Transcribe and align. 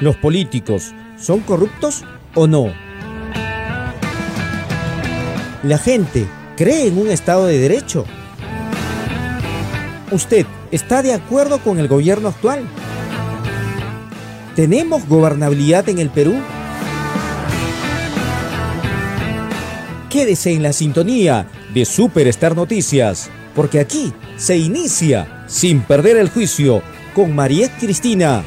¿Los 0.00 0.16
políticos 0.16 0.92
son 1.16 1.40
corruptos 1.40 2.04
o 2.34 2.48
no? 2.48 2.72
¿La 5.62 5.78
gente 5.78 6.26
cree 6.56 6.88
en 6.88 6.98
un 6.98 7.08
Estado 7.08 7.46
de 7.46 7.58
Derecho? 7.58 8.04
¿Usted 10.10 10.46
está 10.72 11.00
de 11.00 11.14
acuerdo 11.14 11.58
con 11.60 11.78
el 11.78 11.86
gobierno 11.86 12.28
actual? 12.28 12.64
¿Tenemos 14.56 15.06
gobernabilidad 15.08 15.88
en 15.88 15.98
el 15.98 16.10
Perú? 16.10 16.34
Quédese 20.10 20.52
en 20.52 20.62
la 20.62 20.72
sintonía 20.72 21.46
de 21.72 21.84
Superstar 21.84 22.56
Noticias, 22.56 23.30
porque 23.54 23.78
aquí 23.78 24.12
se 24.36 24.56
inicia 24.56 25.44
sin 25.46 25.82
perder 25.82 26.16
el 26.16 26.30
juicio 26.30 26.82
con 27.14 27.34
Mariette 27.34 27.78
Cristina. 27.78 28.42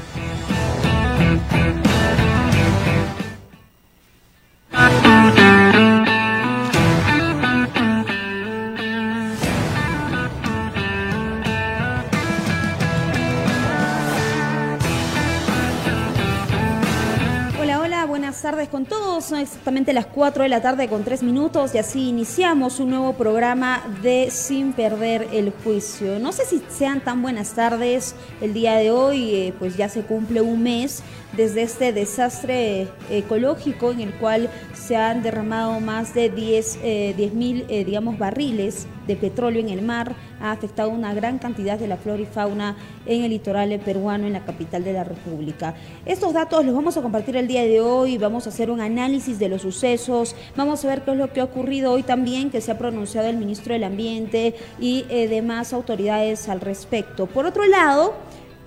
Son 19.21 19.39
exactamente 19.39 19.93
las 19.93 20.05
4 20.05 20.43
de 20.43 20.49
la 20.49 20.61
tarde 20.61 20.87
con 20.87 21.03
3 21.03 21.23
minutos 21.23 21.73
y 21.73 21.79
así 21.79 22.07
iniciamos 22.07 22.79
un 22.79 22.91
nuevo 22.91 23.13
programa 23.13 23.81
de 24.03 24.29
Sin 24.29 24.73
Perder 24.73 25.29
el 25.33 25.51
Juicio. 25.63 26.19
No 26.19 26.31
sé 26.31 26.45
si 26.45 26.61
sean 26.69 27.01
tan 27.01 27.23
buenas 27.23 27.53
tardes 27.53 28.13
el 28.41 28.53
día 28.53 28.75
de 28.75 28.91
hoy, 28.91 29.33
eh, 29.33 29.53
pues 29.57 29.75
ya 29.75 29.89
se 29.89 30.01
cumple 30.01 30.41
un 30.41 30.61
mes 30.61 31.01
desde 31.35 31.63
este 31.63 31.93
desastre 31.93 32.87
ecológico 33.09 33.91
en 33.91 34.01
el 34.01 34.13
cual 34.13 34.49
se 34.73 34.95
han 34.95 35.21
derramado 35.21 35.79
más 35.79 36.13
de 36.13 36.29
10 36.29 36.79
eh, 36.83 37.31
mil, 37.33 37.65
eh, 37.69 37.83
digamos, 37.83 38.17
barriles 38.17 38.87
de 39.05 39.15
petróleo 39.15 39.61
en 39.61 39.69
el 39.69 39.81
mar, 39.81 40.15
ha 40.41 40.51
afectado 40.51 40.89
una 40.89 41.13
gran 41.13 41.39
cantidad 41.39 41.79
de 41.79 41.87
la 41.87 41.97
flora 41.97 42.21
y 42.21 42.25
fauna 42.25 42.75
en 43.05 43.23
el 43.23 43.31
litoral 43.31 43.79
peruano, 43.79 44.27
en 44.27 44.33
la 44.33 44.45
capital 44.45 44.83
de 44.83 44.93
la 44.93 45.03
República. 45.03 45.75
Estos 46.05 46.33
datos 46.33 46.65
los 46.65 46.75
vamos 46.75 46.97
a 46.97 47.01
compartir 47.01 47.37
el 47.37 47.47
día 47.47 47.63
de 47.63 47.79
hoy, 47.79 48.17
vamos 48.17 48.45
a 48.45 48.49
hacer 48.49 48.69
un 48.69 48.81
análisis 48.81 49.39
de 49.39 49.49
los 49.49 49.61
sucesos, 49.61 50.35
vamos 50.55 50.83
a 50.83 50.87
ver 50.89 51.03
qué 51.03 51.11
es 51.11 51.17
lo 51.17 51.31
que 51.31 51.39
ha 51.41 51.45
ocurrido 51.45 51.91
hoy 51.91 52.03
también, 52.03 52.49
que 52.49 52.61
se 52.61 52.71
ha 52.71 52.77
pronunciado 52.77 53.27
el 53.27 53.37
ministro 53.37 53.73
del 53.73 53.83
Ambiente 53.83 54.55
y 54.79 55.05
eh, 55.09 55.27
demás 55.27 55.73
autoridades 55.73 56.49
al 56.49 56.61
respecto. 56.61 57.25
Por 57.27 57.45
otro 57.45 57.65
lado, 57.65 58.13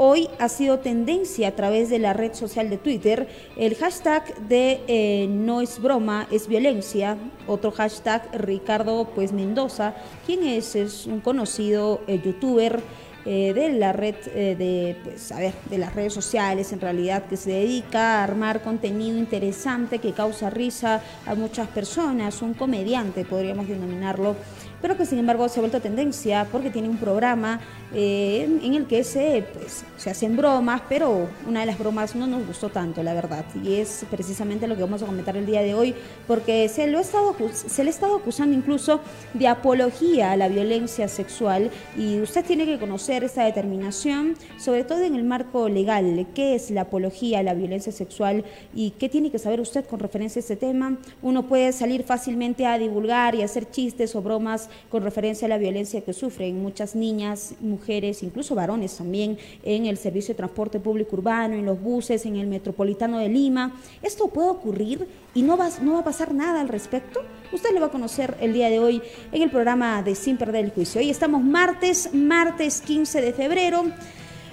Hoy 0.02 0.30
ha 0.38 0.48
sido 0.48 0.78
tendencia 0.78 1.48
a 1.48 1.50
través 1.50 1.90
de 1.90 1.98
la 1.98 2.14
red 2.14 2.32
social 2.32 2.70
de 2.70 2.78
Twitter 2.78 3.28
el 3.58 3.74
hashtag 3.74 4.34
de 4.48 4.80
eh, 4.88 5.26
no 5.28 5.60
es 5.60 5.78
broma, 5.78 6.26
es 6.30 6.48
violencia. 6.48 7.18
Otro 7.46 7.70
hashtag, 7.70 8.22
Ricardo 8.32 9.10
pues 9.14 9.34
Mendoza, 9.34 9.94
quien 10.24 10.42
es, 10.44 10.74
es 10.74 11.04
un 11.04 11.20
conocido 11.20 12.00
eh, 12.06 12.18
youtuber 12.24 12.80
eh, 13.26 13.52
de 13.52 13.74
la 13.74 13.92
red 13.92 14.14
de, 14.24 14.96
pues, 15.04 15.32
a 15.32 15.38
ver, 15.38 15.52
de 15.68 15.76
las 15.76 15.94
redes 15.94 16.14
sociales 16.14 16.72
en 16.72 16.80
realidad 16.80 17.26
que 17.26 17.36
se 17.36 17.50
dedica 17.50 18.20
a 18.20 18.24
armar 18.24 18.62
contenido 18.62 19.18
interesante 19.18 19.98
que 19.98 20.12
causa 20.12 20.48
risa 20.48 21.02
a 21.26 21.34
muchas 21.34 21.68
personas, 21.68 22.40
un 22.40 22.54
comediante 22.54 23.26
podríamos 23.26 23.68
denominarlo 23.68 24.34
pero 24.80 24.96
que 24.96 25.06
sin 25.06 25.18
embargo 25.18 25.48
se 25.48 25.58
ha 25.58 25.62
vuelto 25.62 25.80
tendencia 25.80 26.46
porque 26.50 26.70
tiene 26.70 26.88
un 26.88 26.96
programa 26.96 27.60
eh, 27.94 28.48
en 28.62 28.74
el 28.74 28.86
que 28.86 29.04
se, 29.04 29.44
pues, 29.52 29.84
se 29.96 30.10
hacen 30.10 30.36
bromas, 30.36 30.82
pero 30.88 31.28
una 31.46 31.60
de 31.60 31.66
las 31.66 31.78
bromas 31.78 32.14
no 32.14 32.26
nos 32.26 32.46
gustó 32.46 32.68
tanto, 32.68 33.02
la 33.02 33.14
verdad, 33.14 33.44
y 33.62 33.74
es 33.74 34.04
precisamente 34.10 34.68
lo 34.68 34.76
que 34.76 34.82
vamos 34.82 35.02
a 35.02 35.06
comentar 35.06 35.36
el 35.36 35.46
día 35.46 35.62
de 35.62 35.74
hoy, 35.74 35.94
porque 36.26 36.68
se, 36.68 36.86
lo 36.86 36.98
ha 36.98 37.00
estado, 37.00 37.34
se 37.52 37.82
le 37.82 37.90
ha 37.90 37.92
estado 37.92 38.16
acusando 38.16 38.56
incluso 38.56 39.00
de 39.34 39.48
apología 39.48 40.32
a 40.32 40.36
la 40.36 40.48
violencia 40.48 41.08
sexual, 41.08 41.70
y 41.96 42.20
usted 42.20 42.44
tiene 42.44 42.64
que 42.64 42.78
conocer 42.78 43.24
esa 43.24 43.44
determinación, 43.44 44.36
sobre 44.58 44.84
todo 44.84 45.02
en 45.02 45.14
el 45.16 45.24
marco 45.24 45.68
legal, 45.68 46.26
qué 46.34 46.54
es 46.54 46.70
la 46.70 46.82
apología 46.82 47.40
a 47.40 47.42
la 47.42 47.54
violencia 47.54 47.92
sexual 47.92 48.44
y 48.74 48.92
qué 48.92 49.08
tiene 49.08 49.30
que 49.30 49.38
saber 49.38 49.60
usted 49.60 49.84
con 49.84 50.00
referencia 50.00 50.38
a 50.38 50.42
este 50.42 50.56
tema. 50.56 50.96
Uno 51.22 51.46
puede 51.46 51.72
salir 51.72 52.04
fácilmente 52.04 52.66
a 52.66 52.78
divulgar 52.78 53.34
y 53.34 53.42
hacer 53.42 53.70
chistes 53.70 54.14
o 54.14 54.22
bromas 54.22 54.69
con 54.88 55.02
referencia 55.02 55.46
a 55.46 55.48
la 55.48 55.58
violencia 55.58 56.00
que 56.00 56.12
sufren 56.12 56.62
muchas 56.62 56.94
niñas, 56.94 57.54
mujeres, 57.60 58.22
incluso 58.22 58.54
varones 58.54 58.96
también, 58.96 59.38
en 59.62 59.86
el 59.86 59.96
servicio 59.96 60.34
de 60.34 60.38
transporte 60.38 60.80
público 60.80 61.16
urbano, 61.16 61.54
en 61.54 61.66
los 61.66 61.80
buses, 61.80 62.26
en 62.26 62.36
el 62.36 62.46
metropolitano 62.46 63.18
de 63.18 63.28
Lima. 63.28 63.74
¿Esto 64.02 64.28
puede 64.28 64.50
ocurrir 64.50 65.06
y 65.34 65.42
no 65.42 65.56
va, 65.56 65.66
a 65.66 66.04
pasar 66.04 66.34
nada 66.34 66.60
al 66.60 66.68
respecto? 66.68 67.20
Usted 67.52 67.70
lo 67.74 67.80
va 67.80 67.86
a 67.86 67.90
conocer 67.90 68.36
el 68.40 68.52
día 68.52 68.70
de 68.70 68.78
hoy 68.78 69.02
en 69.32 69.42
el 69.42 69.50
programa 69.50 70.02
de 70.02 70.14
Sin 70.14 70.36
Perder 70.36 70.64
el 70.64 70.70
Juicio. 70.70 71.00
Hoy 71.00 71.10
estamos 71.10 71.42
martes, 71.42 72.14
martes 72.14 72.80
15 72.80 73.20
de 73.20 73.32
febrero. 73.32 73.84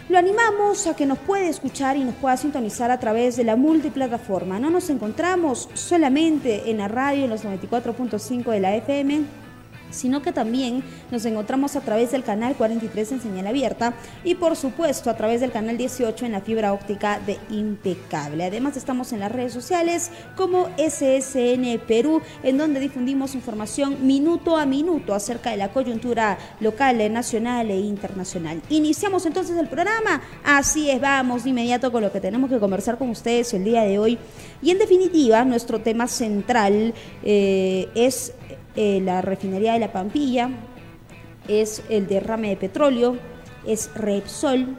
Lo 0.09 0.17
animamos 0.17 0.87
a 0.87 0.95
que 0.95 1.05
nos 1.05 1.17
pueda 1.19 1.49
escuchar 1.49 1.97
y 1.97 2.03
nos 2.05 2.15
pueda 2.15 2.37
sintonizar 2.37 2.91
a 2.91 2.99
través 2.99 3.35
de 3.35 3.43
la 3.43 3.57
multiplataforma. 3.57 4.57
No 4.57 4.69
nos 4.69 4.89
encontramos 4.89 5.67
solamente 5.73 6.71
en 6.71 6.77
la 6.77 6.87
radio 6.87 7.25
en 7.25 7.29
los 7.29 7.43
94.5 7.43 8.51
de 8.51 8.59
la 8.61 8.75
FM 8.77 9.25
sino 9.89 10.21
que 10.21 10.31
también 10.31 10.83
nos 11.11 11.25
encontramos 11.25 11.75
a 11.75 11.81
través 11.81 12.11
del 12.11 12.23
canal 12.23 12.55
43 12.55 13.13
en 13.13 13.21
señal 13.21 13.47
abierta 13.47 13.93
y 14.23 14.35
por 14.35 14.55
supuesto 14.55 15.09
a 15.09 15.17
través 15.17 15.41
del 15.41 15.51
canal 15.51 15.77
18 15.77 16.25
en 16.25 16.31
la 16.31 16.41
fibra 16.41 16.73
óptica 16.73 17.19
de 17.25 17.37
Impecable. 17.49 18.45
Además 18.45 18.77
estamos 18.77 19.13
en 19.13 19.19
las 19.19 19.31
redes 19.31 19.53
sociales 19.53 20.11
como 20.35 20.69
SSN 20.77 21.79
Perú, 21.87 22.21
en 22.43 22.57
donde 22.57 22.79
difundimos 22.79 23.35
información 23.35 24.05
minuto 24.05 24.57
a 24.57 24.65
minuto 24.65 25.13
acerca 25.13 25.51
de 25.51 25.57
la 25.57 25.69
coyuntura 25.69 26.37
local, 26.59 26.97
nacional 27.11 27.69
e 27.69 27.79
internacional. 27.79 28.61
Iniciamos 28.69 29.25
entonces 29.25 29.57
el 29.57 29.67
programa, 29.67 30.21
así 30.43 30.89
es, 30.89 30.99
vamos 30.99 31.43
de 31.43 31.51
inmediato 31.51 31.91
con 31.91 32.01
lo 32.03 32.11
que 32.11 32.19
tenemos 32.19 32.49
que 32.49 32.59
conversar 32.59 32.97
con 32.97 33.09
ustedes 33.09 33.53
el 33.53 33.63
día 33.63 33.83
de 33.83 33.99
hoy. 33.99 34.17
Y 34.61 34.71
en 34.71 34.79
definitiva, 34.79 35.45
nuestro 35.45 35.79
tema 35.79 36.07
central 36.07 36.93
eh, 37.23 37.87
es 37.95 38.33
eh, 38.77 39.01
la 39.03 39.21
refinería 39.21 39.73
de 39.73 39.79
la 39.79 39.91
Pampilla, 39.91 40.49
es 41.47 41.83
el 41.89 42.07
derrame 42.07 42.49
de 42.49 42.57
petróleo, 42.57 43.17
es 43.65 43.91
Repsol, 43.95 44.77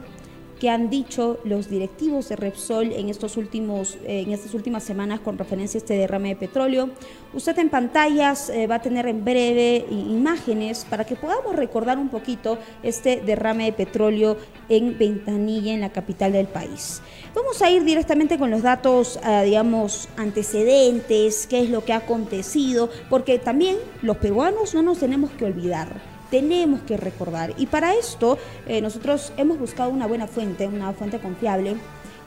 que 0.59 0.69
han 0.69 0.89
dicho 0.89 1.39
los 1.45 1.69
directivos 1.69 2.29
de 2.29 2.35
Repsol 2.35 2.91
en, 2.91 3.09
estos 3.09 3.37
últimos, 3.37 3.97
eh, 4.05 4.23
en 4.25 4.31
estas 4.31 4.53
últimas 4.53 4.83
semanas 4.83 5.21
con 5.21 5.37
referencia 5.37 5.77
a 5.77 5.79
este 5.79 5.95
derrame 5.95 6.29
de 6.29 6.35
petróleo. 6.35 6.89
Usted 7.33 7.57
en 7.59 7.69
pantallas 7.69 8.49
eh, 8.49 8.67
va 8.67 8.75
a 8.75 8.81
tener 8.81 9.07
en 9.07 9.23
breve 9.23 9.85
imágenes 9.89 10.85
para 10.89 11.05
que 11.05 11.15
podamos 11.15 11.55
recordar 11.55 11.97
un 11.97 12.09
poquito 12.09 12.57
este 12.83 13.21
derrame 13.21 13.65
de 13.65 13.73
petróleo 13.73 14.37
en 14.67 14.97
Ventanilla, 14.97 15.73
en 15.73 15.81
la 15.81 15.91
capital 15.91 16.33
del 16.33 16.47
país. 16.47 17.01
Vamos 17.33 17.61
a 17.61 17.71
ir 17.71 17.83
directamente 17.83 18.37
con 18.37 18.51
los 18.51 18.61
datos, 18.61 19.19
ah, 19.23 19.43
digamos, 19.43 20.09
antecedentes, 20.17 21.47
qué 21.47 21.61
es 21.61 21.69
lo 21.69 21.85
que 21.85 21.93
ha 21.93 21.97
acontecido, 21.97 22.89
porque 23.09 23.39
también 23.39 23.77
los 24.01 24.17
peruanos 24.17 24.73
no 24.73 24.81
nos 24.81 24.99
tenemos 24.99 25.31
que 25.31 25.45
olvidar 25.45 26.18
tenemos 26.29 26.81
que 26.81 26.97
recordar. 26.97 27.53
Y 27.57 27.65
para 27.65 27.95
esto 27.95 28.37
eh, 28.67 28.81
nosotros 28.81 29.33
hemos 29.37 29.59
buscado 29.59 29.89
una 29.89 30.07
buena 30.07 30.27
fuente, 30.27 30.67
una 30.67 30.93
fuente 30.93 31.19
confiable, 31.19 31.75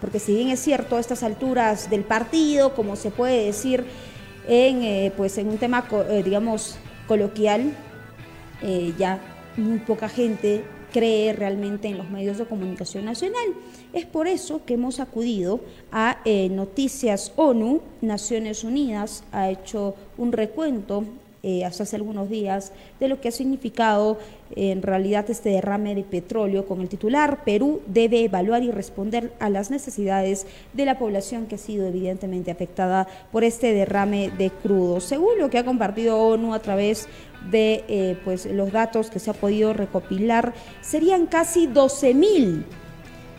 porque 0.00 0.18
si 0.18 0.34
bien 0.34 0.48
es 0.48 0.60
cierto, 0.60 0.96
a 0.96 1.00
estas 1.00 1.22
alturas 1.22 1.88
del 1.88 2.04
partido, 2.04 2.74
como 2.74 2.96
se 2.96 3.10
puede 3.10 3.44
decir 3.44 3.84
en, 4.48 4.82
eh, 4.82 5.12
pues 5.16 5.38
en 5.38 5.48
un 5.48 5.58
tema, 5.58 5.84
eh, 6.10 6.22
digamos, 6.24 6.76
coloquial, 7.06 7.74
ya 8.96 9.18
muy 9.56 9.80
poca 9.80 10.08
gente 10.08 10.64
cree 10.92 11.32
realmente 11.32 11.88
en 11.88 11.98
los 11.98 12.08
medios 12.08 12.38
de 12.38 12.44
comunicación 12.44 13.04
nacional. 13.04 13.42
Es 13.92 14.06
por 14.06 14.28
eso 14.28 14.64
que 14.64 14.74
hemos 14.74 15.00
acudido 15.00 15.58
a 15.90 16.18
Noticias 16.48 17.32
ONU, 17.34 17.80
Naciones 18.02 18.62
Unidas, 18.62 19.24
ha 19.32 19.50
hecho 19.50 19.96
un 20.16 20.30
recuento 20.30 21.02
eh, 21.42 21.64
hasta 21.64 21.82
hace 21.82 21.96
algunos 21.96 22.28
días 22.28 22.72
de 23.00 23.08
lo 23.08 23.20
que 23.20 23.28
ha 23.28 23.32
significado 23.32 24.18
en 24.54 24.82
realidad 24.82 25.30
este 25.30 25.50
derrame 25.50 25.94
de 25.94 26.02
petróleo 26.02 26.66
con 26.66 26.80
el 26.80 26.88
titular 26.88 27.42
Perú 27.44 27.80
debe 27.86 28.24
evaluar 28.24 28.62
y 28.62 28.70
responder 28.70 29.32
a 29.40 29.48
las 29.50 29.70
necesidades 29.70 30.46
de 30.72 30.84
la 30.84 30.98
población 30.98 31.46
que 31.46 31.56
ha 31.56 31.58
sido 31.58 31.86
evidentemente 31.86 32.50
afectada 32.50 33.08
por 33.30 33.44
este 33.44 33.72
derrame 33.72 34.30
de 34.30 34.50
crudo. 34.50 35.00
Según 35.00 35.38
lo 35.38 35.50
que 35.50 35.58
ha 35.58 35.64
compartido 35.64 36.18
ONU 36.18 36.54
a 36.54 36.60
través 36.60 37.08
de 37.50 37.84
eh, 37.88 38.16
pues, 38.24 38.46
los 38.46 38.72
datos 38.72 39.10
que 39.10 39.18
se 39.18 39.30
ha 39.30 39.34
podido 39.34 39.72
recopilar, 39.72 40.54
serían 40.80 41.26
casi 41.26 41.66
12 41.66 42.14
mil, 42.14 42.64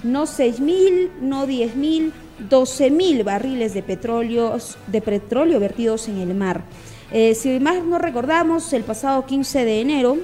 no 0.03 0.25
6 0.25 0.59
mil, 0.59 1.11
no 1.21 1.45
10 1.47 1.75
mil, 1.75 2.13
12 2.49 2.91
mil 2.91 3.23
barriles 3.23 3.73
de 3.73 3.83
petróleo, 3.83 4.57
de 4.87 5.01
petróleo 5.01 5.59
vertidos 5.59 6.07
en 6.07 6.17
el 6.17 6.33
mar. 6.33 6.63
Eh, 7.15 7.35
si 7.35 7.59
más 7.59 7.83
no 7.83 7.99
recordamos, 7.99 8.73
el 8.73 8.83
pasado 8.83 9.27
15 9.27 9.65
de 9.65 9.81
enero, 9.81 10.17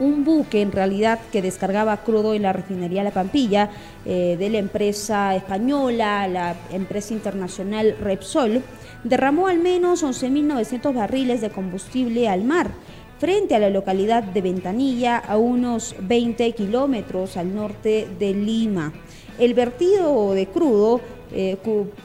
un 0.00 0.24
buque 0.24 0.62
en 0.62 0.72
realidad 0.72 1.20
que 1.30 1.42
descargaba 1.42 1.98
crudo 1.98 2.32
en 2.32 2.42
la 2.42 2.54
refinería 2.54 3.04
La 3.04 3.10
Pampilla 3.10 3.68
eh, 4.06 4.36
de 4.38 4.48
la 4.48 4.56
empresa 4.56 5.36
española, 5.36 6.26
la 6.26 6.56
empresa 6.72 7.12
internacional 7.12 7.94
Repsol, 8.00 8.62
derramó 9.04 9.48
al 9.48 9.58
menos 9.58 10.02
11.900 10.02 10.94
barriles 10.94 11.42
de 11.42 11.50
combustible 11.50 12.26
al 12.26 12.42
mar 12.42 12.70
frente 13.18 13.54
a 13.54 13.58
la 13.58 13.68
localidad 13.68 14.22
de 14.22 14.40
Ventanilla, 14.40 15.18
a 15.18 15.36
unos 15.36 15.94
20 16.00 16.52
kilómetros 16.52 17.36
al 17.36 17.54
norte 17.54 18.08
de 18.18 18.32
Lima. 18.32 18.94
El 19.38 19.52
vertido 19.52 20.32
de 20.32 20.46
crudo 20.46 21.02
eh, 21.32 21.56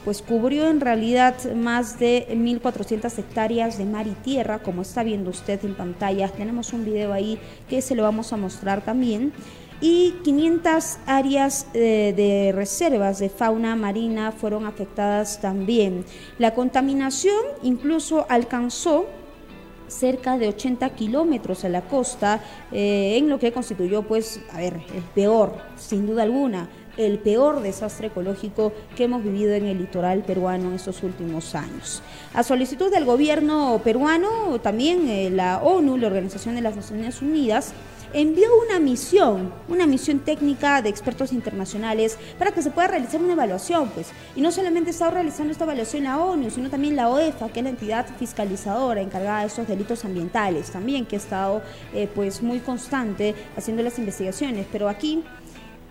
pues 0.04 0.22
cubrió 0.22 0.68
en 0.68 0.80
realidad 0.80 1.34
más 1.54 1.98
de 1.98 2.26
1.400 2.30 3.18
hectáreas 3.18 3.78
de 3.78 3.84
mar 3.84 4.06
y 4.06 4.12
tierra, 4.12 4.58
como 4.58 4.82
está 4.82 5.02
viendo 5.02 5.30
usted 5.30 5.64
en 5.64 5.74
pantalla. 5.74 6.28
Tenemos 6.28 6.72
un 6.72 6.84
video 6.84 7.12
ahí 7.12 7.38
que 7.68 7.80
se 7.82 7.94
lo 7.94 8.02
vamos 8.02 8.32
a 8.32 8.36
mostrar 8.36 8.82
también. 8.84 9.32
Y 9.80 10.14
500 10.22 10.98
áreas 11.06 11.66
eh, 11.74 12.14
de 12.16 12.52
reservas 12.52 13.18
de 13.18 13.28
fauna 13.28 13.76
marina 13.76 14.32
fueron 14.32 14.66
afectadas 14.66 15.40
también. 15.40 16.04
La 16.38 16.54
contaminación 16.54 17.36
incluso 17.62 18.24
alcanzó 18.28 19.06
cerca 19.88 20.38
de 20.38 20.48
80 20.48 20.88
kilómetros 20.90 21.64
a 21.64 21.68
la 21.68 21.82
costa, 21.82 22.40
eh, 22.72 23.16
en 23.18 23.28
lo 23.28 23.38
que 23.38 23.52
constituyó, 23.52 24.02
pues, 24.02 24.40
a 24.52 24.58
ver, 24.58 24.80
el 24.94 25.02
peor, 25.14 25.54
sin 25.76 26.06
duda 26.06 26.22
alguna, 26.22 26.68
el 26.96 27.18
peor 27.18 27.62
desastre 27.62 28.08
ecológico 28.08 28.72
que 28.96 29.04
hemos 29.04 29.22
vivido 29.22 29.52
en 29.54 29.66
el 29.66 29.78
litoral 29.78 30.22
peruano 30.22 30.68
en 30.68 30.74
estos 30.74 31.02
últimos 31.02 31.54
años. 31.54 32.02
A 32.32 32.42
solicitud 32.42 32.90
del 32.90 33.04
gobierno 33.04 33.80
peruano, 33.82 34.58
también 34.60 35.08
eh, 35.08 35.30
la 35.30 35.62
ONU, 35.62 35.96
la 35.96 36.06
Organización 36.06 36.54
de 36.54 36.60
las 36.60 36.76
Naciones 36.76 37.22
Unidas, 37.22 37.74
envió 38.14 38.46
una 38.66 38.78
misión, 38.78 39.52
una 39.68 39.86
misión 39.86 40.20
técnica 40.20 40.80
de 40.80 40.88
expertos 40.88 41.32
internacionales 41.32 42.16
para 42.38 42.52
que 42.52 42.62
se 42.62 42.70
pueda 42.70 42.86
realizar 42.86 43.20
una 43.20 43.32
evaluación, 43.32 43.88
pues. 43.88 44.08
Y 44.36 44.40
no 44.40 44.52
solamente 44.52 44.90
está 44.90 45.10
realizando 45.10 45.50
esta 45.50 45.64
evaluación 45.64 46.04
la 46.04 46.18
ONU, 46.18 46.48
sino 46.50 46.70
también 46.70 46.94
la 46.94 47.08
OEFA, 47.08 47.48
que 47.48 47.60
es 47.60 47.64
la 47.64 47.70
entidad 47.70 48.06
fiscalizadora 48.16 49.00
encargada 49.00 49.40
de 49.40 49.48
estos 49.48 49.66
delitos 49.66 50.04
ambientales, 50.04 50.70
también 50.70 51.06
que 51.06 51.16
ha 51.16 51.18
estado 51.18 51.62
eh, 51.92 52.08
pues 52.14 52.40
muy 52.40 52.60
constante 52.60 53.34
haciendo 53.56 53.82
las 53.82 53.98
investigaciones. 53.98 54.66
Pero 54.70 54.88
aquí 54.88 55.24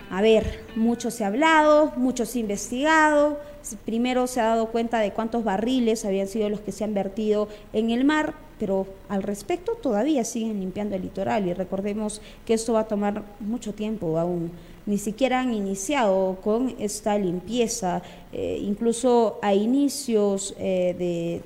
a 0.09 0.21
ver, 0.21 0.63
mucho 0.75 1.11
se 1.11 1.23
ha 1.23 1.27
hablado, 1.27 1.93
mucho 1.95 2.25
se 2.25 2.37
ha 2.37 2.41
investigado. 2.41 3.39
Primero 3.85 4.27
se 4.27 4.41
ha 4.41 4.45
dado 4.45 4.67
cuenta 4.67 4.99
de 4.99 5.11
cuántos 5.11 5.43
barriles 5.43 6.05
habían 6.05 6.27
sido 6.27 6.49
los 6.49 6.59
que 6.59 6.71
se 6.71 6.83
han 6.83 6.93
vertido 6.93 7.47
en 7.71 7.91
el 7.91 8.03
mar, 8.03 8.33
pero 8.59 8.87
al 9.09 9.23
respecto 9.23 9.73
todavía 9.73 10.25
siguen 10.25 10.59
limpiando 10.59 10.95
el 10.95 11.01
litoral 11.01 11.47
y 11.47 11.53
recordemos 11.53 12.21
que 12.45 12.53
esto 12.53 12.73
va 12.73 12.81
a 12.81 12.87
tomar 12.87 13.23
mucho 13.39 13.73
tiempo 13.73 14.17
aún. 14.19 14.51
Ni 14.85 14.97
siquiera 14.97 15.39
han 15.39 15.53
iniciado 15.53 16.37
con 16.43 16.75
esta 16.77 17.17
limpieza, 17.17 18.01
eh, 18.33 18.59
incluso 18.61 19.39
a 19.41 19.53
inicios 19.53 20.53
eh, 20.59 20.93
de, 20.99 21.41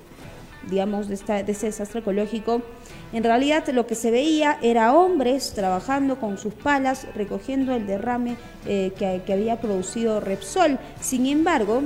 digamos, 0.69 1.07
de, 1.07 1.13
esta, 1.13 1.43
de 1.43 1.51
este 1.51 1.67
desastre 1.67 1.99
ecológico 1.99 2.63
en 3.13 3.23
realidad 3.23 3.65
lo 3.69 3.87
que 3.87 3.95
se 3.95 4.11
veía 4.11 4.57
era 4.61 4.93
hombres 4.93 5.53
trabajando 5.53 6.19
con 6.19 6.37
sus 6.37 6.53
palas, 6.53 7.07
recogiendo 7.15 7.73
el 7.73 7.87
derrame 7.87 8.35
eh, 8.65 8.91
que, 8.97 9.31
había 9.31 9.61
producido 9.61 10.19
Repsol. 10.19 10.77
Sin 10.99 11.25
embargo, 11.25 11.83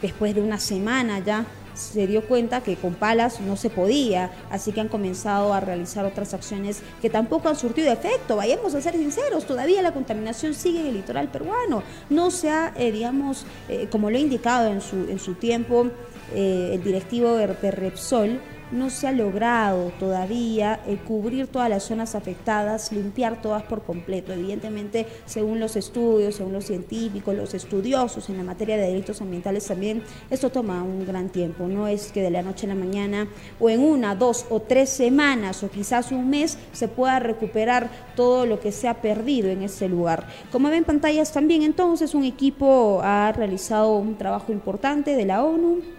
después 0.00 0.34
de 0.34 0.42
una 0.42 0.58
semana 0.58 1.18
ya 1.18 1.44
se 1.74 2.06
dio 2.06 2.26
cuenta 2.26 2.62
que 2.62 2.76
con 2.76 2.94
palas 2.94 3.40
no 3.40 3.56
se 3.56 3.68
podía, 3.68 4.30
así 4.48 4.72
que 4.72 4.80
han 4.80 4.88
comenzado 4.88 5.52
a 5.52 5.60
realizar 5.60 6.06
otras 6.06 6.32
acciones 6.32 6.80
que 7.02 7.10
tampoco 7.10 7.48
han 7.48 7.56
surtido 7.56 7.92
efecto. 7.92 8.36
Vayamos 8.36 8.74
a 8.74 8.80
ser 8.80 8.94
sinceros, 8.94 9.44
todavía 9.44 9.82
la 9.82 9.92
contaminación 9.92 10.54
sigue 10.54 10.80
en 10.80 10.86
el 10.86 10.94
litoral 10.94 11.28
peruano. 11.28 11.82
No 12.10 12.30
se 12.30 12.48
ha, 12.48 12.72
eh, 12.76 12.92
digamos, 12.92 13.44
eh, 13.68 13.88
como 13.90 14.08
lo 14.08 14.16
ha 14.16 14.20
indicado 14.20 14.68
en 14.68 14.80
su, 14.80 14.96
en 15.10 15.18
su 15.18 15.34
tiempo 15.34 15.88
el 16.34 16.82
directivo 16.82 17.36
de 17.36 17.70
Repsol, 17.70 18.40
no 18.70 18.90
se 18.90 19.06
ha 19.06 19.12
logrado 19.12 19.92
todavía 19.98 20.80
eh, 20.86 20.98
cubrir 21.06 21.46
todas 21.46 21.70
las 21.70 21.84
zonas 21.84 22.14
afectadas, 22.14 22.92
limpiar 22.92 23.40
todas 23.40 23.62
por 23.62 23.82
completo. 23.82 24.32
Evidentemente, 24.32 25.06
según 25.26 25.60
los 25.60 25.76
estudios, 25.76 26.36
según 26.36 26.52
los 26.52 26.66
científicos, 26.66 27.34
los 27.34 27.54
estudiosos 27.54 28.28
en 28.28 28.38
la 28.38 28.42
materia 28.42 28.76
de 28.76 28.88
delitos 28.88 29.20
ambientales 29.20 29.66
también, 29.66 30.02
esto 30.30 30.50
toma 30.50 30.82
un 30.82 31.06
gran 31.06 31.28
tiempo. 31.28 31.66
No 31.68 31.88
es 31.88 32.12
que 32.12 32.22
de 32.22 32.30
la 32.30 32.42
noche 32.42 32.66
a 32.66 32.70
la 32.70 32.74
mañana 32.74 33.28
o 33.60 33.70
en 33.70 33.80
una, 33.80 34.14
dos 34.14 34.46
o 34.50 34.60
tres 34.60 34.90
semanas 34.90 35.62
o 35.62 35.70
quizás 35.70 36.12
un 36.12 36.28
mes 36.28 36.58
se 36.72 36.88
pueda 36.88 37.18
recuperar 37.18 37.90
todo 38.14 38.46
lo 38.46 38.60
que 38.60 38.72
se 38.72 38.88
ha 38.88 38.94
perdido 38.94 39.48
en 39.48 39.62
ese 39.62 39.88
lugar. 39.88 40.26
Como 40.50 40.68
ven 40.70 40.84
pantallas 40.84 41.32
también, 41.32 41.62
entonces 41.62 42.14
un 42.14 42.24
equipo 42.24 43.00
ha 43.02 43.32
realizado 43.32 43.96
un 43.96 44.16
trabajo 44.16 44.52
importante 44.52 45.16
de 45.16 45.24
la 45.24 45.44
ONU 45.44 45.96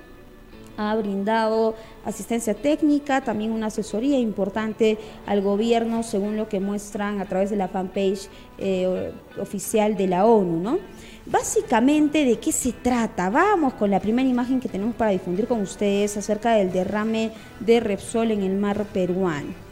ha 0.77 0.95
brindado 0.95 1.75
asistencia 2.05 2.53
técnica, 2.53 3.21
también 3.21 3.51
una 3.51 3.67
asesoría 3.67 4.17
importante 4.19 4.97
al 5.25 5.41
gobierno, 5.41 6.03
según 6.03 6.37
lo 6.37 6.47
que 6.47 6.59
muestran 6.59 7.19
a 7.19 7.25
través 7.25 7.49
de 7.49 7.57
la 7.57 7.67
fanpage 7.67 8.29
eh, 8.57 9.11
oficial 9.39 9.97
de 9.97 10.07
la 10.07 10.25
ONU, 10.25 10.59
¿no? 10.59 10.79
Básicamente, 11.25 12.23
¿de 12.23 12.39
qué 12.39 12.53
se 12.53 12.71
trata? 12.71 13.29
Vamos 13.29 13.73
con 13.73 13.91
la 13.91 13.99
primera 13.99 14.29
imagen 14.29 14.61
que 14.61 14.69
tenemos 14.69 14.95
para 14.95 15.11
difundir 15.11 15.47
con 15.47 15.61
ustedes 15.61 16.15
acerca 16.15 16.53
del 16.53 16.71
derrame 16.71 17.31
de 17.59 17.81
Repsol 17.81 18.31
en 18.31 18.43
el 18.43 18.55
mar 18.55 18.85
peruano. 18.93 19.66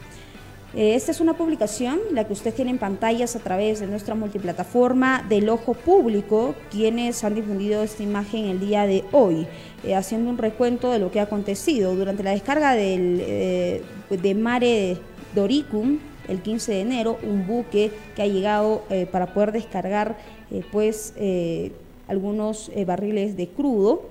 Eh, 0.74 0.94
esta 0.94 1.12
es 1.12 1.20
una 1.20 1.36
publicación, 1.36 2.00
la 2.12 2.24
que 2.24 2.32
usted 2.32 2.52
tiene 2.52 2.72
en 2.72 2.78
pantallas 2.78 3.36
a 3.36 3.38
través 3.38 3.80
de 3.80 3.86
nuestra 3.86 4.14
multiplataforma 4.14 5.24
del 5.28 5.48
Ojo 5.48 5.74
Público, 5.74 6.54
quienes 6.70 7.22
han 7.24 7.34
difundido 7.34 7.82
esta 7.82 8.02
imagen 8.02 8.46
el 8.46 8.60
día 8.60 8.86
de 8.86 9.04
hoy, 9.12 9.46
eh, 9.84 9.94
haciendo 9.94 10.28
un 10.28 10.38
recuento 10.38 10.90
de 10.90 10.98
lo 10.98 11.10
que 11.10 11.20
ha 11.20 11.24
acontecido. 11.24 11.94
Durante 11.94 12.22
la 12.22 12.32
descarga 12.32 12.74
del, 12.74 13.22
eh, 13.22 13.82
de 14.10 14.34
Mare 14.34 14.98
Doricum, 15.34 15.98
el 16.28 16.42
15 16.42 16.72
de 16.72 16.80
enero, 16.80 17.18
un 17.22 17.46
buque 17.46 17.92
que 18.16 18.22
ha 18.22 18.26
llegado 18.26 18.82
para 19.12 19.32
poder 19.32 19.52
descargar 19.52 20.16
pues, 20.72 21.14
algunos 22.08 22.72
barriles 22.84 23.36
de 23.36 23.46
crudo, 23.46 24.06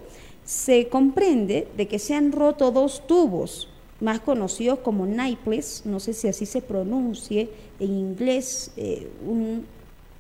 se 0.46 0.88
comprende 0.88 1.68
de 1.75 1.90
que 1.90 2.00
se 2.00 2.16
han 2.16 2.31
roto 2.31 2.72
dos 2.72 3.06
tubos 3.06 3.68
más 4.00 4.20
conocidos 4.20 4.80
como 4.80 5.06
naiples, 5.06 5.84
no 5.86 6.00
sé 6.00 6.14
si 6.14 6.28
así 6.28 6.46
se 6.46 6.62
pronuncie 6.62 7.50
en 7.80 7.92
inglés, 7.92 8.72
eh, 8.78 9.08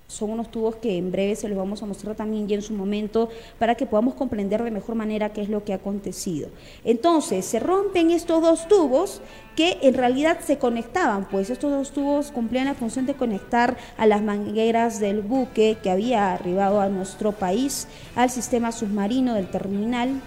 son 0.07 0.31
unos 0.31 0.51
tubos 0.51 0.75
que 0.75 0.97
en 0.97 1.11
breve 1.11 1.35
se 1.35 1.47
los 1.49 1.57
vamos 1.57 1.81
a 1.81 1.85
mostrar 1.85 2.15
también 2.15 2.47
ya 2.47 2.55
en 2.55 2.61
su 2.61 2.73
momento 2.73 3.29
para 3.57 3.75
que 3.75 3.85
podamos 3.85 4.13
comprender 4.13 4.63
de 4.63 4.69
mejor 4.69 4.95
manera 4.95 5.33
qué 5.33 5.41
es 5.41 5.49
lo 5.49 5.63
que 5.63 5.73
ha 5.73 5.77
acontecido. 5.77 6.49
Entonces, 6.83 7.43
se 7.45 7.59
rompen 7.59 8.11
estos 8.11 8.41
dos 8.41 8.67
tubos 8.67 9.21
que 9.55 9.79
en 9.81 9.95
realidad 9.95 10.39
se 10.41 10.57
conectaban, 10.57 11.27
pues 11.29 11.49
estos 11.49 11.71
dos 11.71 11.91
tubos 11.91 12.31
cumplían 12.31 12.65
la 12.65 12.75
función 12.75 13.05
de 13.05 13.15
conectar 13.15 13.77
a 13.97 14.05
las 14.05 14.21
mangueras 14.21 14.99
del 14.99 15.21
buque 15.21 15.77
que 15.81 15.89
había 15.89 16.33
arribado 16.33 16.81
a 16.81 16.89
nuestro 16.89 17.31
país 17.31 17.87
al 18.15 18.29
sistema 18.29 18.71
submarino 18.71 19.33
del 19.33 19.49
terminal 19.49 20.21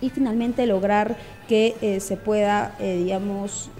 y 0.00 0.10
finalmente 0.10 0.66
lograr 0.66 1.16
que 1.46 1.76
eh, 1.80 2.00
se 2.00 2.16
pueda, 2.16 2.74
eh, 2.78 2.98
digamos, 3.04 3.70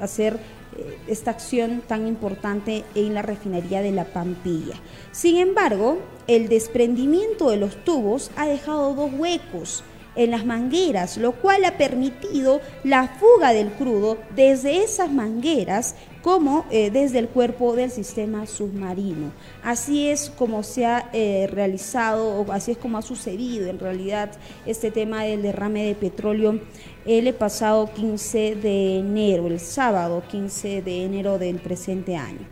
hacer 0.00 0.38
eh, 0.76 0.98
esta 1.06 1.30
acción 1.30 1.82
tan 1.86 2.06
importante 2.06 2.84
en 2.94 3.14
la 3.14 3.22
refinería 3.22 3.82
de 3.82 3.92
La 3.92 4.04
Pampilla. 4.04 4.74
Sin 5.12 5.36
embargo, 5.36 5.98
el 6.26 6.48
desprendimiento 6.48 7.50
de 7.50 7.56
los 7.56 7.76
tubos 7.84 8.30
ha 8.36 8.46
dejado 8.46 8.94
dos 8.94 9.10
huecos 9.16 9.84
en 10.14 10.30
las 10.30 10.44
mangueras, 10.44 11.16
lo 11.16 11.32
cual 11.32 11.64
ha 11.64 11.78
permitido 11.78 12.60
la 12.84 13.08
fuga 13.08 13.54
del 13.54 13.70
crudo 13.72 14.18
desde 14.36 14.84
esas 14.84 15.10
mangueras 15.10 15.94
como 16.20 16.66
desde 16.70 17.18
el 17.18 17.28
cuerpo 17.28 17.74
del 17.74 17.90
sistema 17.90 18.46
submarino. 18.46 19.32
Así 19.64 20.08
es 20.08 20.28
como 20.28 20.62
se 20.64 20.84
ha 20.84 21.10
realizado, 21.50 22.42
o 22.42 22.52
así 22.52 22.72
es 22.72 22.78
como 22.78 22.98
ha 22.98 23.02
sucedido 23.02 23.68
en 23.68 23.78
realidad 23.78 24.32
este 24.66 24.90
tema 24.90 25.24
del 25.24 25.40
derrame 25.40 25.86
de 25.86 25.94
petróleo 25.94 26.60
el 27.04 27.32
pasado 27.34 27.92
15 27.92 28.56
de 28.56 28.98
enero, 28.98 29.46
el 29.46 29.60
sábado 29.60 30.22
15 30.28 30.82
de 30.82 31.04
enero 31.04 31.38
del 31.38 31.56
presente 31.58 32.16
año. 32.16 32.46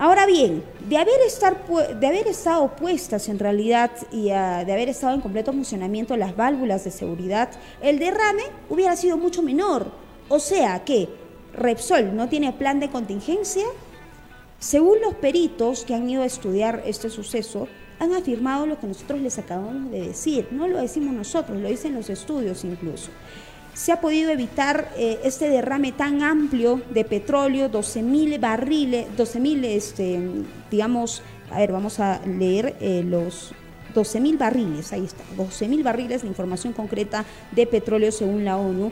Ahora 0.00 0.26
bien, 0.26 0.62
de 0.88 0.96
haber, 0.96 1.20
estar, 1.26 1.66
de 1.98 2.06
haber 2.06 2.28
estado 2.28 2.76
puestas 2.76 3.28
en 3.28 3.38
realidad 3.38 3.90
y 4.12 4.30
ah, 4.30 4.64
de 4.64 4.72
haber 4.72 4.88
estado 4.88 5.14
en 5.14 5.20
completo 5.20 5.52
funcionamiento 5.52 6.16
las 6.16 6.36
válvulas 6.36 6.84
de 6.84 6.92
seguridad, 6.92 7.50
el 7.82 7.98
derrame 7.98 8.44
hubiera 8.68 8.94
sido 8.94 9.16
mucho 9.16 9.42
menor. 9.42 9.90
O 10.28 10.38
sea 10.38 10.84
que 10.84 11.08
Repsol 11.52 12.14
no 12.14 12.28
tiene 12.28 12.52
plan 12.52 12.78
de 12.78 12.90
contingencia. 12.90 13.64
Según 14.60 15.00
los 15.00 15.14
peritos 15.14 15.84
que 15.84 15.94
han 15.94 16.08
ido 16.08 16.22
a 16.22 16.26
estudiar 16.26 16.82
este 16.86 17.10
suceso, 17.10 17.66
han 17.98 18.14
afirmado 18.14 18.66
lo 18.66 18.78
que 18.78 18.86
nosotros 18.86 19.20
les 19.20 19.38
acabamos 19.38 19.90
de 19.90 20.08
decir. 20.08 20.46
No 20.52 20.68
lo 20.68 20.80
decimos 20.80 21.12
nosotros, 21.12 21.58
lo 21.58 21.68
dicen 21.68 21.94
los 21.94 22.08
estudios 22.08 22.64
incluso. 22.64 23.10
Se 23.78 23.92
ha 23.92 24.00
podido 24.00 24.32
evitar 24.32 24.90
eh, 24.96 25.20
este 25.22 25.48
derrame 25.48 25.92
tan 25.92 26.24
amplio 26.24 26.82
de 26.90 27.04
petróleo, 27.04 27.68
12 27.68 28.02
mil 28.02 28.36
barriles, 28.40 29.06
12 29.16 29.38
mil, 29.38 29.64
este, 29.64 30.20
digamos, 30.68 31.22
a 31.48 31.60
ver, 31.60 31.70
vamos 31.70 32.00
a 32.00 32.20
leer 32.26 32.74
eh, 32.80 33.04
los 33.06 33.52
12 33.94 34.18
mil 34.18 34.36
barriles, 34.36 34.92
ahí 34.92 35.04
está, 35.04 35.22
12 35.36 35.68
mil 35.68 35.84
barriles 35.84 36.22
de 36.22 36.28
información 36.28 36.72
concreta 36.72 37.24
de 37.52 37.68
petróleo 37.68 38.10
según 38.10 38.44
la 38.44 38.56
ONU, 38.56 38.90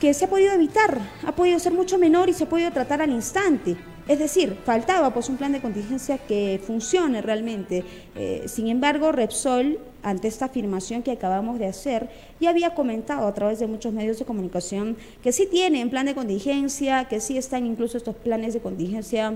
que 0.00 0.14
se 0.14 0.24
ha 0.24 0.30
podido 0.30 0.54
evitar, 0.54 0.98
ha 1.26 1.32
podido 1.32 1.58
ser 1.58 1.74
mucho 1.74 1.98
menor 1.98 2.30
y 2.30 2.32
se 2.32 2.44
ha 2.44 2.48
podido 2.48 2.70
tratar 2.70 3.02
al 3.02 3.10
instante. 3.10 3.76
Es 4.08 4.18
decir, 4.18 4.56
faltaba 4.64 5.12
pues 5.12 5.28
un 5.28 5.36
plan 5.36 5.52
de 5.52 5.60
contingencia 5.60 6.16
que 6.16 6.58
funcione 6.66 7.20
realmente. 7.20 7.84
Eh, 8.16 8.44
sin 8.46 8.68
embargo, 8.68 9.12
Repsol, 9.12 9.78
ante 10.02 10.28
esta 10.28 10.46
afirmación 10.46 11.02
que 11.02 11.12
acabamos 11.12 11.58
de 11.58 11.66
hacer, 11.66 12.08
ya 12.40 12.50
había 12.50 12.74
comentado 12.74 13.26
a 13.26 13.34
través 13.34 13.58
de 13.58 13.66
muchos 13.66 13.92
medios 13.92 14.18
de 14.18 14.24
comunicación 14.24 14.96
que 15.22 15.32
sí 15.32 15.46
tienen 15.46 15.90
plan 15.90 16.06
de 16.06 16.14
contingencia, 16.14 17.06
que 17.06 17.20
sí 17.20 17.38
están 17.38 17.66
incluso 17.66 17.96
estos 17.96 18.16
planes 18.16 18.54
de 18.54 18.60
contingencia 18.60 19.34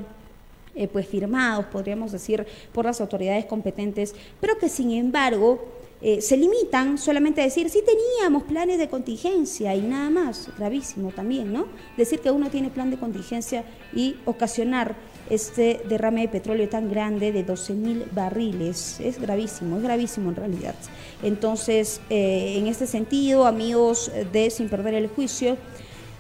eh, 0.74 0.88
pues 0.88 1.08
firmados, 1.08 1.66
podríamos 1.66 2.12
decir, 2.12 2.46
por 2.72 2.84
las 2.84 3.00
autoridades 3.00 3.46
competentes, 3.46 4.14
pero 4.40 4.58
que 4.58 4.68
sin 4.68 4.90
embargo 4.90 5.64
eh, 6.02 6.20
se 6.20 6.36
limitan 6.36 6.98
solamente 6.98 7.40
a 7.40 7.44
decir, 7.44 7.70
sí 7.70 7.80
teníamos 7.84 8.42
planes 8.42 8.78
de 8.78 8.88
contingencia 8.88 9.74
y 9.74 9.80
nada 9.80 10.10
más, 10.10 10.50
gravísimo 10.58 11.10
también, 11.12 11.50
¿no? 11.50 11.66
Decir 11.96 12.20
que 12.20 12.30
uno 12.30 12.50
tiene 12.50 12.68
plan 12.68 12.90
de 12.90 12.98
contingencia 12.98 13.64
y 13.94 14.16
ocasionar 14.26 14.94
este 15.30 15.80
derrame 15.88 16.22
de 16.22 16.28
petróleo 16.28 16.68
tan 16.68 16.88
grande 16.90 17.32
de 17.32 17.42
12 17.42 17.74
mil 17.74 18.04
barriles, 18.12 19.00
es 19.00 19.20
gravísimo, 19.20 19.76
es 19.76 19.82
gravísimo 19.82 20.30
en 20.30 20.36
realidad. 20.36 20.74
Entonces, 21.22 22.00
eh, 22.10 22.56
en 22.58 22.66
este 22.66 22.86
sentido, 22.86 23.46
amigos 23.46 24.10
de 24.32 24.50
Sin 24.50 24.68
Perder 24.68 24.94
el 24.94 25.08
Juicio, 25.08 25.56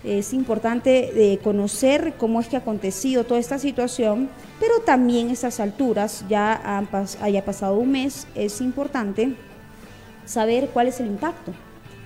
es 0.06 0.32
importante 0.32 1.32
eh, 1.32 1.38
conocer 1.38 2.14
cómo 2.16 2.40
es 2.40 2.46
que 2.46 2.56
ha 2.56 2.60
acontecido 2.60 3.24
toda 3.24 3.40
esta 3.40 3.58
situación, 3.58 4.28
pero 4.60 4.78
también 4.80 5.30
estas 5.30 5.58
alturas, 5.58 6.24
ya 6.28 6.84
haya 7.20 7.44
pasado 7.44 7.76
un 7.76 7.90
mes, 7.90 8.28
es 8.36 8.60
importante 8.60 9.34
saber 10.24 10.68
cuál 10.72 10.88
es 10.88 11.00
el 11.00 11.06
impacto 11.06 11.52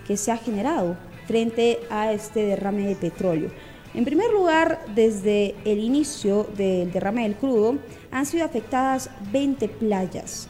que 0.07 0.17
se 0.17 0.33
ha 0.33 0.39
generado 0.39 0.97
frente 1.27 1.79
a 1.91 2.13
este 2.13 2.41
derrame 2.47 2.87
de 2.87 2.97
petróleo. 2.97 3.51
En 3.93 4.05
primer 4.05 4.31
lugar, 4.31 4.85
desde 4.95 5.55
el 5.65 5.81
inicio 5.81 6.47
del 6.57 6.93
derrame 6.93 7.25
del 7.25 7.37
crudo, 7.37 7.79
han 8.13 8.25
sido 8.25 8.45
afectadas 8.45 9.11
20 9.33 9.69
playas. 9.69 10.49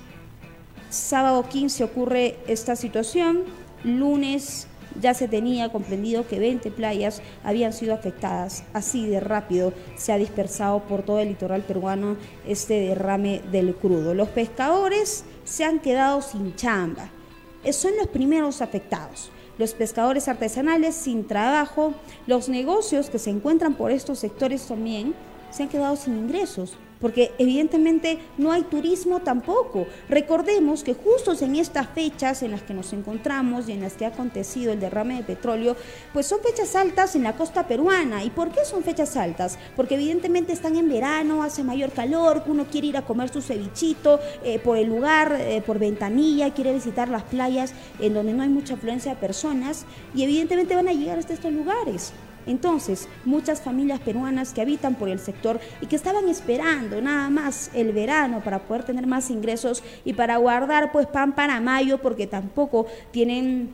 Sábado 0.90 1.46
15 1.48 1.84
ocurre 1.84 2.36
esta 2.46 2.76
situación, 2.76 3.44
lunes 3.82 4.66
ya 5.00 5.14
se 5.14 5.28
tenía 5.28 5.70
comprendido 5.70 6.26
que 6.26 6.38
20 6.38 6.70
playas 6.72 7.22
habían 7.44 7.72
sido 7.72 7.94
afectadas. 7.94 8.64
Así 8.74 9.06
de 9.06 9.20
rápido 9.20 9.72
se 9.96 10.12
ha 10.12 10.18
dispersado 10.18 10.80
por 10.80 11.02
todo 11.02 11.20
el 11.20 11.28
litoral 11.28 11.62
peruano 11.62 12.16
este 12.46 12.74
derrame 12.80 13.40
del 13.52 13.74
crudo. 13.74 14.14
Los 14.14 14.28
pescadores 14.28 15.24
se 15.44 15.64
han 15.64 15.78
quedado 15.78 16.20
sin 16.20 16.56
chamba 16.56 17.10
son 17.72 17.96
los 17.96 18.08
primeros 18.08 18.62
afectados. 18.62 19.30
Los 19.60 19.74
pescadores 19.74 20.26
artesanales 20.26 20.94
sin 20.94 21.26
trabajo, 21.26 21.92
los 22.26 22.48
negocios 22.48 23.10
que 23.10 23.18
se 23.18 23.28
encuentran 23.28 23.74
por 23.74 23.90
estos 23.90 24.18
sectores 24.18 24.66
también 24.66 25.14
se 25.50 25.64
han 25.64 25.68
quedado 25.68 25.96
sin 25.96 26.16
ingresos 26.16 26.78
porque 27.00 27.32
evidentemente 27.38 28.18
no 28.38 28.52
hay 28.52 28.62
turismo 28.62 29.20
tampoco. 29.20 29.86
Recordemos 30.08 30.84
que 30.84 30.94
justo 30.94 31.30
en 31.40 31.56
estas 31.56 31.88
fechas 31.88 32.42
en 32.42 32.50
las 32.50 32.62
que 32.62 32.74
nos 32.74 32.92
encontramos 32.92 33.68
y 33.68 33.72
en 33.72 33.80
las 33.80 33.94
que 33.94 34.04
ha 34.04 34.08
acontecido 34.08 34.72
el 34.72 34.80
derrame 34.80 35.16
de 35.16 35.22
petróleo, 35.22 35.76
pues 36.12 36.26
son 36.26 36.40
fechas 36.40 36.74
altas 36.76 37.14
en 37.16 37.22
la 37.22 37.36
costa 37.36 37.66
peruana. 37.66 38.24
¿Y 38.24 38.30
por 38.30 38.50
qué 38.50 38.64
son 38.64 38.82
fechas 38.82 39.16
altas? 39.16 39.58
Porque 39.76 39.94
evidentemente 39.94 40.52
están 40.52 40.76
en 40.76 40.88
verano, 40.88 41.42
hace 41.42 41.62
mayor 41.62 41.92
calor, 41.92 42.42
uno 42.46 42.66
quiere 42.70 42.88
ir 42.88 42.96
a 42.96 43.02
comer 43.02 43.30
su 43.30 43.40
cevichito 43.40 44.20
eh, 44.44 44.58
por 44.58 44.76
el 44.76 44.88
lugar, 44.88 45.36
eh, 45.40 45.62
por 45.64 45.78
ventanilla, 45.78 46.52
quiere 46.52 46.72
visitar 46.72 47.08
las 47.08 47.22
playas 47.22 47.72
en 48.00 48.14
donde 48.14 48.32
no 48.32 48.42
hay 48.42 48.48
mucha 48.48 48.74
afluencia 48.74 49.14
de 49.14 49.20
personas 49.20 49.86
y 50.14 50.24
evidentemente 50.24 50.74
van 50.74 50.88
a 50.88 50.92
llegar 50.92 51.18
hasta 51.18 51.34
estos 51.34 51.52
lugares. 51.52 52.12
Entonces, 52.46 53.08
muchas 53.24 53.60
familias 53.60 54.00
peruanas 54.00 54.52
que 54.52 54.60
habitan 54.60 54.94
por 54.94 55.08
el 55.08 55.18
sector 55.18 55.60
y 55.80 55.86
que 55.86 55.96
estaban 55.96 56.28
esperando 56.28 57.00
nada 57.00 57.30
más 57.30 57.70
el 57.74 57.92
verano 57.92 58.40
para 58.44 58.60
poder 58.60 58.84
tener 58.84 59.06
más 59.06 59.30
ingresos 59.30 59.82
y 60.04 60.12
para 60.12 60.36
guardar 60.36 60.92
pues 60.92 61.06
pan 61.06 61.34
para 61.34 61.60
mayo 61.60 61.98
porque 61.98 62.26
tampoco 62.26 62.86
tienen 63.10 63.70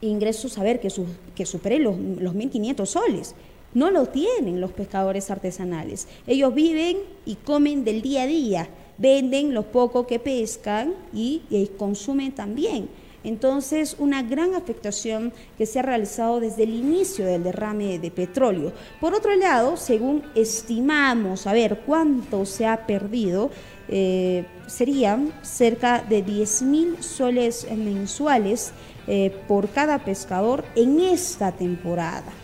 ingresos, 0.00 0.58
a 0.58 0.62
ver, 0.62 0.80
que, 0.80 0.88
que 1.34 1.46
superen 1.46 1.84
los, 1.84 1.98
los 1.98 2.34
1.500 2.34 2.86
soles. 2.86 3.34
No 3.72 3.90
lo 3.90 4.06
tienen 4.06 4.60
los 4.60 4.72
pescadores 4.72 5.30
artesanales. 5.30 6.06
Ellos 6.26 6.54
viven 6.54 6.98
y 7.26 7.34
comen 7.36 7.84
del 7.84 8.02
día 8.02 8.22
a 8.22 8.26
día, 8.26 8.68
venden 8.98 9.52
lo 9.52 9.64
poco 9.64 10.06
que 10.06 10.20
pescan 10.20 10.94
y 11.12 11.42
consumen 11.76 12.32
también. 12.32 12.88
Entonces, 13.24 13.96
una 13.98 14.22
gran 14.22 14.54
afectación 14.54 15.32
que 15.56 15.66
se 15.66 15.78
ha 15.78 15.82
realizado 15.82 16.40
desde 16.40 16.64
el 16.64 16.74
inicio 16.74 17.24
del 17.24 17.42
derrame 17.42 17.98
de 17.98 18.10
petróleo. 18.10 18.72
Por 19.00 19.14
otro 19.14 19.34
lado, 19.34 19.76
según 19.76 20.22
estimamos, 20.34 21.46
a 21.46 21.52
ver 21.52 21.80
cuánto 21.86 22.44
se 22.44 22.66
ha 22.66 22.86
perdido, 22.86 23.50
eh, 23.88 24.44
serían 24.66 25.32
cerca 25.42 26.04
de 26.08 26.22
10 26.22 26.62
mil 26.62 27.02
soles 27.02 27.66
mensuales 27.70 28.72
eh, 29.06 29.34
por 29.48 29.68
cada 29.68 29.98
pescador 30.04 30.64
en 30.74 31.00
esta 31.00 31.52
temporada 31.52 32.43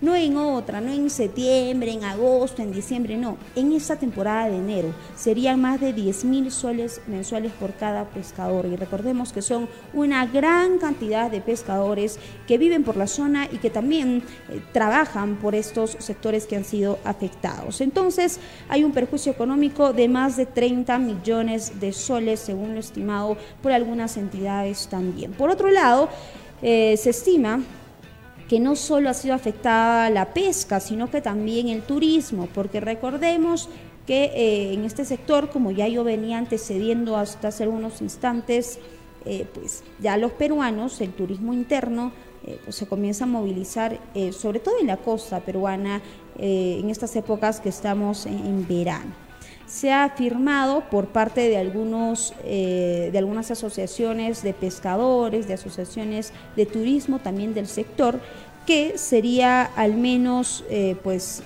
no 0.00 0.14
en 0.14 0.36
otra, 0.36 0.80
no 0.80 0.92
en 0.92 1.10
septiembre, 1.10 1.92
en 1.92 2.04
agosto, 2.04 2.62
en 2.62 2.72
diciembre, 2.72 3.16
no, 3.16 3.36
en 3.56 3.72
esta 3.72 3.96
temporada 3.96 4.48
de 4.48 4.56
enero. 4.56 4.94
Serían 5.16 5.60
más 5.60 5.80
de 5.80 5.92
10 5.92 6.24
mil 6.24 6.50
soles 6.50 7.00
mensuales 7.06 7.52
por 7.52 7.74
cada 7.74 8.04
pescador. 8.04 8.66
Y 8.66 8.76
recordemos 8.76 9.32
que 9.32 9.42
son 9.42 9.68
una 9.92 10.26
gran 10.26 10.78
cantidad 10.78 11.30
de 11.30 11.40
pescadores 11.40 12.18
que 12.46 12.58
viven 12.58 12.84
por 12.84 12.96
la 12.96 13.06
zona 13.06 13.48
y 13.50 13.58
que 13.58 13.70
también 13.70 14.22
eh, 14.48 14.60
trabajan 14.72 15.36
por 15.36 15.54
estos 15.54 15.96
sectores 15.98 16.46
que 16.46 16.56
han 16.56 16.64
sido 16.64 16.98
afectados. 17.04 17.80
Entonces, 17.80 18.40
hay 18.68 18.84
un 18.84 18.92
perjuicio 18.92 19.32
económico 19.32 19.92
de 19.92 20.08
más 20.08 20.36
de 20.36 20.46
30 20.46 20.98
millones 20.98 21.80
de 21.80 21.92
soles, 21.92 22.40
según 22.40 22.74
lo 22.74 22.80
estimado 22.80 23.36
por 23.62 23.72
algunas 23.72 24.16
entidades 24.16 24.88
también. 24.88 25.32
Por 25.32 25.50
otro 25.50 25.70
lado, 25.70 26.08
eh, 26.62 26.96
se 26.96 27.10
estima 27.10 27.60
que 28.48 28.60
no 28.60 28.76
solo 28.76 29.10
ha 29.10 29.14
sido 29.14 29.34
afectada 29.34 30.08
la 30.10 30.32
pesca, 30.32 30.80
sino 30.80 31.10
que 31.10 31.20
también 31.20 31.68
el 31.68 31.82
turismo, 31.82 32.48
porque 32.54 32.80
recordemos 32.80 33.68
que 34.06 34.24
eh, 34.34 34.72
en 34.72 34.84
este 34.84 35.04
sector, 35.04 35.50
como 35.50 35.70
ya 35.70 35.86
yo 35.86 36.02
venía 36.02 36.38
antecediendo 36.38 37.16
hasta 37.16 37.48
hace 37.48 37.68
unos 37.68 38.00
instantes, 38.00 38.78
eh, 39.26 39.46
pues 39.52 39.84
ya 40.00 40.16
los 40.16 40.32
peruanos, 40.32 41.00
el 41.02 41.12
turismo 41.12 41.52
interno, 41.52 42.12
eh, 42.46 42.58
pues 42.64 42.76
se 42.76 42.86
comienza 42.86 43.24
a 43.24 43.26
movilizar, 43.26 43.98
sobre 44.32 44.60
todo 44.60 44.76
en 44.80 44.86
la 44.86 44.96
costa 44.96 45.40
peruana, 45.40 46.00
en 46.38 46.88
estas 46.88 47.16
épocas 47.16 47.60
que 47.60 47.68
estamos 47.68 48.24
en 48.24 48.66
verano 48.66 49.27
se 49.68 49.92
ha 49.92 50.04
afirmado 50.04 50.80
por 50.90 51.08
parte 51.08 51.48
de, 51.48 51.58
algunos, 51.58 52.32
eh, 52.44 53.10
de 53.12 53.18
algunas 53.18 53.50
asociaciones 53.50 54.42
de 54.42 54.54
pescadores, 54.54 55.46
de 55.46 55.54
asociaciones 55.54 56.32
de 56.56 56.64
turismo 56.66 57.18
también 57.18 57.52
del 57.52 57.68
sector, 57.68 58.18
que 58.66 58.96
sería 58.96 59.62
al 59.62 59.94
menos 59.94 60.64
eh, 60.70 60.96
pues 61.02 61.42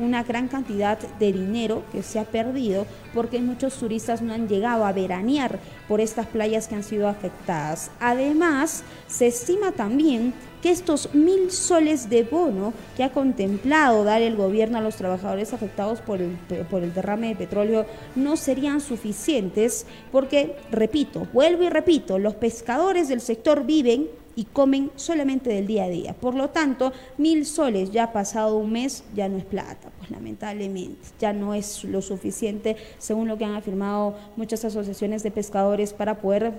una 0.00 0.22
gran 0.22 0.48
cantidad 0.48 0.98
de 0.98 1.32
dinero 1.32 1.84
que 1.92 2.02
se 2.02 2.18
ha 2.18 2.24
perdido 2.24 2.86
porque 3.14 3.40
muchos 3.40 3.74
turistas 3.74 4.22
no 4.22 4.32
han 4.32 4.48
llegado 4.48 4.84
a 4.84 4.92
veranear 4.92 5.58
por 5.88 6.00
estas 6.00 6.26
playas 6.26 6.68
que 6.68 6.74
han 6.74 6.82
sido 6.82 7.08
afectadas. 7.08 7.90
Además, 8.00 8.82
se 9.06 9.26
estima 9.26 9.72
también 9.72 10.32
que 10.62 10.70
estos 10.70 11.14
mil 11.14 11.50
soles 11.50 12.10
de 12.10 12.22
bono 12.22 12.72
que 12.96 13.04
ha 13.04 13.12
contemplado 13.12 14.04
dar 14.04 14.22
el 14.22 14.36
gobierno 14.36 14.78
a 14.78 14.82
los 14.82 14.96
trabajadores 14.96 15.52
afectados 15.52 16.00
por 16.00 16.20
el, 16.20 16.36
por 16.70 16.82
el 16.82 16.92
derrame 16.92 17.28
de 17.28 17.36
petróleo 17.36 17.86
no 18.14 18.36
serían 18.36 18.80
suficientes 18.80 19.86
porque, 20.12 20.56
repito, 20.70 21.26
vuelvo 21.32 21.62
y 21.62 21.70
repito, 21.70 22.18
los 22.18 22.34
pescadores 22.34 23.08
del 23.08 23.20
sector 23.20 23.64
viven 23.64 24.08
y 24.36 24.44
comen 24.44 24.90
solamente 24.96 25.50
del 25.50 25.66
día 25.66 25.84
a 25.84 25.88
día. 25.88 26.14
Por 26.14 26.34
lo 26.34 26.50
tanto, 26.50 26.92
mil 27.18 27.46
soles 27.46 27.90
ya 27.90 28.12
pasado 28.12 28.56
un 28.56 28.72
mes 28.72 29.04
ya 29.14 29.28
no 29.28 29.38
es 29.38 29.44
plata, 29.44 29.90
pues 29.98 30.10
lamentablemente 30.10 30.96
ya 31.18 31.32
no 31.32 31.54
es 31.54 31.84
lo 31.84 32.02
suficiente, 32.02 32.76
según 32.98 33.28
lo 33.28 33.36
que 33.36 33.44
han 33.44 33.54
afirmado 33.54 34.16
muchas 34.36 34.64
asociaciones 34.64 35.22
de 35.22 35.30
pescadores 35.30 35.92
para 35.92 36.20
poder 36.20 36.52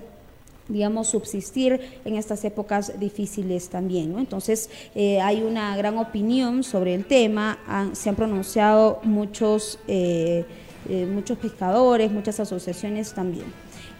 digamos, 0.68 1.08
subsistir 1.08 1.80
en 2.04 2.16
estas 2.16 2.44
épocas 2.44 2.98
difíciles 2.98 3.68
también. 3.68 4.12
¿no? 4.12 4.18
Entonces, 4.18 4.70
eh, 4.94 5.20
hay 5.20 5.42
una 5.42 5.76
gran 5.76 5.98
opinión 5.98 6.62
sobre 6.62 6.94
el 6.94 7.04
tema, 7.04 7.58
se 7.92 8.08
han 8.08 8.14
pronunciado 8.14 9.00
muchos, 9.02 9.78
eh, 9.88 10.44
eh, 10.88 11.06
muchos 11.06 11.38
pescadores, 11.38 12.10
muchas 12.10 12.40
asociaciones 12.40 13.12
también. 13.12 13.46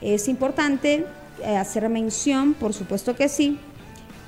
Es 0.00 0.28
importante 0.28 1.04
hacer 1.44 1.88
mención, 1.88 2.54
por 2.54 2.72
supuesto 2.72 3.14
que 3.16 3.28
sí, 3.28 3.58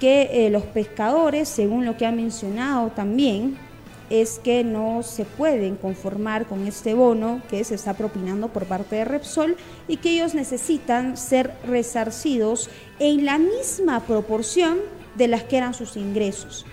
que 0.00 0.46
eh, 0.46 0.50
los 0.50 0.64
pescadores, 0.64 1.48
según 1.48 1.84
lo 1.84 1.96
que 1.96 2.06
ha 2.06 2.12
mencionado 2.12 2.90
también, 2.90 3.56
es 4.10 4.38
que 4.38 4.64
no 4.64 5.02
se 5.02 5.24
pueden 5.24 5.76
conformar 5.76 6.46
con 6.46 6.66
este 6.66 6.94
bono 6.94 7.40
que 7.48 7.64
se 7.64 7.74
está 7.74 7.94
propinando 7.94 8.48
por 8.48 8.66
parte 8.66 8.96
de 8.96 9.04
Repsol 9.04 9.56
y 9.88 9.96
que 9.96 10.10
ellos 10.10 10.34
necesitan 10.34 11.16
ser 11.16 11.54
resarcidos 11.66 12.68
en 12.98 13.24
la 13.24 13.38
misma 13.38 14.00
proporción 14.00 14.78
de 15.14 15.28
las 15.28 15.44
que 15.44 15.56
eran 15.56 15.74
sus 15.74 15.96
ingresos. 15.96 16.66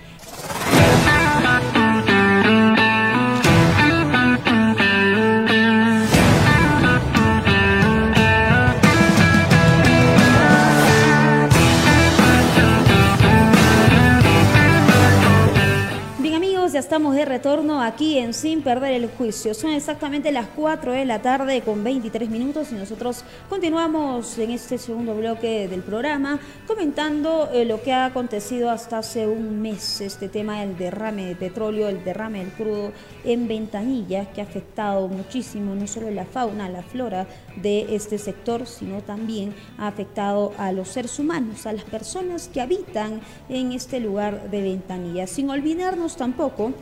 Estamos 16.92 17.16
de 17.16 17.24
retorno 17.24 17.82
aquí 17.82 18.18
en 18.18 18.34
Sin 18.34 18.64
Perder 18.64 18.92
el 18.92 19.08
Juicio. 19.08 19.54
Son 19.54 19.72
exactamente 19.72 20.30
las 20.34 20.48
4 20.48 20.92
de 20.92 21.06
la 21.06 21.22
tarde 21.22 21.62
con 21.62 21.86
23 21.86 22.30
minutos 22.30 22.74
y 22.74 22.76
nosotros 22.76 23.24
continuamos 23.48 24.38
en 24.38 24.52
este 24.52 24.78
segundo 24.78 25.16
bloque 25.16 25.70
del 25.70 25.84
programa 25.84 26.38
comentando 26.68 27.50
eh, 27.54 27.64
lo 27.64 27.82
que 27.82 27.94
ha 27.94 28.04
acontecido 28.08 28.70
hasta 28.70 28.98
hace 28.98 29.26
un 29.26 29.62
mes, 29.62 30.02
este 30.02 30.28
tema 30.28 30.60
del 30.60 30.78
derrame 30.78 31.28
de 31.28 31.36
petróleo, 31.38 31.88
el 31.88 32.04
derrame 32.04 32.40
del 32.40 32.52
crudo 32.52 32.92
en 33.24 33.48
Ventanilla, 33.48 34.26
que 34.26 34.42
ha 34.42 34.44
afectado 34.44 35.08
muchísimo 35.08 35.74
no 35.74 35.88
solo 35.88 36.12
la 36.12 36.26
fauna, 36.26 36.68
la 36.68 36.84
flora 36.84 37.26
de 37.56 37.96
este 37.96 38.18
sector, 38.18 38.66
sino 38.68 39.02
también 39.02 39.54
ha 39.78 39.88
afectado 39.88 40.54
a 40.58 40.72
los 40.72 40.90
seres 40.90 41.20
humanos, 41.20 41.66
a 41.66 41.74
las 41.74 41.84
personas 41.84 42.48
que 42.48 42.62
habitan 42.62 43.22
en 43.50 43.72
este 43.72 44.00
lugar 44.00 44.50
de 44.50 44.62
Ventanilla. 44.62 45.28
Sin 45.28 45.50
olvidarnos 45.50 46.16
tampoco 46.16 46.74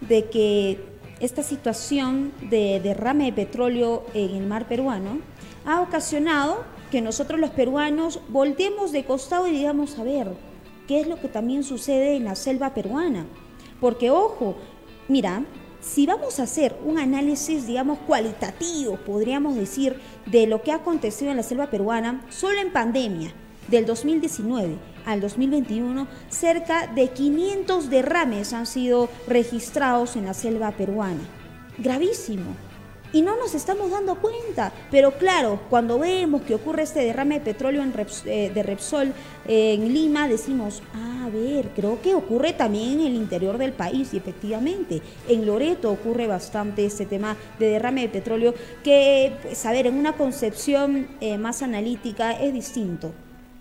de 0.00 0.28
que 0.30 0.84
esta 1.20 1.42
situación 1.42 2.32
de 2.50 2.80
derrame 2.80 3.26
de 3.26 3.32
petróleo 3.32 4.04
en 4.14 4.36
el 4.36 4.46
mar 4.46 4.68
peruano 4.68 5.18
ha 5.64 5.80
ocasionado 5.80 6.64
que 6.90 7.00
nosotros 7.02 7.40
los 7.40 7.50
peruanos 7.50 8.20
volteemos 8.28 8.92
de 8.92 9.04
costado 9.04 9.46
y 9.46 9.52
digamos, 9.52 9.98
a 9.98 10.04
ver, 10.04 10.32
¿qué 10.86 11.00
es 11.00 11.06
lo 11.06 11.20
que 11.20 11.28
también 11.28 11.64
sucede 11.64 12.16
en 12.16 12.24
la 12.24 12.34
selva 12.34 12.72
peruana? 12.72 13.26
Porque, 13.80 14.10
ojo, 14.10 14.56
mira, 15.08 15.42
si 15.80 16.06
vamos 16.06 16.40
a 16.40 16.44
hacer 16.44 16.76
un 16.84 16.98
análisis, 16.98 17.66
digamos, 17.66 17.98
cualitativo, 18.00 18.96
podríamos 18.96 19.56
decir, 19.56 20.00
de 20.26 20.46
lo 20.46 20.62
que 20.62 20.72
ha 20.72 20.76
acontecido 20.76 21.30
en 21.30 21.36
la 21.36 21.42
selva 21.42 21.70
peruana, 21.70 22.24
solo 22.30 22.60
en 22.60 22.72
pandemia, 22.72 23.32
del 23.68 23.86
2019 23.86 24.76
al 25.04 25.20
2021, 25.20 26.06
cerca 26.28 26.86
de 26.86 27.10
500 27.10 27.90
derrames 27.90 28.52
han 28.52 28.66
sido 28.66 29.08
registrados 29.26 30.16
en 30.16 30.26
la 30.26 30.34
selva 30.34 30.72
peruana. 30.72 31.20
Gravísimo. 31.78 32.67
Y 33.12 33.22
no 33.22 33.36
nos 33.36 33.54
estamos 33.54 33.90
dando 33.90 34.16
cuenta. 34.16 34.72
Pero 34.90 35.12
claro, 35.12 35.60
cuando 35.70 35.98
vemos 35.98 36.42
que 36.42 36.54
ocurre 36.54 36.82
este 36.82 37.00
derrame 37.00 37.38
de 37.38 37.44
petróleo 37.44 37.82
eh, 38.26 38.50
de 38.54 38.62
Repsol 38.62 39.12
eh, 39.46 39.74
en 39.74 39.92
Lima, 39.92 40.28
decimos, 40.28 40.82
ah, 40.94 41.18
a 41.28 41.30
ver, 41.30 41.70
creo 41.76 42.00
que 42.00 42.14
ocurre 42.14 42.54
también 42.54 43.00
en 43.00 43.06
el 43.06 43.14
interior 43.14 43.58
del 43.58 43.72
país. 43.72 44.12
Y 44.14 44.16
efectivamente, 44.16 45.02
en 45.28 45.46
Loreto 45.46 45.90
ocurre 45.90 46.26
bastante 46.26 46.84
este 46.84 47.06
tema 47.06 47.36
de 47.58 47.68
derrame 47.68 48.02
de 48.02 48.08
petróleo, 48.08 48.54
que, 48.82 49.32
pues, 49.42 49.64
a 49.66 49.72
ver, 49.72 49.86
en 49.86 49.94
una 49.94 50.14
concepción 50.14 51.08
eh, 51.20 51.38
más 51.38 51.62
analítica 51.62 52.32
es 52.32 52.52
distinto. 52.52 53.12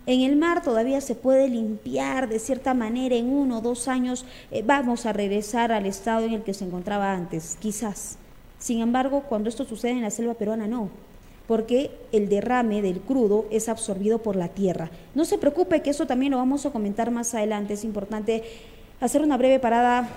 En 0.06 0.22
el 0.22 0.38
mar 0.38 0.62
todavía 0.64 1.02
se 1.02 1.16
puede 1.16 1.50
limpiar 1.50 2.30
de 2.30 2.40
cierta 2.40 2.74
manera, 2.74 3.16
en 3.16 3.30
uno 3.30 3.58
o 3.58 3.62
dos 3.62 3.90
años 3.90 4.26
eh, 4.52 4.64
vamos 4.66 5.06
a 5.06 5.12
regresar 5.12 5.74
al 5.74 5.86
estado 5.86 6.26
en 6.26 6.34
el 6.34 6.44
que 6.44 6.54
se 6.54 6.64
encontraba 6.64 7.12
antes, 7.12 7.58
quizás. 7.60 8.18
Sin 8.60 8.82
embargo, 8.82 9.24
cuando 9.30 9.50
esto 9.50 9.66
sucede 9.66 9.92
en 9.92 10.02
la 10.02 10.10
selva 10.10 10.34
peruana, 10.34 10.68
no, 10.68 10.90
porque 11.48 11.92
el 12.12 12.28
derrame 12.30 12.82
del 12.82 13.00
crudo 13.00 13.46
es 13.52 13.70
absorbido 13.70 14.20
por 14.20 14.36
la 14.36 14.50
tierra. 14.50 14.90
No 15.16 15.26
se 15.26 15.38
preocupe 15.38 15.82
que 15.82 15.92
eso 15.92 16.06
también 16.08 16.32
lo 16.32 16.38
vamos 16.38 16.66
a 16.66 16.72
comentar 16.72 17.12
más 17.12 17.34
adelante, 17.34 17.74
es 17.74 17.84
importante 17.84 18.44
hacer 19.00 19.22
una 19.22 19.38
breve 19.38 19.60
parada 19.60 20.10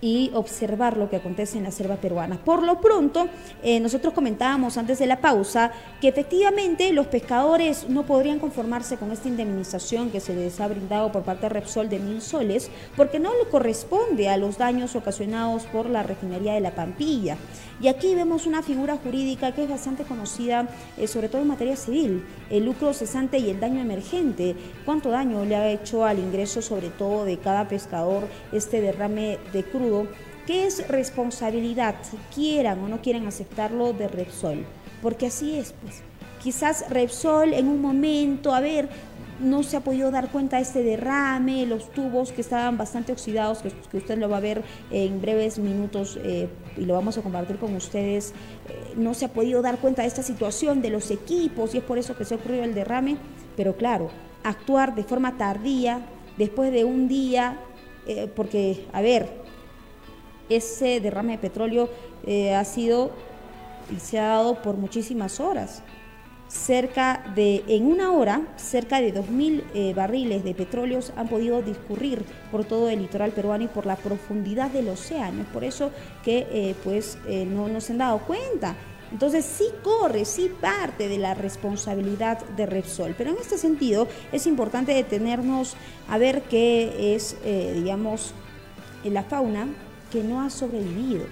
y 0.00 0.30
observar 0.34 0.96
lo 0.96 1.08
que 1.08 1.16
acontece 1.16 1.58
en 1.58 1.64
la 1.64 1.70
selva 1.70 1.96
peruana. 1.96 2.38
Por 2.44 2.62
lo 2.62 2.80
pronto, 2.80 3.28
eh, 3.62 3.80
nosotros 3.80 4.12
comentábamos 4.14 4.76
antes 4.76 4.98
de 4.98 5.06
la 5.06 5.20
pausa 5.20 5.72
que 6.00 6.08
efectivamente 6.08 6.92
los 6.92 7.06
pescadores 7.06 7.88
no 7.88 8.04
podrían 8.04 8.38
conformarse 8.38 8.96
con 8.96 9.10
esta 9.10 9.28
indemnización 9.28 10.10
que 10.10 10.20
se 10.20 10.34
les 10.34 10.60
ha 10.60 10.68
brindado 10.68 11.12
por 11.12 11.22
parte 11.22 11.42
de 11.42 11.48
Repsol 11.50 11.88
de 11.88 11.98
mil 11.98 12.20
soles, 12.20 12.70
porque 12.96 13.18
no 13.18 13.30
le 13.42 13.48
corresponde 13.50 14.28
a 14.28 14.36
los 14.36 14.58
daños 14.58 14.96
ocasionados 14.96 15.64
por 15.64 15.88
la 15.88 16.02
refinería 16.02 16.54
de 16.54 16.60
la 16.60 16.74
Pampilla. 16.74 17.36
Y 17.80 17.88
aquí 17.88 18.14
vemos 18.14 18.46
una 18.46 18.62
figura 18.62 18.96
jurídica 18.96 19.52
que 19.52 19.64
es 19.64 19.68
bastante 19.68 20.04
conocida, 20.04 20.66
eh, 20.96 21.06
sobre 21.06 21.28
todo 21.28 21.42
en 21.42 21.48
materia 21.48 21.76
civil, 21.76 22.24
el 22.48 22.64
lucro 22.64 22.94
cesante 22.94 23.38
y 23.38 23.50
el 23.50 23.60
daño 23.60 23.80
emergente. 23.82 24.56
¿Cuánto 24.84 25.10
daño 25.10 25.44
le 25.44 25.56
ha 25.56 25.68
hecho 25.68 26.04
al 26.04 26.18
ingreso, 26.18 26.62
sobre 26.62 26.88
todo 26.88 27.24
de 27.24 27.36
cada 27.38 27.68
pescador, 27.68 28.28
este 28.52 28.80
derrame 28.80 29.38
de 29.52 29.62
crudo? 29.86 30.06
¿Qué 30.46 30.66
es 30.66 30.86
responsabilidad, 30.86 31.96
quieran 32.34 32.80
o 32.84 32.88
no 32.88 33.02
quieran 33.02 33.26
aceptarlo, 33.26 33.92
de 33.92 34.08
Repsol? 34.08 34.64
Porque 35.02 35.26
así 35.26 35.58
es, 35.58 35.74
pues. 35.82 36.02
Quizás 36.42 36.88
Repsol 36.90 37.52
en 37.52 37.66
un 37.66 37.80
momento, 37.80 38.54
a 38.54 38.60
ver, 38.60 38.88
no 39.40 39.62
se 39.64 39.76
ha 39.76 39.80
podido 39.80 40.10
dar 40.10 40.30
cuenta 40.30 40.56
de 40.56 40.62
este 40.62 40.82
derrame, 40.82 41.66
los 41.66 41.90
tubos 41.90 42.30
que 42.30 42.40
estaban 42.40 42.78
bastante 42.78 43.12
oxidados, 43.12 43.58
que, 43.58 43.96
usted 43.96 44.18
lo 44.18 44.28
va 44.28 44.36
a 44.36 44.40
ver 44.40 44.62
en 44.92 45.20
breves 45.20 45.58
minutos 45.58 46.18
eh, 46.22 46.48
y 46.76 46.84
lo 46.84 46.94
vamos 46.94 47.18
a 47.18 47.22
compartir 47.22 47.56
con 47.56 47.74
ustedes, 47.74 48.30
eh, 48.68 48.94
no 48.96 49.14
se 49.14 49.24
ha 49.24 49.32
podido 49.32 49.62
dar 49.62 49.78
cuenta 49.78 50.02
de 50.02 50.08
esta 50.08 50.22
situación 50.22 50.80
de 50.80 50.90
los 50.90 51.10
equipos 51.10 51.74
y 51.74 51.78
es 51.78 51.84
por 51.84 51.98
eso 51.98 52.16
que 52.16 52.24
se 52.24 52.34
ha 52.34 52.36
ocurrido 52.36 52.62
el 52.62 52.74
derrame, 52.74 53.16
pero 53.56 53.76
claro, 53.76 54.10
actuar 54.44 54.94
de 54.94 55.02
forma 55.02 55.36
tardía, 55.36 56.00
después 56.38 56.70
de 56.70 56.84
un 56.84 57.08
día, 57.08 57.58
eh, 58.06 58.30
porque, 58.34 58.86
a 58.92 59.02
ver, 59.02 59.45
ese 60.48 61.00
derrame 61.00 61.32
de 61.32 61.38
petróleo 61.38 61.88
ha 62.54 62.64
sido 62.64 63.10
y 63.94 64.00
se 64.00 64.18
ha 64.18 64.28
dado 64.28 64.62
por 64.62 64.76
muchísimas 64.76 65.40
horas 65.40 65.82
cerca 66.48 67.24
de, 67.34 67.64
en 67.66 67.86
una 67.86 68.12
hora, 68.12 68.42
cerca 68.56 69.00
de 69.00 69.12
2.000 69.12 69.64
eh, 69.74 69.94
barriles 69.94 70.44
de 70.44 70.54
petróleo 70.54 71.00
han 71.16 71.28
podido 71.28 71.62
discurrir 71.62 72.24
por 72.50 72.64
todo 72.64 72.88
el 72.88 73.02
litoral 73.02 73.32
peruano 73.32 73.64
y 73.64 73.68
por 73.68 73.86
la 73.86 73.96
profundidad 73.96 74.70
del 74.70 74.88
océano. 74.88 75.42
Es 75.42 75.48
por 75.48 75.64
eso 75.64 75.90
que 76.24 76.46
eh, 76.50 76.74
pues, 76.84 77.18
eh, 77.26 77.44
no, 77.44 77.68
nos 77.68 77.90
han 77.90 77.98
dado 77.98 78.18
cuenta. 78.20 78.76
Entonces 79.10 79.44
sí 79.44 79.66
corre, 79.82 80.24
sí 80.24 80.50
parte 80.60 81.08
de 81.08 81.18
la 81.18 81.34
responsabilidad 81.34 82.44
de 82.56 82.66
Repsol. 82.66 83.14
Pero 83.16 83.30
en 83.30 83.36
este 83.38 83.56
sentido 83.56 84.08
es 84.32 84.46
importante 84.46 84.92
detenernos 84.92 85.76
a 86.08 86.18
ver 86.18 86.42
qué 86.42 87.14
es, 87.14 87.36
digamos, 87.44 88.34
la 89.04 89.22
fauna 89.22 89.68
que 90.10 90.22
no 90.22 90.40
ha 90.40 90.50
sobrevivido. 90.50 91.24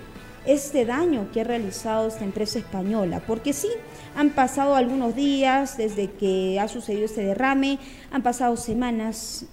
Este 0.47 0.85
daño 0.85 1.31
que 1.33 1.41
ha 1.41 1.45
realizado 1.45 2.09
esta 2.09 2.25
empresa 2.25 2.59
española, 2.59 3.23
porque 3.27 3.53
sí, 3.53 3.69
han 4.15 4.31
pasado 4.31 4.75
algunos 4.75 5.17
días 5.17 5.79
desde 5.79 6.11
que 6.11 6.61
ha 6.61 6.69
sucedido 6.69 7.07
este 7.07 7.25
derrame, 7.25 7.79
han 8.11 8.23
pasado 8.23 8.57
semanas, 8.57 9.47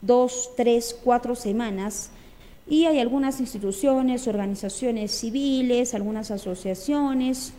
dos, 0.00 0.50
tres, 0.56 0.96
cuatro 1.02 1.34
semanas, 1.34 2.10
y 2.68 2.84
hay 2.84 3.00
algunas 3.00 3.40
instituciones, 3.40 4.28
organizaciones 4.28 5.10
civiles, 5.12 5.94
algunas 5.94 6.30
asociaciones 6.30 7.52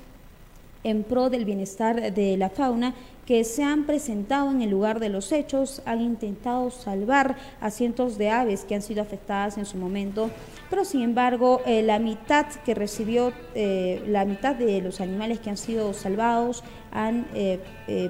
en 0.83 1.03
pro 1.03 1.29
del 1.29 1.45
bienestar 1.45 2.13
de 2.13 2.37
la 2.37 2.49
fauna 2.49 2.93
que 3.25 3.43
se 3.43 3.63
han 3.63 3.85
presentado 3.85 4.49
en 4.49 4.63
el 4.63 4.71
lugar 4.71 4.99
de 4.99 5.09
los 5.09 5.31
hechos, 5.31 5.83
han 5.85 6.01
intentado 6.01 6.71
salvar 6.71 7.35
a 7.61 7.69
cientos 7.69 8.17
de 8.17 8.31
aves 8.31 8.65
que 8.65 8.73
han 8.73 8.81
sido 8.81 9.03
afectadas 9.03 9.59
en 9.59 9.67
su 9.67 9.77
momento, 9.77 10.31
pero 10.67 10.83
sin 10.83 11.03
embargo 11.03 11.61
eh, 11.67 11.83
la 11.83 11.99
mitad 11.99 12.47
que 12.65 12.73
recibió, 12.73 13.31
eh, 13.53 14.01
la 14.07 14.25
mitad 14.25 14.55
de 14.55 14.81
los 14.81 14.99
animales 14.99 15.39
que 15.39 15.51
han 15.51 15.57
sido 15.57 15.93
salvados 15.93 16.63
han 16.91 17.27
eh, 17.35 17.59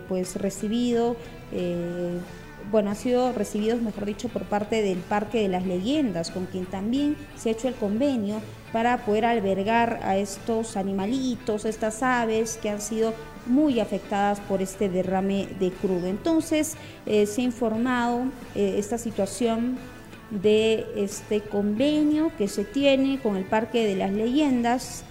pues 0.08 0.38
recibido 0.38 1.18
bueno, 2.72 2.92
han 2.92 2.96
sido 2.96 3.32
recibidos, 3.34 3.82
mejor 3.82 4.06
dicho, 4.06 4.30
por 4.30 4.44
parte 4.44 4.82
del 4.82 5.00
Parque 5.00 5.42
de 5.42 5.48
las 5.48 5.66
Leyendas, 5.66 6.30
con 6.30 6.46
quien 6.46 6.66
también 6.66 7.16
se 7.36 7.50
ha 7.50 7.52
hecho 7.54 7.68
el 7.68 7.74
convenio 7.74 8.42
para 8.72 9.06
poder 9.06 9.26
albergar 9.26 10.00
a 10.04 10.18
estos 10.18 10.78
animalitos, 10.78 11.66
estas 11.66 12.04
aves 12.04 12.60
que 12.62 12.70
han 12.70 12.82
sido 12.82 13.14
muy 13.46 13.80
afectadas 13.80 14.40
por 14.42 14.62
este 14.62 14.90
derrame 14.90 15.48
de 15.60 15.72
crudo. 15.72 16.08
Entonces, 16.08 16.76
eh, 17.06 17.26
se 17.26 17.42
ha 17.42 17.44
informado 17.46 18.26
eh, 18.56 18.76
esta 18.78 18.98
situación 18.98 19.78
de 20.30 20.86
este 20.96 21.42
convenio 21.42 22.32
que 22.38 22.48
se 22.48 22.64
tiene 22.64 23.20
con 23.20 23.36
el 23.36 23.46
Parque 23.46 23.86
de 23.88 23.96
las 23.96 24.12
Leyendas, 24.12 25.04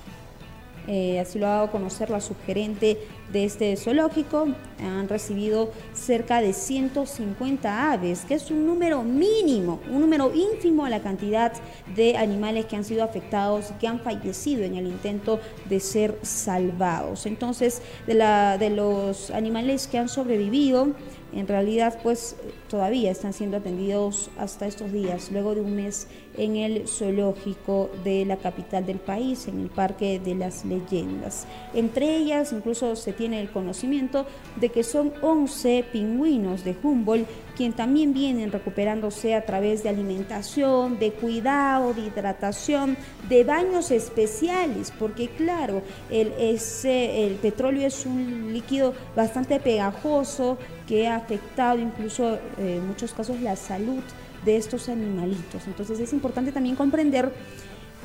eh, 0.87 1.21
así 1.21 1.39
lo 1.39 1.47
ha 1.47 1.51
dado 1.51 1.65
a 1.67 1.71
conocer 1.71 2.09
la 2.09 2.21
subgerente 2.21 2.99
de 3.33 3.45
este 3.45 3.77
zoológico, 3.77 4.49
han 4.81 5.09
recibido 5.09 5.73
cerca 5.93 6.41
de 6.41 6.53
150 6.53 7.93
aves, 7.93 8.25
que 8.27 8.35
es 8.35 8.51
un 8.51 8.67
número 8.67 9.03
mínimo, 9.03 9.81
un 9.91 10.01
número 10.01 10.33
ínfimo 10.35 10.85
a 10.85 10.91
la 10.91 11.01
cantidad 11.01 11.53
de 11.95 12.17
animales 12.17 12.67
que 12.67 12.77
han 12.77 12.85
sido 12.85 13.05
afectados 13.05 13.71
y 13.71 13.75
que 13.75 13.89
han 13.89 14.01
fallecido 14.01 14.63
en 14.63 14.77
el 14.77 14.87
intento 14.87 15.41
de 15.69 15.81
ser 15.81 16.19
salvados. 16.23 17.27
Entonces, 17.27 17.83
de, 18.07 18.15
la, 18.15 18.59
de 18.59 18.71
los 18.71 19.31
animales 19.31 19.87
que 19.87 19.99
han 19.99 20.09
sobrevivido, 20.09 20.95
en 21.33 21.47
realidad 21.47 21.99
pues 22.03 22.37
todavía 22.69 23.11
están 23.11 23.33
siendo 23.33 23.59
atendidos 23.59 24.31
hasta 24.39 24.67
estos 24.67 24.93
días, 24.93 25.31
luego 25.31 25.55
de 25.55 25.61
un 25.61 25.77
mes 25.77 26.07
en 26.37 26.57
el 26.57 26.89
zoológico 26.89 27.91
de 28.05 28.25
la 28.25 28.37
capital 28.37 28.87
del 28.87 28.99
país, 28.99 29.49
en 29.49 29.61
el 29.61 29.69
Parque 29.69 30.21
de 30.21 30.35
las 30.35 30.65
Leyendas. 30.65 31.47
Entre 31.75 32.17
ellas 32.17 32.53
incluso 32.53 32.97
se 32.97 33.13
tiene 33.13 33.41
el 33.41 33.51
conocimiento 33.51 34.27
de 34.57 34.71
que 34.71 34.83
son 34.83 35.13
11 35.21 35.85
pingüinos 35.93 36.65
de 36.65 36.77
Humboldt, 36.83 37.29
quien 37.59 37.73
también 37.73 38.15
vienen 38.15 38.53
recuperándose 38.53 39.35
a 39.35 39.45
través 39.45 39.83
de 39.83 39.89
alimentación, 39.89 41.01
de 41.01 41.11
cuidado, 41.11 41.93
de 41.93 42.03
hidratación, 42.03 42.97
de 43.29 43.43
baños 43.43 43.91
especiales, 43.91 44.93
porque 44.97 45.27
claro, 45.27 45.83
el, 46.09 46.33
el 46.39 47.35
petróleo 47.43 47.85
es 47.85 48.07
un 48.07 48.53
líquido 48.53 48.95
bastante 49.17 49.59
pegajoso 49.59 50.57
que 50.87 51.09
ha 51.09 51.17
afectado 51.17 51.81
incluso 51.81 52.35
eh, 52.35 52.77
en 52.77 52.87
muchos 52.87 53.13
casos 53.13 53.41
la 53.41 53.57
salud 53.57 54.05
de 54.45 54.57
estos 54.57 54.89
animalitos. 54.89 55.67
Entonces 55.67 55.99
es 55.99 56.13
importante 56.13 56.53
también 56.53 56.77
comprender 56.77 57.33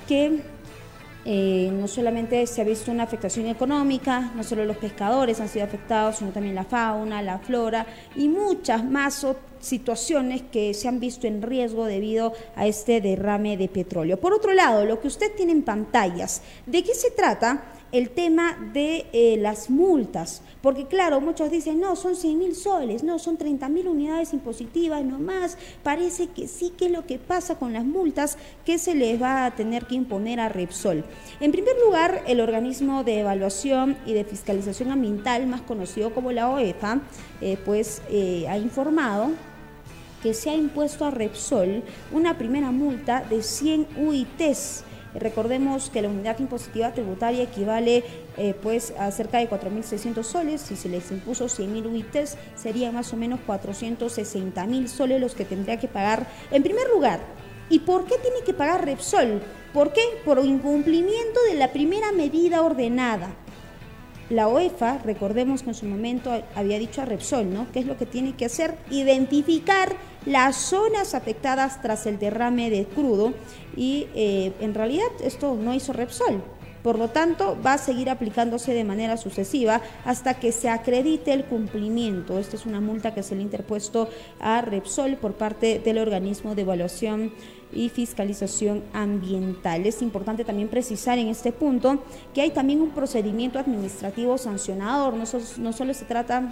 que 0.07 0.41
eh, 1.25 1.69
no 1.71 1.87
solamente 1.87 2.45
se 2.47 2.61
ha 2.61 2.65
visto 2.65 2.91
una 2.91 3.03
afectación 3.03 3.47
económica, 3.47 4.31
no 4.35 4.43
solo 4.43 4.65
los 4.65 4.77
pescadores 4.77 5.39
han 5.39 5.47
sido 5.47 5.63
afectados, 5.63 6.17
sino 6.17 6.31
también 6.31 6.55
la 6.55 6.65
fauna, 6.65 7.21
la 7.21 7.39
flora 7.39 7.85
y 8.15 8.27
muchas 8.27 8.83
más 8.83 9.25
situaciones 9.59 10.41
que 10.51 10.73
se 10.73 10.89
han 10.89 10.99
visto 10.99 11.25
en 11.25 11.41
riesgo 11.41 11.85
debido 11.85 12.33
a 12.55 12.67
este 12.67 12.99
derrame 12.99 13.55
de 13.55 13.69
petróleo. 13.69 14.19
Por 14.19 14.33
otro 14.33 14.53
lado, 14.53 14.85
lo 14.85 14.99
que 14.99 15.07
usted 15.07 15.33
tiene 15.35 15.53
en 15.53 15.63
pantallas, 15.63 16.41
¿de 16.65 16.83
qué 16.83 16.93
se 16.93 17.11
trata? 17.11 17.63
El 17.93 18.09
tema 18.09 18.57
de 18.73 19.05
eh, 19.13 19.37
las 19.39 19.69
multas, 19.69 20.41
porque 20.63 20.87
claro, 20.87 21.21
muchos 21.21 21.51
dicen, 21.51 21.79
no, 21.79 21.95
son 21.95 22.15
100 22.15 22.39
mil 22.39 22.55
soles, 22.55 23.03
no, 23.03 23.19
son 23.19 23.37
30 23.37 23.69
mil 23.69 23.87
unidades 23.87 24.33
impositivas 24.33 25.05
nomás, 25.05 25.59
parece 25.83 26.27
que 26.27 26.47
sí 26.47 26.73
que 26.75 26.87
es 26.87 26.91
lo 26.91 27.05
que 27.05 27.19
pasa 27.19 27.59
con 27.59 27.71
las 27.71 27.85
multas 27.85 28.39
que 28.65 28.79
se 28.79 28.95
les 28.95 29.21
va 29.21 29.45
a 29.45 29.55
tener 29.55 29.85
que 29.85 29.93
imponer 29.93 30.39
a 30.39 30.49
Repsol. 30.49 31.05
En 31.39 31.51
primer 31.51 31.75
lugar, 31.85 32.23
el 32.25 32.41
organismo 32.41 33.03
de 33.03 33.19
evaluación 33.19 33.95
y 34.07 34.13
de 34.13 34.23
fiscalización 34.23 34.91
ambiental, 34.91 35.45
más 35.45 35.61
conocido 35.61 36.15
como 36.15 36.31
la 36.31 36.49
OEFA, 36.49 36.99
eh, 37.41 37.59
pues 37.63 38.01
eh, 38.09 38.47
ha 38.49 38.57
informado 38.57 39.29
que 40.23 40.33
se 40.33 40.49
ha 40.49 40.55
impuesto 40.55 41.05
a 41.05 41.11
Repsol 41.11 41.83
una 42.11 42.39
primera 42.39 42.71
multa 42.71 43.23
de 43.29 43.43
100 43.43 43.87
UITs 43.97 44.83
Recordemos 45.15 45.89
que 45.89 46.01
la 46.01 46.09
unidad 46.09 46.39
impositiva 46.39 46.91
tributaria 46.91 47.43
equivale 47.43 48.03
eh, 48.37 48.55
pues 48.61 48.93
a 48.97 49.11
cerca 49.11 49.37
de 49.37 49.49
4.600 49.49 50.23
soles. 50.23 50.61
Si 50.61 50.75
se 50.75 50.89
les 50.89 51.11
impuso 51.11 51.45
100.000 51.45 51.91
UITs, 51.91 52.37
serían 52.55 52.95
más 52.95 53.13
o 53.13 53.17
menos 53.17 53.39
460.000 53.47 54.87
soles 54.87 55.21
los 55.21 55.35
que 55.35 55.45
tendría 55.45 55.77
que 55.77 55.87
pagar. 55.87 56.27
En 56.51 56.63
primer 56.63 56.89
lugar, 56.89 57.19
¿y 57.69 57.79
por 57.79 58.05
qué 58.05 58.15
tiene 58.17 58.41
que 58.45 58.53
pagar 58.53 58.85
Repsol? 58.85 59.41
¿Por 59.73 59.93
qué? 59.93 60.01
Por 60.25 60.43
incumplimiento 60.43 61.39
de 61.49 61.55
la 61.55 61.71
primera 61.71 62.11
medida 62.11 62.61
ordenada. 62.61 63.35
La 64.33 64.47
OEFA, 64.47 64.97
recordemos 64.97 65.61
que 65.61 65.69
en 65.69 65.75
su 65.75 65.85
momento 65.85 66.31
había 66.55 66.79
dicho 66.79 67.03
a 67.03 67.05
Repsol, 67.05 67.53
¿no? 67.53 67.67
¿Qué 67.71 67.81
es 67.81 67.85
lo 67.85 67.97
que 67.97 68.07
tiene 68.07 68.33
que 68.33 68.45
hacer? 68.45 68.75
Identificar 68.89 69.95
las 70.25 70.55
zonas 70.55 71.13
afectadas 71.13 71.83
tras 71.83 72.07
el 72.07 72.17
derrame 72.17 72.71
de 72.71 72.85
crudo 72.85 73.33
y 73.77 74.07
eh, 74.15 74.51
en 74.59 74.73
realidad 74.73 75.05
esto 75.23 75.55
no 75.55 75.75
hizo 75.75 75.93
Repsol. 75.93 76.41
Por 76.81 76.97
lo 76.97 77.09
tanto, 77.09 77.59
va 77.63 77.73
a 77.73 77.77
seguir 77.77 78.09
aplicándose 78.09 78.73
de 78.73 78.83
manera 78.83 79.17
sucesiva 79.17 79.81
hasta 80.03 80.39
que 80.39 80.51
se 80.51 80.67
acredite 80.67 81.31
el 81.31 81.45
cumplimiento. 81.45 82.39
Esta 82.39 82.55
es 82.55 82.65
una 82.65 82.81
multa 82.81 83.13
que 83.13 83.21
se 83.21 83.35
le 83.35 83.41
ha 83.41 83.43
interpuesto 83.43 84.09
a 84.39 84.61
Repsol 84.61 85.15
por 85.17 85.33
parte 85.33 85.77
del 85.77 85.99
organismo 85.99 86.55
de 86.55 86.63
evaluación 86.63 87.33
y 87.75 87.89
fiscalización 87.89 88.83
ambiental. 88.93 89.85
Es 89.85 90.01
importante 90.01 90.43
también 90.43 90.67
precisar 90.67 91.17
en 91.17 91.27
este 91.27 91.51
punto 91.51 92.03
que 92.33 92.41
hay 92.41 92.51
también 92.51 92.81
un 92.81 92.91
procedimiento 92.91 93.59
administrativo 93.59 94.37
sancionador. 94.37 95.13
No, 95.13 95.23
no 95.57 95.73
solo 95.73 95.93
se 95.93 96.05
trata 96.05 96.49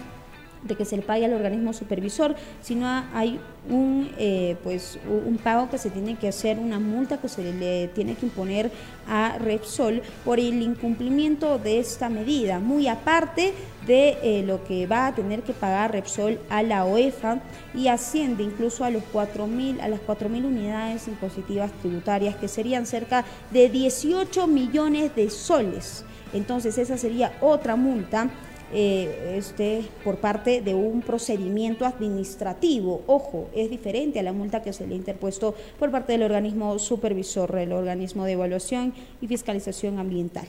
de 0.64 0.76
que 0.76 0.86
se 0.86 0.96
le 0.96 1.02
pague 1.02 1.26
al 1.26 1.34
organismo 1.34 1.74
supervisor, 1.74 2.36
sino 2.62 2.88
hay 3.14 3.40
un, 3.70 4.12
eh, 4.18 4.56
pues, 4.64 5.00
un 5.08 5.38
pago 5.38 5.70
que 5.70 5.78
se 5.78 5.90
tiene 5.90 6.16
que 6.16 6.28
hacer, 6.28 6.60
una 6.60 6.80
multa 6.80 7.18
que 7.18 7.30
se 7.30 7.54
le 7.54 7.88
tiene 7.90 8.16
que 8.16 8.26
imponer 8.26 8.72
a 9.08 9.38
Repsol 9.40 10.02
por 10.24 10.40
el 10.40 10.62
incumplimiento 10.62 11.58
de 11.58 11.80
esta 11.80 12.10
medida, 12.10 12.60
muy 12.60 12.88
aparte 12.88 13.54
de 13.86 14.18
eh, 14.22 14.44
lo 14.46 14.64
que 14.64 14.86
va 14.88 15.08
a 15.08 15.16
tener 15.16 15.42
que 15.42 15.54
pagar 15.54 15.92
Repsol 15.92 16.40
a 16.50 16.62
la 16.64 16.86
OEFA 16.86 17.40
y 17.74 17.88
asciende 17.88 18.44
incluso 18.44 18.84
a, 18.84 18.90
los 18.90 19.04
4 19.12 19.44
a 19.82 19.88
las 19.88 20.00
4.000 20.02 20.46
unidades 20.46 21.08
impositivas 21.08 21.72
tributarias, 21.82 22.36
que 22.36 22.48
serían 22.48 22.86
cerca 22.86 23.26
de 23.52 23.70
18 23.70 24.48
millones 24.48 25.16
de 25.16 25.30
soles. 25.30 26.06
Entonces 26.34 26.78
esa 26.78 26.98
sería 26.98 27.34
otra 27.42 27.76
multa 27.76 28.30
eh, 28.74 29.36
este, 29.38 29.84
por 30.04 30.18
parte 30.18 30.62
de 30.62 30.74
un 30.74 31.02
procedimiento 31.02 31.86
administrativo. 31.86 33.02
Ojo, 33.08 33.48
es 33.54 33.70
diferente 33.70 34.20
a 34.20 34.24
la 34.24 34.34
multa 34.34 34.62
que 34.62 34.74
se 34.74 34.88
le 34.88 34.94
ha 34.94 34.98
interpuesto 34.98 35.56
por 35.78 35.92
parte 35.92 36.14
del 36.14 36.24
organismo 36.24 36.80
supervisor, 36.80 37.56
el 37.58 37.74
organismo 37.74 38.26
de 38.26 38.34
evaluación 38.34 38.94
y 39.22 39.28
fiscalización 39.28 40.00
ambiental. 40.00 40.46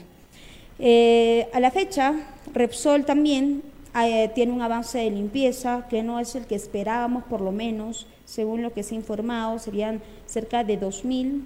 Eh, 0.78 1.48
a 1.52 1.60
la 1.60 1.70
fecha, 1.70 2.14
Repsol 2.54 3.04
también 3.04 3.62
eh, 4.00 4.30
tiene 4.34 4.52
un 4.52 4.62
avance 4.62 4.98
de 4.98 5.10
limpieza 5.10 5.86
que 5.90 6.02
no 6.02 6.18
es 6.18 6.34
el 6.34 6.46
que 6.46 6.54
esperábamos, 6.54 7.24
por 7.24 7.40
lo 7.40 7.52
menos, 7.52 8.06
según 8.24 8.62
lo 8.62 8.72
que 8.72 8.82
se 8.82 8.94
ha 8.94 8.98
informado, 8.98 9.58
serían 9.58 10.00
cerca 10.26 10.64
de 10.64 10.80
2.000 10.80 11.42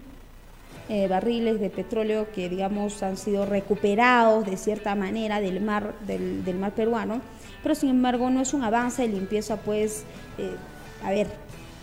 eh, 0.89 1.09
barriles 1.09 1.59
de 1.59 1.69
petróleo 1.69 2.29
que, 2.33 2.49
digamos, 2.49 3.03
han 3.03 3.17
sido 3.17 3.45
recuperados 3.45 4.47
de 4.47 4.57
cierta 4.57 4.95
manera 4.95 5.41
del 5.41 5.61
mar, 5.61 5.95
del, 6.07 6.55
mar 6.55 6.73
peruano, 6.73 7.21
pero 7.65 7.75
sin 7.75 7.91
embargo 7.91 8.31
no 8.31 8.41
es 8.41 8.55
un 8.55 8.63
avance 8.63 9.03
de 9.03 9.09
limpieza, 9.09 9.57
pues, 9.57 10.05
eh, 10.39 10.55
a 11.03 11.11
ver, 11.11 11.27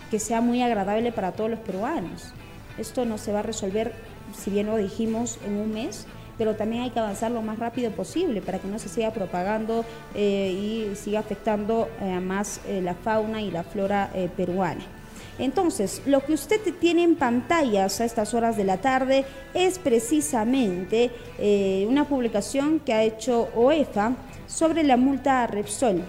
que 0.10 0.20
sea 0.20 0.39
muy 0.39 0.62
agradable 0.62 1.12
para 1.12 1.34
todos 1.34 1.50
los 1.50 1.60
peruanos. 1.60 2.32
Esto 2.78 3.04
no 3.04 3.18
se 3.18 3.34
va 3.34 3.39
a 3.39 3.44
resolver, 3.44 3.92
si 4.38 4.52
bien 4.52 4.68
lo 4.68 4.78
dijimos, 4.78 5.38
en 5.46 5.58
un 5.58 5.74
mes, 5.74 6.06
pero 6.38 6.56
también 6.56 6.84
hay 6.84 6.92
que 6.92 7.00
avanzar 7.00 7.30
lo 7.30 7.42
más 7.42 7.60
rápido 7.60 7.92
posible 7.92 8.42
para 8.42 8.60
que 8.60 8.70
no 8.70 8.80
se 8.80 8.88
siga 8.88 9.12
propagando 9.12 9.84
eh, 10.16 10.89
y 10.92 10.96
siga 10.96 11.20
afectando 11.20 11.89
más 12.22 12.62
la 12.70 12.96
fauna 12.96 13.42
y 13.42 13.52
la 13.52 13.63
flora 13.63 14.10
peruana. 14.38 15.03
Entonces, 15.39 16.02
lo 16.06 16.24
que 16.24 16.34
usted 16.34 16.62
tiene 16.80 17.04
en 17.04 17.15
pantallas 17.15 18.00
a 18.00 18.06
estas 18.06 18.34
horas 18.34 18.56
de 18.56 18.63
la 18.63 18.78
tarde 18.78 19.26
es 19.54 19.80
precisamente 19.80 21.12
eh, 21.39 21.86
una 21.89 22.08
publicación 22.08 22.80
que 22.80 22.93
ha 22.93 23.04
hecho 23.04 23.50
OEFA 23.56 24.13
sobre 24.48 24.84
la 24.84 24.98
multa 24.98 25.43
a 25.43 25.48
Repsol, 25.48 26.04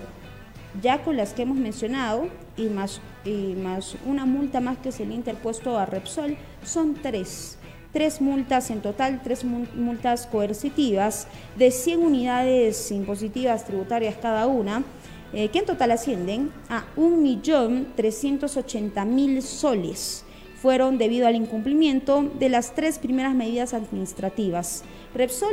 ya 0.83 1.03
con 1.03 1.17
las 1.17 1.33
que 1.33 1.43
hemos 1.43 1.57
mencionado 1.57 2.29
y 2.57 2.67
más, 2.67 3.01
y 3.25 3.55
más 3.55 3.97
una 4.05 4.27
multa 4.27 4.61
más 4.61 4.77
que 4.79 4.93
se 4.93 5.07
le 5.07 5.13
ha 5.13 5.17
interpuesto 5.17 5.79
a 5.79 5.87
Repsol, 5.87 6.37
son 6.63 6.95
tres. 6.95 7.59
Tres 7.93 8.21
multas 8.21 8.71
en 8.71 8.81
total, 8.81 9.21
tres 9.23 9.45
multas 9.45 10.27
coercitivas 10.27 11.29
de 11.57 11.71
100 11.71 12.01
unidades 12.01 12.91
impositivas 12.91 13.65
tributarias 13.65 14.17
cada 14.21 14.49
una, 14.49 14.83
eh, 15.35 15.49
que 15.49 15.59
en 15.59 15.67
total 15.67 15.91
ascienden 15.91 16.53
a 16.69 16.85
1.380.000 16.97 19.41
soles. 19.41 20.25
Fueron 20.63 20.97
debido 20.97 21.27
al 21.27 21.35
incumplimiento 21.35 22.31
de 22.39 22.49
las 22.49 22.75
tres 22.75 22.99
primeras 22.99 23.35
medidas 23.35 23.75
administrativas. 23.75 24.85
Repsol 25.15 25.53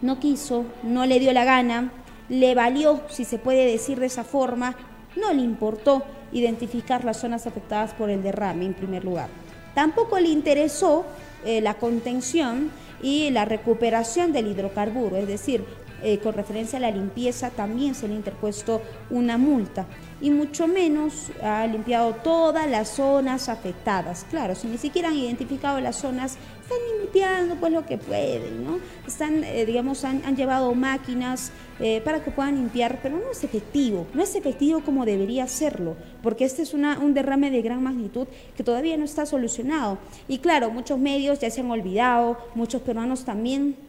no 0.00 0.18
quiso, 0.18 0.64
no 0.82 1.06
le 1.06 1.20
dio 1.20 1.32
la 1.32 1.44
gana, 1.44 1.92
le 2.28 2.54
valió, 2.54 3.00
si 3.08 3.24
se 3.24 3.38
puede 3.38 3.66
decir 3.66 4.00
de 4.00 4.06
esa 4.06 4.24
forma, 4.24 4.76
no 5.16 5.32
le 5.32 5.42
importó 5.42 6.02
identificar 6.32 7.04
las 7.04 7.18
zonas 7.18 7.46
afectadas 7.46 7.94
por 7.94 8.10
el 8.10 8.22
derrame 8.22 8.66
en 8.66 8.74
primer 8.74 9.04
lugar. 9.04 9.28
Tampoco 9.74 10.18
le 10.18 10.28
interesó 10.28 11.04
eh, 11.44 11.60
la 11.60 11.74
contención 11.74 12.70
y 13.02 13.30
la 13.30 13.44
recuperación 13.44 14.32
del 14.32 14.48
hidrocarburo, 14.48 15.16
es 15.16 15.28
decir, 15.28 15.64
eh, 16.02 16.18
con 16.18 16.34
referencia 16.34 16.78
a 16.78 16.80
la 16.80 16.90
limpieza 16.90 17.50
también 17.50 17.94
se 17.94 18.06
le 18.06 18.14
ha 18.14 18.16
interpuesto 18.16 18.82
una 19.10 19.38
multa 19.38 19.86
y 20.20 20.30
mucho 20.30 20.66
menos 20.66 21.30
ha 21.42 21.66
limpiado 21.66 22.14
todas 22.14 22.68
las 22.68 22.88
zonas 22.88 23.48
afectadas. 23.48 24.26
Claro, 24.30 24.54
si 24.54 24.66
ni 24.66 24.78
siquiera 24.78 25.08
han 25.08 25.16
identificado 25.16 25.80
las 25.80 25.96
zonas, 25.96 26.36
están 26.62 26.78
limpiando 27.00 27.54
pues 27.54 27.72
lo 27.72 27.86
que 27.86 27.98
pueden, 27.98 28.64
¿no? 28.64 28.78
Están, 29.06 29.42
eh, 29.44 29.64
digamos, 29.64 30.04
han, 30.04 30.36
llevado 30.36 30.74
máquinas 30.74 31.50
eh, 31.80 32.02
para 32.04 32.22
que 32.22 32.30
puedan 32.30 32.56
limpiar, 32.56 32.98
pero 33.02 33.16
no 33.16 33.30
es 33.30 33.42
efectivo, 33.42 34.06
no 34.12 34.22
es 34.22 34.34
efectivo 34.34 34.80
como 34.84 35.06
debería 35.06 35.46
serlo, 35.46 35.96
porque 36.22 36.44
este 36.44 36.62
es 36.62 36.74
un 36.74 37.14
derrame 37.14 37.50
de 37.50 37.62
gran 37.62 37.82
magnitud 37.82 38.26
que 38.56 38.64
todavía 38.64 38.96
no 38.96 39.04
está 39.04 39.24
solucionado. 39.24 39.98
Y 40.26 40.38
claro, 40.38 40.70
muchos 40.70 40.98
medios 40.98 41.38
ya 41.38 41.50
se 41.50 41.60
han 41.60 41.70
olvidado, 41.70 42.38
muchos 42.54 42.82
peruanos 42.82 43.24
también 43.24 43.87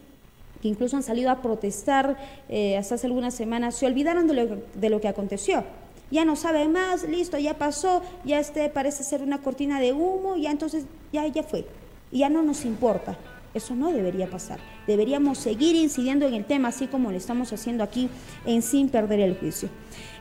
que 0.60 0.68
incluso 0.68 0.96
han 0.96 1.02
salido 1.02 1.30
a 1.30 1.42
protestar 1.42 2.16
eh, 2.48 2.76
hasta 2.76 2.96
hace 2.96 3.06
algunas 3.06 3.34
semanas, 3.34 3.74
se 3.74 3.86
olvidaron 3.86 4.26
de 4.26 4.34
lo, 4.34 4.58
de 4.74 4.90
lo 4.90 5.00
que 5.00 5.08
aconteció 5.08 5.64
ya 6.10 6.24
no 6.24 6.36
sabe 6.36 6.68
más, 6.68 7.04
listo, 7.04 7.38
ya 7.38 7.56
pasó, 7.56 8.02
ya 8.24 8.40
este 8.40 8.68
parece 8.68 9.04
ser 9.04 9.22
una 9.22 9.38
cortina 9.38 9.80
de 9.80 9.92
humo, 9.92 10.36
ya 10.36 10.50
entonces 10.50 10.84
ya, 11.12 11.26
ya 11.26 11.42
fue, 11.42 11.66
ya 12.10 12.28
no 12.28 12.42
nos 12.42 12.64
importa. 12.64 13.16
Eso 13.52 13.74
no 13.74 13.92
debería 13.92 14.30
pasar. 14.30 14.60
Deberíamos 14.86 15.38
seguir 15.38 15.74
incidiendo 15.74 16.26
en 16.26 16.34
el 16.34 16.44
tema, 16.44 16.68
así 16.68 16.86
como 16.86 17.10
lo 17.10 17.16
estamos 17.16 17.52
haciendo 17.52 17.82
aquí 17.82 18.08
en 18.46 18.62
Sin 18.62 18.88
Perder 18.90 19.18
el 19.18 19.36
Juicio. 19.36 19.68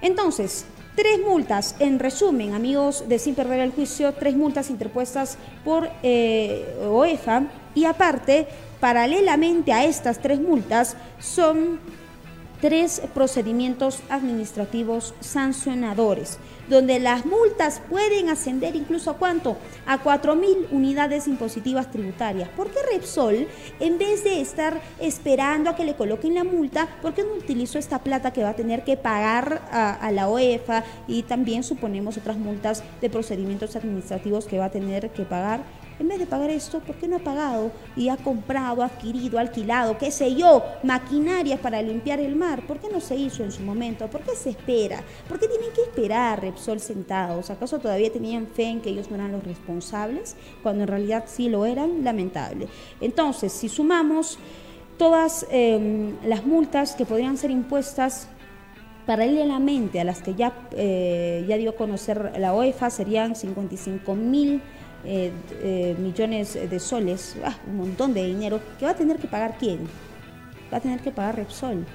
Entonces, 0.01 0.65
tres 0.95 1.19
multas, 1.23 1.75
en 1.77 1.99
resumen, 1.99 2.55
amigos 2.55 3.07
de 3.07 3.19
Sin 3.19 3.35
Perder 3.35 3.59
el 3.59 3.71
Juicio, 3.71 4.13
tres 4.15 4.35
multas 4.35 4.71
interpuestas 4.71 5.37
por 5.63 5.91
eh, 6.01 6.75
OEFA 6.83 7.43
y 7.75 7.85
aparte, 7.85 8.47
paralelamente 8.79 9.73
a 9.73 9.85
estas 9.85 10.19
tres 10.19 10.39
multas, 10.39 10.95
son 11.19 11.79
tres 12.61 13.01
procedimientos 13.13 14.01
administrativos 14.09 15.13
sancionadores, 15.21 16.37
donde 16.67 16.99
las 16.99 17.25
multas 17.25 17.81
pueden 17.89 18.29
ascender 18.29 18.75
incluso 18.75 19.11
a 19.11 19.17
cuánto? 19.17 19.57
A 19.85 20.03
4.000 20.03 20.67
unidades 20.71 21.27
impositivas 21.27 21.89
tributarias. 21.89 22.49
¿Por 22.49 22.69
qué 22.69 22.79
Repsol, 22.91 23.47
en 23.79 23.97
vez 23.97 24.23
de 24.23 24.41
estar 24.41 24.81
esperando 24.99 25.69
a 25.69 25.75
que 25.75 25.85
le 25.85 25.95
coloquen 25.95 26.35
la 26.35 26.43
multa, 26.43 26.87
por 27.01 27.13
qué 27.13 27.23
no 27.23 27.33
utilizó 27.33 27.79
esta 27.79 27.99
plata 27.99 28.33
que 28.33 28.43
va 28.43 28.49
a 28.49 28.55
tener 28.55 28.83
que 28.83 28.97
pagar 28.97 29.61
a, 29.71 29.93
a 29.93 30.11
la 30.11 30.27
OEFA 30.27 30.83
y 31.07 31.23
también 31.23 31.63
suponemos 31.63 32.17
otras 32.17 32.37
multas 32.37 32.83
de 33.01 33.09
procedimientos 33.09 33.75
administrativos 33.75 34.45
que 34.45 34.59
va 34.59 34.65
a 34.65 34.71
tener 34.71 35.09
que 35.11 35.23
pagar? 35.23 35.63
En 35.99 36.07
vez 36.07 36.17
de 36.17 36.25
pagar 36.25 36.49
esto, 36.49 36.79
¿por 36.79 36.95
qué 36.95 37.09
no 37.09 37.17
ha 37.17 37.19
pagado 37.19 37.71
y 37.97 38.07
ha 38.07 38.15
comprado, 38.15 38.83
adquirido, 38.83 39.37
alquilado, 39.37 39.97
qué 39.97 40.11
sé 40.11 40.33
yo, 40.33 40.63
maquinarias 40.81 41.59
para 41.59 41.81
limpiar 41.81 42.21
el 42.21 42.37
mar? 42.37 42.65
¿Por 42.65 42.79
qué 42.79 42.87
no 42.89 43.01
se 43.01 43.17
hizo 43.17 43.43
en 43.43 43.51
su 43.51 43.61
momento? 43.63 44.07
¿Por 44.09 44.21
qué 44.21 44.33
se 44.33 44.51
espera? 44.51 45.03
¿Por 45.27 45.39
qué 45.39 45.49
tienen 45.49 45.71
que 45.75 45.81
esperar 45.81 46.41
Repsol 46.41 46.79
sentados? 46.79 47.49
¿Acaso 47.49 47.79
todavía 47.79 48.11
tenían 48.13 48.47
fe 48.47 48.63
en 48.63 48.79
que 48.79 48.91
ellos 48.91 49.09
no 49.09 49.15
eran 49.15 49.33
los 49.33 49.43
responsables? 49.43 50.37
Cuando 50.63 50.83
en 50.83 50.87
realidad 50.87 51.25
sí 51.27 51.49
lo 51.49 51.65
eran, 51.65 52.01
lamentable. 52.05 52.69
Entonces, 53.01 53.51
si 53.51 53.67
sumamos 53.67 54.39
todas 54.97 55.45
em, 55.51 56.15
las 56.23 56.45
multas 56.45 56.95
que 56.95 57.05
podrían 57.05 57.37
ser 57.37 57.51
impuestas 57.51 58.29
paralelamente 59.05 59.99
a 59.99 60.03
las 60.03 60.21
que 60.21 60.35
ya, 60.35 60.53
eh, 60.71 61.43
ya 61.47 61.57
dio 61.57 61.71
a 61.71 61.75
conocer 61.75 62.33
la 62.37 62.53
OEFA, 62.53 62.89
serían 62.89 63.35
55 63.35 64.13
mil 64.15 64.61
eh, 65.05 65.31
eh, 65.61 65.95
millones 65.97 66.53
de 66.53 66.79
soles, 66.79 67.35
ah, 67.43 67.55
un 67.67 67.77
montón 67.77 68.13
de 68.13 68.25
dinero, 68.25 68.59
que 68.77 68.85
va 68.85 68.91
a 68.91 68.95
tener 68.95 69.17
que 69.17 69.27
pagar 69.27 69.55
quién? 69.57 69.87
Va 70.71 70.77
a 70.77 70.81
tener 70.81 70.99
que 70.99 71.11
pagar 71.11 71.35
Repsol. 71.35 71.85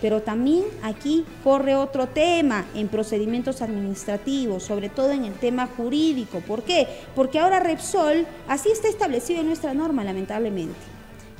Pero 0.00 0.20
también 0.20 0.64
aquí 0.82 1.24
corre 1.42 1.74
otro 1.74 2.06
tema 2.06 2.66
en 2.74 2.88
procedimientos 2.88 3.62
administrativos, 3.62 4.62
sobre 4.62 4.90
todo 4.90 5.10
en 5.10 5.24
el 5.24 5.32
tema 5.34 5.66
jurídico. 5.66 6.40
¿Por 6.40 6.62
qué? 6.62 6.86
Porque 7.14 7.38
ahora 7.38 7.60
Repsol, 7.60 8.26
así 8.46 8.70
está 8.70 8.88
establecido 8.88 9.40
en 9.40 9.46
nuestra 9.46 9.72
norma, 9.72 10.04
lamentablemente. 10.04 10.74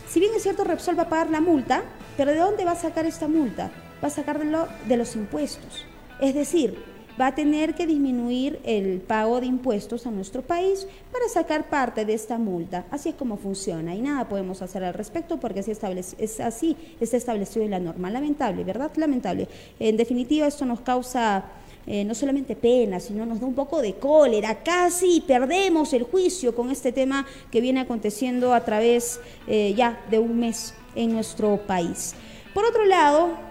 Si 0.09 0.21
bien 0.21 0.33
es 0.35 0.43
cierto, 0.43 0.65
Repsol 0.65 0.99
va 0.99 1.03
a 1.03 1.09
pagar 1.09 1.31
la 1.31 1.41
multa, 1.41 1.83
pero 2.17 2.31
¿de 2.31 2.39
dónde 2.39 2.65
va 2.65 2.73
a 2.73 2.77
sacar 2.77 3.05
esta 3.05 3.29
multa? 3.29 3.71
Va 4.03 4.09
a 4.09 4.11
sacarlo 4.11 4.69
de 4.89 4.97
los 4.97 5.15
impuestos. 5.17 5.85
Es 6.21 6.35
decir, 6.35 6.96
va 7.21 7.29
a 7.29 7.35
tener 7.35 7.75
que 7.75 7.87
disminuir 7.87 8.61
el 8.65 9.01
pago 9.01 9.41
de 9.41 9.47
impuestos 9.47 10.07
a 10.07 10.11
nuestro 10.11 10.43
país 10.43 10.87
para 11.13 11.29
sacar 11.29 11.69
parte 11.69 12.05
de 12.05 12.15
esta 12.15 12.39
multa. 12.39 12.85
Así 12.91 13.11
es 13.11 13.15
como 13.15 13.37
funciona 13.37 13.95
y 13.95 14.01
nada 14.01 14.29
podemos 14.29 14.63
hacer 14.63 14.85
al 14.85 14.95
respecto 14.95 15.39
porque 15.39 15.61
así 15.61 15.73
es 16.19 16.41
así, 16.41 16.77
está 17.01 17.17
establecido 17.17 17.65
en 17.65 17.71
la 17.71 17.81
norma. 17.81 18.11
Lamentable, 18.11 18.65
¿verdad? 18.65 18.91
Lamentable. 18.97 19.49
En 19.79 19.97
definitiva, 19.97 20.47
esto 20.47 20.65
nos 20.65 20.81
causa... 20.81 21.45
Eh, 21.89 22.03
no 22.03 22.17
solamente 22.17 22.57
pena, 22.57 22.99
sino 22.99 23.25
nos 23.25 23.39
da 23.39 23.47
un 23.47 23.55
poco 23.55 23.81
de 23.81 23.95
cólera. 23.95 24.65
Casi 24.65 25.21
perdemos 25.21 25.93
el 25.93 26.03
juicio 26.03 26.53
con 26.53 26.73
este 26.73 26.91
tema 26.91 27.25
que 27.53 27.61
viene 27.61 27.79
aconteciendo 27.79 28.55
a 28.55 28.65
través 28.65 29.21
eh, 29.47 29.73
ya 29.77 30.05
de 30.11 30.19
un 30.19 30.37
mes 30.37 30.75
en 30.97 31.13
nuestro 31.13 31.59
país. 31.65 32.17
Por 32.53 32.65
otro 32.65 32.85
lado, 32.87 33.46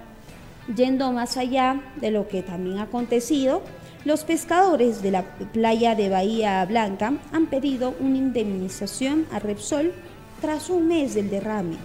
Yendo 0.73 1.11
más 1.11 1.37
allá 1.37 1.81
de 2.01 2.09
lo 2.09 2.27
que 2.27 2.41
también 2.41 2.79
ha 2.79 2.83
acontecido, 2.83 3.61
los 4.03 4.23
pescadores 4.23 5.03
de 5.03 5.11
la 5.11 5.23
playa 5.53 5.93
de 5.93 6.09
Bahía 6.09 6.65
Blanca 6.65 7.13
han 7.31 7.47
pedido 7.47 7.93
una 7.99 8.17
indemnización 8.17 9.27
a 9.31 9.39
Repsol 9.39 9.93
tras 10.41 10.69
un 10.71 10.87
mes 10.87 11.13
del 11.13 11.29
derrame. 11.29 11.77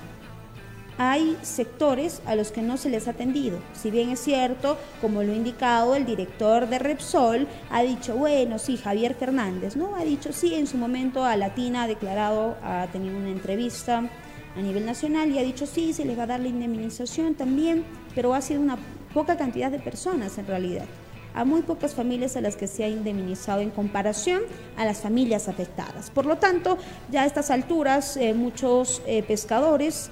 Hay 0.97 1.37
sectores 1.43 2.21
a 2.27 2.35
los 2.35 2.53
que 2.53 2.63
no 2.63 2.77
se 2.77 2.91
les 2.91 3.07
ha 3.07 3.13
atendido. 3.13 3.59
Si 3.75 3.91
bien 3.91 4.11
es 4.11 4.21
cierto, 4.21 4.77
como 5.01 5.23
lo 5.23 5.33
ha 5.33 5.37
indicado 5.37 5.95
el 5.95 6.05
director 6.05 6.69
de 6.69 6.79
Repsol, 6.79 7.49
ha 7.71 7.83
dicho, 7.83 8.17
bueno, 8.17 8.59
sí, 8.59 8.77
Javier 8.77 9.15
Fernández, 9.15 9.77
¿no? 9.77 9.97
Ha 9.97 10.05
dicho, 10.05 10.33
sí, 10.33 10.55
en 10.55 10.67
su 10.67 10.77
momento 10.77 11.25
a 11.25 11.37
Latina 11.37 11.85
ha 11.85 11.87
declarado, 11.87 12.57
ha 12.63 12.87
tenido 12.93 13.17
una 13.17 13.31
entrevista 13.31 14.11
a 14.57 14.61
nivel 14.61 14.85
nacional 14.85 15.31
y 15.31 15.39
ha 15.39 15.43
dicho, 15.43 15.67
sí, 15.67 15.93
se 15.93 16.05
les 16.05 16.19
va 16.19 16.25
a 16.25 16.27
dar 16.27 16.41
la 16.41 16.49
indemnización 16.49 17.35
también 17.35 17.85
pero 18.15 18.35
ha 18.35 18.41
sido 18.41 18.61
una 18.61 18.79
poca 19.15 19.37
cantidad 19.37 19.71
de 19.71 19.79
personas 19.79 20.39
en 20.39 20.47
realidad. 20.47 20.87
A 21.35 21.45
muy 21.45 21.63
pocas 21.63 21.95
familias 21.95 22.37
a 22.37 22.41
las 22.41 22.57
que 22.57 22.67
se 22.67 22.83
ha 22.83 22.89
indemnizado 22.89 23.61
en 23.61 23.71
comparación 23.71 24.43
a 24.77 24.85
las 24.85 25.01
familias 25.01 25.49
afectadas. 25.49 26.11
Por 26.11 26.27
lo 26.27 26.39
tanto, 26.39 26.77
ya 27.11 27.23
a 27.23 27.27
estas 27.27 27.51
alturas 27.51 28.17
eh, 28.17 28.35
muchos 28.35 29.01
eh, 29.07 29.23
pescadores 29.23 30.11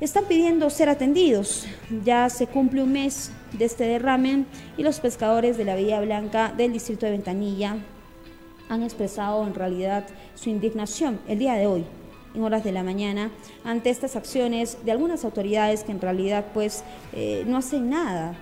están 0.00 0.26
pidiendo 0.26 0.70
ser 0.70 0.88
atendidos. 0.88 1.66
Ya 2.04 2.28
se 2.30 2.46
cumple 2.46 2.82
un 2.82 2.92
mes 2.92 3.32
de 3.52 3.64
este 3.64 3.84
derrame 3.84 4.44
y 4.76 4.82
los 4.82 5.00
pescadores 5.00 5.56
de 5.56 5.64
la 5.64 5.74
Villa 5.74 6.00
Blanca 6.00 6.52
del 6.56 6.72
distrito 6.72 7.06
de 7.06 7.12
Ventanilla 7.12 7.76
han 8.68 8.82
expresado 8.82 9.46
en 9.46 9.54
realidad 9.54 10.06
su 10.34 10.50
indignación 10.50 11.20
el 11.28 11.38
día 11.38 11.54
de 11.54 11.66
hoy 11.66 11.84
en 12.34 12.42
horas 12.42 12.64
de 12.64 12.72
la 12.72 12.82
mañana 12.82 13.30
ante 13.64 13.90
estas 13.90 14.16
acciones 14.16 14.78
de 14.84 14.92
algunas 14.92 15.24
autoridades 15.24 15.84
que 15.84 15.92
en 15.92 16.00
realidad 16.00 16.46
pues 16.52 16.84
eh, 17.12 17.44
no 17.46 17.56
hacen 17.56 17.90
nada, 17.90 18.34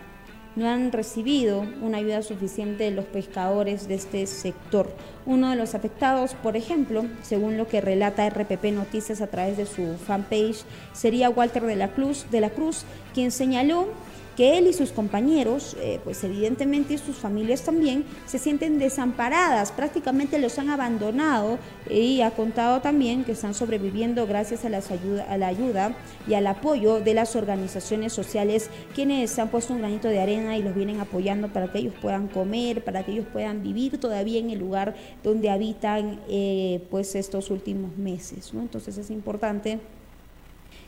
no 0.56 0.68
han 0.68 0.92
recibido 0.92 1.64
una 1.80 1.98
ayuda 1.98 2.22
suficiente 2.22 2.84
de 2.84 2.90
los 2.90 3.06
pescadores 3.06 3.88
de 3.88 3.94
este 3.94 4.26
sector. 4.26 4.90
Uno 5.24 5.50
de 5.50 5.56
los 5.56 5.74
afectados, 5.74 6.34
por 6.34 6.56
ejemplo, 6.56 7.04
según 7.22 7.56
lo 7.56 7.68
que 7.68 7.80
relata 7.80 8.28
RPP 8.28 8.64
Noticias 8.72 9.20
a 9.20 9.28
través 9.28 9.56
de 9.56 9.66
su 9.66 9.96
fanpage, 9.96 10.64
sería 10.92 11.30
Walter 11.30 11.62
de 11.62 11.76
la 11.76 11.88
Cruz, 11.88 12.26
de 12.30 12.40
la 12.40 12.50
Cruz 12.50 12.84
quien 13.14 13.30
señaló 13.30 13.88
que 14.36 14.58
él 14.58 14.66
y 14.66 14.72
sus 14.72 14.90
compañeros, 14.92 15.76
eh, 15.80 16.00
pues 16.04 16.22
evidentemente 16.24 16.96
sus 16.98 17.16
familias 17.16 17.62
también, 17.62 18.04
se 18.26 18.38
sienten 18.38 18.78
desamparadas, 18.78 19.72
prácticamente 19.72 20.38
los 20.38 20.58
han 20.58 20.70
abandonado 20.70 21.58
y 21.90 22.20
ha 22.22 22.30
contado 22.30 22.80
también 22.80 23.24
que 23.24 23.32
están 23.32 23.54
sobreviviendo 23.54 24.26
gracias 24.26 24.64
a, 24.64 24.68
las 24.68 24.90
ayuda, 24.90 25.24
a 25.28 25.36
la 25.36 25.48
ayuda 25.48 25.94
y 26.26 26.34
al 26.34 26.46
apoyo 26.46 27.00
de 27.00 27.14
las 27.14 27.36
organizaciones 27.36 28.12
sociales, 28.12 28.70
quienes 28.94 29.38
han 29.38 29.48
puesto 29.48 29.74
un 29.74 29.80
granito 29.80 30.08
de 30.08 30.20
arena 30.20 30.56
y 30.56 30.62
los 30.62 30.74
vienen 30.74 31.00
apoyando 31.00 31.48
para 31.48 31.70
que 31.70 31.78
ellos 31.78 31.94
puedan 32.00 32.28
comer, 32.28 32.84
para 32.84 33.04
que 33.04 33.12
ellos 33.12 33.26
puedan 33.32 33.62
vivir 33.62 33.98
todavía 33.98 34.40
en 34.40 34.50
el 34.50 34.58
lugar 34.58 34.94
donde 35.22 35.50
habitan 35.50 36.20
eh, 36.28 36.82
pues 36.90 37.14
estos 37.14 37.50
últimos 37.50 37.96
meses. 37.96 38.54
¿no? 38.54 38.60
Entonces 38.60 38.96
es 38.98 39.10
importante 39.10 39.78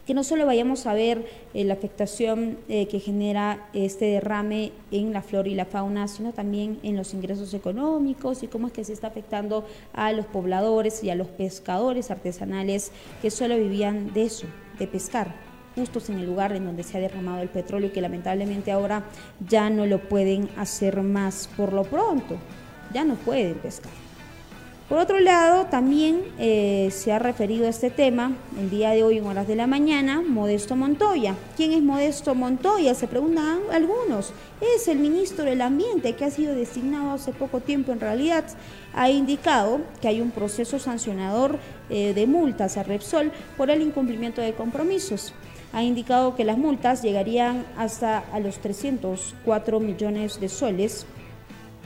que 0.06 0.14
no 0.14 0.24
solo 0.24 0.46
vayamos 0.46 0.86
a 0.86 0.94
ver 0.94 1.26
eh, 1.54 1.64
la 1.64 1.74
afectación 1.74 2.58
eh, 2.68 2.86
que 2.86 3.00
genera 3.00 3.68
este 3.72 4.06
derrame 4.06 4.72
en 4.90 5.12
la 5.12 5.22
flora 5.22 5.48
y 5.48 5.54
la 5.54 5.64
fauna, 5.64 6.08
sino 6.08 6.32
también 6.32 6.78
en 6.82 6.96
los 6.96 7.14
ingresos 7.14 7.54
económicos 7.54 8.42
y 8.42 8.48
cómo 8.48 8.66
es 8.66 8.72
que 8.72 8.84
se 8.84 8.92
está 8.92 9.08
afectando 9.08 9.66
a 9.92 10.12
los 10.12 10.26
pobladores 10.26 11.02
y 11.02 11.10
a 11.10 11.14
los 11.14 11.28
pescadores 11.28 12.10
artesanales 12.10 12.92
que 13.22 13.30
solo 13.30 13.56
vivían 13.56 14.12
de 14.12 14.24
eso, 14.24 14.46
de 14.78 14.86
pescar 14.86 15.34
justos 15.74 16.08
en 16.08 16.18
el 16.18 16.26
lugar 16.26 16.52
en 16.52 16.64
donde 16.64 16.84
se 16.84 16.96
ha 16.96 17.00
derramado 17.00 17.42
el 17.42 17.48
petróleo 17.48 17.88
y 17.88 17.92
que 17.92 18.00
lamentablemente 18.00 18.70
ahora 18.70 19.04
ya 19.48 19.70
no 19.70 19.86
lo 19.86 20.08
pueden 20.08 20.48
hacer 20.56 21.02
más 21.02 21.48
por 21.56 21.72
lo 21.72 21.82
pronto, 21.82 22.36
ya 22.92 23.04
no 23.04 23.16
pueden 23.16 23.54
pescar. 23.54 24.03
Por 24.88 24.98
otro 24.98 25.18
lado, 25.18 25.64
también 25.64 26.24
eh, 26.38 26.90
se 26.92 27.10
ha 27.10 27.18
referido 27.18 27.64
a 27.64 27.70
este 27.70 27.88
tema 27.88 28.32
el 28.60 28.68
día 28.68 28.90
de 28.90 29.02
hoy 29.02 29.16
en 29.16 29.26
horas 29.26 29.48
de 29.48 29.56
la 29.56 29.66
mañana, 29.66 30.20
Modesto 30.20 30.76
Montoya. 30.76 31.34
¿Quién 31.56 31.72
es 31.72 31.82
Modesto 31.82 32.34
Montoya? 32.34 32.94
Se 32.94 33.08
preguntan 33.08 33.60
algunos. 33.72 34.34
Es 34.60 34.86
el 34.88 34.98
ministro 34.98 35.46
del 35.46 35.62
Ambiente 35.62 36.12
que 36.12 36.26
ha 36.26 36.30
sido 36.30 36.54
designado 36.54 37.12
hace 37.12 37.32
poco 37.32 37.60
tiempo 37.60 37.92
en 37.92 38.00
realidad. 38.00 38.44
Ha 38.92 39.08
indicado 39.08 39.80
que 40.02 40.08
hay 40.08 40.20
un 40.20 40.30
proceso 40.30 40.78
sancionador 40.78 41.58
eh, 41.88 42.12
de 42.12 42.26
multas 42.26 42.76
a 42.76 42.82
Repsol 42.82 43.32
por 43.56 43.70
el 43.70 43.80
incumplimiento 43.80 44.42
de 44.42 44.52
compromisos. 44.52 45.32
Ha 45.72 45.82
indicado 45.82 46.36
que 46.36 46.44
las 46.44 46.58
multas 46.58 47.00
llegarían 47.00 47.64
hasta 47.78 48.18
a 48.18 48.38
los 48.38 48.58
304 48.58 49.80
millones 49.80 50.40
de 50.40 50.50
soles 50.50 51.06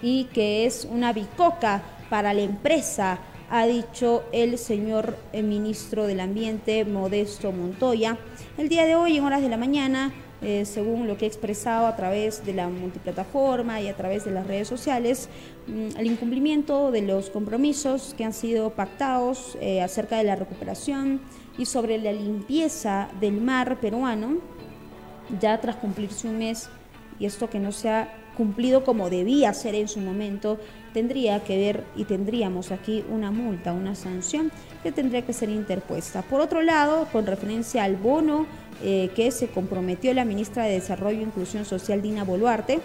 y 0.03 0.25
que 0.25 0.67
es 0.67 0.85
una 0.91 1.13
bicoca 1.13 1.83
para 2.09 2.35
la 2.35 2.43
empresa, 2.43 3.19
ha 3.51 3.67
dicho 3.67 4.25
el 4.33 4.59
señor 4.59 5.17
eh, 5.33 5.43
ministro 5.43 6.07
del 6.07 6.21
Ambiente, 6.21 6.85
Modesto 6.85 7.53
Montoya. 7.53 8.19
El 8.57 8.69
día 8.69 8.85
de 8.85 8.95
hoy, 8.95 9.17
en 9.17 9.25
horas 9.25 9.41
de 9.41 9.49
la 9.49 9.57
mañana, 9.57 10.13
eh, 10.41 10.65
según 10.67 11.09
lo 11.09 11.17
que 11.17 11.25
ha 11.25 11.29
expresado 11.29 11.87
a 11.87 11.97
través 11.97 12.47
de 12.47 12.55
la 12.55 12.69
multiplataforma 12.69 13.81
y 13.81 13.89
a 13.89 13.97
través 13.97 14.25
de 14.25 14.31
las 14.31 14.47
redes 14.47 14.69
sociales, 14.69 15.29
mm, 15.67 15.99
el 15.99 16.07
incumplimiento 16.07 16.93
de 16.93 17.03
los 17.03 17.31
compromisos 17.31 18.15
que 18.17 18.25
han 18.25 18.33
sido 18.33 18.71
pactados 18.71 19.59
eh, 19.61 19.83
acerca 19.83 20.17
de 20.19 20.25
la 20.25 20.37
recuperación 20.37 21.21
y 21.57 21.67
sobre 21.67 21.99
la 21.99 22.13
limpieza 22.13 23.09
del 23.21 23.41
mar 23.41 23.81
peruano, 23.81 24.37
ya 25.41 25.61
tras 25.61 25.77
cumplirse 25.77 26.29
un 26.29 26.39
mes, 26.39 26.71
y 27.19 27.27
esto 27.27 27.51
que 27.51 27.59
no 27.59 27.73
se 27.73 27.91
ha 27.91 28.15
cumplido 28.37 28.85
como 28.85 29.11
debía 29.11 29.53
ser 29.53 29.75
en 29.75 29.89
su 29.89 29.99
momento, 29.99 30.59
tendría 30.93 31.43
que 31.45 31.57
ver 31.57 31.85
y 31.97 32.05
tendríamos 32.05 32.71
aquí 32.71 33.05
una 33.11 33.31
multa, 33.31 33.73
una 33.73 33.95
sanción 33.95 34.51
que 34.83 34.93
tendría 34.93 35.23
que 35.23 35.33
ser 35.33 35.49
interpuesta. 35.49 36.23
Por 36.23 36.41
otro 36.41 36.63
lado, 36.63 37.07
con 37.13 37.27
referencia 37.27 37.85
al 37.85 37.97
bono 37.97 38.47
eh, 38.83 39.11
que 39.15 39.31
se 39.31 39.49
comprometió 39.49 40.15
la 40.15 40.25
ministra 40.25 40.65
de 40.65 40.73
Desarrollo 40.73 41.19
e 41.19 41.23
Inclusión 41.23 41.65
Social, 41.65 42.01
Dina 42.01 42.25
Boluarte, 42.25 42.81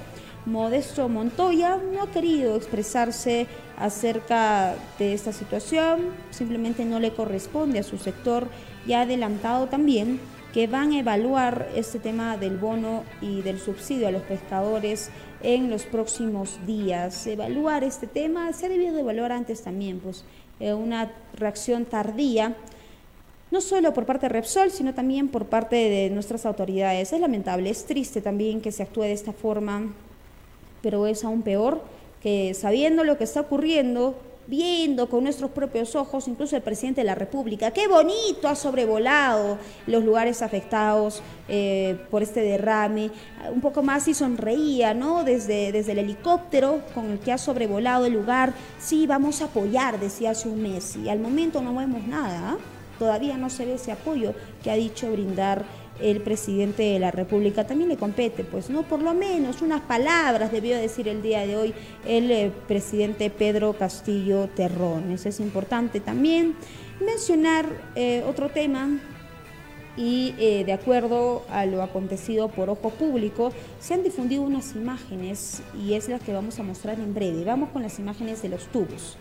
Modesto 0.45 1.07
Montoya 1.07 1.77
no 1.77 2.03
ha 2.03 2.11
querido 2.11 2.55
expresarse 2.55 3.47
acerca 3.77 4.75
de 4.99 5.13
esta 5.13 5.31
situación, 5.31 6.09
simplemente 6.31 6.83
no 6.83 6.99
le 6.99 7.13
corresponde 7.13 7.79
a 7.79 7.83
su 7.83 7.97
sector 7.97 8.47
y 8.85 8.93
ha 8.93 9.01
adelantado 9.01 9.67
también 9.67 10.19
que 10.53 10.67
van 10.67 10.91
a 10.91 10.99
evaluar 10.99 11.67
este 11.75 11.97
tema 11.97 12.37
del 12.37 12.57
bono 12.57 13.03
y 13.21 13.41
del 13.41 13.59
subsidio 13.59 14.07
a 14.07 14.11
los 14.11 14.21
pescadores 14.21 15.09
en 15.41 15.71
los 15.71 15.83
próximos 15.83 16.59
días. 16.67 17.25
Evaluar 17.25 17.83
este 17.83 18.05
tema 18.05 18.53
se 18.53 18.67
ha 18.67 18.69
debido 18.69 18.93
de 18.93 19.01
evaluar 19.01 19.31
antes 19.31 19.63
también, 19.63 19.99
pues 19.99 20.23
eh, 20.59 20.73
una 20.73 21.11
reacción 21.33 21.85
tardía, 21.85 22.55
no 23.49 23.61
solo 23.61 23.93
por 23.93 24.05
parte 24.05 24.27
de 24.27 24.33
Repsol, 24.33 24.69
sino 24.69 24.93
también 24.93 25.27
por 25.27 25.47
parte 25.47 25.75
de 25.75 26.11
nuestras 26.11 26.45
autoridades. 26.45 27.11
Es 27.11 27.19
lamentable, 27.19 27.71
es 27.71 27.85
triste 27.85 28.21
también 28.21 28.61
que 28.61 28.71
se 28.71 28.83
actúe 28.83 29.01
de 29.03 29.13
esta 29.13 29.33
forma, 29.33 29.91
pero 30.83 31.07
es 31.07 31.23
aún 31.23 31.41
peor 31.41 31.81
que 32.21 32.53
sabiendo 32.53 33.03
lo 33.03 33.17
que 33.17 33.25
está 33.25 33.41
ocurriendo, 33.41 34.15
viendo 34.47 35.09
con 35.09 35.23
nuestros 35.23 35.51
propios 35.51 35.95
ojos, 35.95 36.27
incluso 36.27 36.55
el 36.55 36.61
presidente 36.61 37.01
de 37.01 37.05
la 37.05 37.15
República, 37.15 37.71
qué 37.71 37.87
bonito 37.87 38.47
ha 38.47 38.55
sobrevolado 38.55 39.57
los 39.87 40.03
lugares 40.03 40.41
afectados 40.41 41.21
eh, 41.47 41.97
por 42.09 42.23
este 42.23 42.41
derrame, 42.41 43.11
un 43.53 43.61
poco 43.61 43.83
más 43.83 44.07
y 44.07 44.13
sonreía, 44.13 44.93
¿no? 44.93 45.23
Desde, 45.23 45.71
desde 45.71 45.93
el 45.93 45.99
helicóptero 45.99 46.81
con 46.93 47.11
el 47.11 47.19
que 47.19 47.31
ha 47.31 47.37
sobrevolado 47.37 48.05
el 48.05 48.13
lugar, 48.13 48.53
sí, 48.79 49.07
vamos 49.07 49.41
a 49.41 49.45
apoyar, 49.45 49.99
decía 49.99 50.31
hace 50.31 50.49
un 50.49 50.61
mes, 50.61 50.95
y 50.95 51.09
al 51.09 51.19
momento 51.19 51.61
no 51.61 51.75
vemos 51.75 52.05
nada, 52.07 52.51
¿ah? 52.51 52.57
todavía 52.99 53.37
no 53.37 53.49
se 53.49 53.65
ve 53.65 53.73
ese 53.75 53.91
apoyo 53.91 54.33
que 54.63 54.71
ha 54.71 54.75
dicho 54.75 55.11
brindar 55.11 55.65
el 56.01 56.21
presidente 56.21 56.83
de 56.83 56.99
la 56.99 57.11
República. 57.11 57.65
También 57.65 57.89
le 57.89 57.97
compete, 57.97 58.43
pues, 58.43 58.69
¿no? 58.69 58.83
Por 58.83 59.01
lo 59.01 59.13
menos 59.13 59.61
unas 59.61 59.81
palabras 59.81 60.51
debió 60.51 60.77
decir 60.77 61.07
el 61.07 61.21
día 61.21 61.45
de 61.45 61.55
hoy 61.55 61.73
el 62.05 62.31
eh, 62.31 62.51
presidente 62.67 63.29
Pedro 63.29 63.73
Castillo 63.73 64.49
Terrones. 64.55 65.25
Es 65.25 65.39
importante 65.39 65.99
también 65.99 66.55
mencionar 66.99 67.65
eh, 67.95 68.23
otro 68.27 68.49
tema 68.49 68.89
y 69.95 70.33
eh, 70.39 70.63
de 70.65 70.73
acuerdo 70.73 71.43
a 71.49 71.65
lo 71.65 71.83
acontecido 71.83 72.47
por 72.49 72.69
ojo 72.69 72.89
público, 72.89 73.51
se 73.79 73.93
han 73.93 74.03
difundido 74.03 74.41
unas 74.41 74.75
imágenes 74.75 75.61
y 75.79 75.93
es 75.93 76.09
las 76.09 76.21
que 76.21 76.33
vamos 76.33 76.59
a 76.59 76.63
mostrar 76.63 76.99
en 76.99 77.13
breve. 77.13 77.43
Vamos 77.43 77.69
con 77.69 77.83
las 77.83 77.99
imágenes 77.99 78.41
de 78.41 78.49
los 78.49 78.65
tubos. 78.67 79.17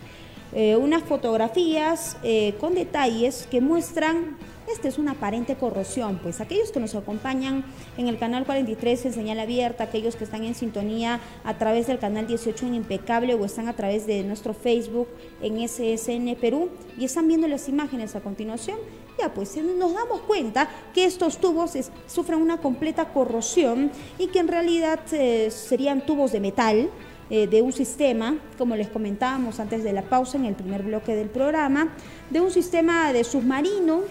Unas 0.53 1.03
fotografías 1.05 2.17
con 2.61 2.75
detalles 2.75 3.49
que 3.51 3.61
muestran 3.61 4.37
esta 4.71 4.89
es 4.89 4.97
una 4.97 5.13
aparente 5.13 5.57
corrosión, 5.57 6.21
pues 6.23 6.41
aquellos 6.41 6.71
que 6.71 6.79
nos 6.79 6.95
acompañan 6.95 7.65
en 7.99 8.07
el 8.07 8.19
canal 8.19 8.47
43 8.47 9.07
en 9.07 9.13
señal 9.13 9.41
abierta, 9.41 9.85
aquellos 9.85 10.15
que 10.15 10.25
están 10.25 10.45
en 10.45 10.55
sintonía 10.55 11.21
a 11.45 11.59
través 11.59 11.89
del 11.89 11.99
canal 11.99 12.27
18 12.29 12.67
en 12.67 12.75
Impecable 12.77 13.35
o 13.35 13.45
están 13.45 13.69
a 13.69 13.75
través 13.75 14.07
de 14.07 14.23
nuestro 14.23 14.55
Facebook 14.55 15.09
en 15.43 15.69
SSN 15.69 16.37
Perú 16.41 16.71
y 16.97 17.05
están 17.05 17.27
viendo 17.27 17.49
las 17.49 17.69
imágenes 17.69 18.15
a 18.15 18.21
continuación, 18.21 18.79
ya 19.19 19.35
pues 19.35 19.57
nos 19.57 19.95
damos 19.95 20.21
cuenta 20.23 20.71
que 20.95 21.05
estos 21.05 21.39
tubos 21.39 21.73
sufren 22.07 22.41
una 22.41 22.59
completa 22.59 23.13
corrosión 23.13 23.91
y 24.17 24.29
que 24.29 24.39
en 24.39 24.49
realidad 24.49 25.01
eh, 25.13 25.51
serían 25.51 26.07
tubos 26.07 26.33
de 26.33 26.41
metal 26.41 26.89
eh, 27.35 27.47
de 27.47 27.63
un 27.63 27.73
sistema, 27.73 28.37
como 28.59 28.77
les 28.77 28.89
comentábamos 28.89 29.59
antes 29.59 29.83
de 29.83 29.95
la 29.95 30.03
pausa 30.03 30.37
en 30.37 30.45
el 30.45 30.55
primer 30.55 30.83
bloque 30.83 31.17
del 31.17 31.31
programa, 31.31 31.89
de 32.29 32.43
un 32.43 32.51
sistema 32.51 33.11
de 33.15 33.25
submarino 33.25 34.03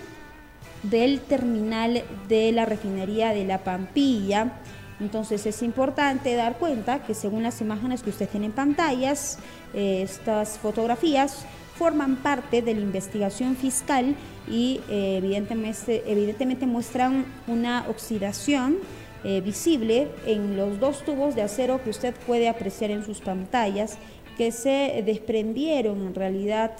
del 0.81 1.19
terminal 1.19 2.01
de 2.27 2.51
la 2.51 2.65
refinería 2.65 3.29
de 3.29 3.45
La 3.45 3.59
Pampilla. 3.59 4.59
Entonces 4.99 5.45
es 5.45 5.61
importante 5.61 6.33
dar 6.33 6.57
cuenta 6.57 7.03
que 7.03 7.13
según 7.13 7.43
las 7.43 7.61
imágenes 7.61 8.01
que 8.01 8.09
usted 8.09 8.27
tiene 8.27 8.47
en 8.47 8.53
pantallas, 8.53 9.37
eh, 9.75 10.01
estas 10.01 10.57
fotografías 10.57 11.45
forman 11.77 12.15
parte 12.15 12.63
de 12.63 12.73
la 12.73 12.81
investigación 12.81 13.55
fiscal 13.55 14.15
y 14.49 14.81
eh, 14.89 15.17
evidentemente, 15.17 16.01
evidentemente, 16.07 16.65
muestran 16.65 17.25
una 17.45 17.85
oxidación 17.87 18.77
eh, 19.23 19.41
visible 19.41 20.07
en 20.25 20.57
los 20.57 20.79
dos 20.79 21.03
tubos 21.05 21.35
de 21.35 21.41
acero 21.41 21.83
que 21.83 21.89
usted 21.89 22.13
puede 22.25 22.49
apreciar 22.49 22.91
en 22.91 23.05
sus 23.05 23.21
pantallas 23.21 23.97
que 24.37 24.51
se 24.51 25.03
desprendieron 25.05 26.07
en 26.07 26.15
realidad 26.15 26.71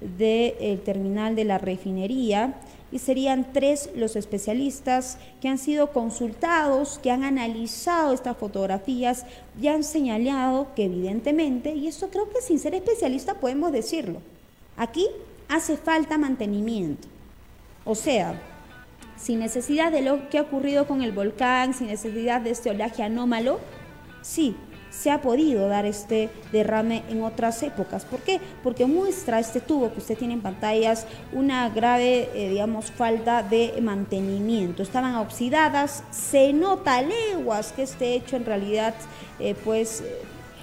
del 0.00 0.80
terminal 0.82 1.34
de 1.34 1.44
la 1.44 1.58
refinería 1.58 2.54
y 2.90 3.00
serían 3.00 3.52
tres 3.52 3.90
los 3.94 4.16
especialistas 4.16 5.18
que 5.40 5.48
han 5.48 5.58
sido 5.58 5.92
consultados, 5.92 6.98
que 7.02 7.10
han 7.10 7.24
analizado 7.24 8.12
estas 8.12 8.36
fotografías 8.36 9.26
y 9.60 9.68
han 9.68 9.84
señalado 9.84 10.68
que 10.74 10.84
evidentemente, 10.84 11.74
y 11.74 11.88
esto 11.88 12.08
creo 12.08 12.30
que 12.30 12.40
sin 12.40 12.58
ser 12.58 12.74
especialista 12.74 13.34
podemos 13.34 13.72
decirlo, 13.72 14.20
aquí 14.76 15.06
hace 15.48 15.76
falta 15.76 16.16
mantenimiento. 16.16 17.08
O 17.84 17.94
sea, 17.94 18.40
sin 19.18 19.40
necesidad 19.40 19.92
de 19.92 20.02
lo 20.02 20.28
que 20.28 20.38
ha 20.38 20.42
ocurrido 20.42 20.86
con 20.86 21.02
el 21.02 21.12
volcán, 21.12 21.74
sin 21.74 21.88
necesidad 21.88 22.40
de 22.40 22.50
este 22.50 22.70
oleaje 22.70 23.02
anómalo, 23.02 23.60
sí, 24.22 24.56
se 24.90 25.10
ha 25.10 25.20
podido 25.20 25.68
dar 25.68 25.84
este 25.84 26.30
derrame 26.52 27.02
en 27.08 27.22
otras 27.22 27.62
épocas. 27.62 28.04
¿Por 28.04 28.20
qué? 28.20 28.40
Porque 28.62 28.86
muestra 28.86 29.38
este 29.38 29.60
tubo 29.60 29.92
que 29.92 29.98
usted 29.98 30.16
tiene 30.16 30.34
en 30.34 30.40
pantallas 30.40 31.06
una 31.32 31.68
grave, 31.68 32.30
eh, 32.34 32.50
digamos, 32.50 32.90
falta 32.90 33.42
de 33.42 33.74
mantenimiento. 33.80 34.82
Estaban 34.82 35.14
oxidadas, 35.16 36.02
se 36.10 36.52
nota 36.52 37.02
leguas 37.02 37.72
que 37.72 37.82
este 37.82 38.14
hecho 38.14 38.36
en 38.36 38.46
realidad, 38.46 38.94
eh, 39.38 39.54
pues, 39.64 40.02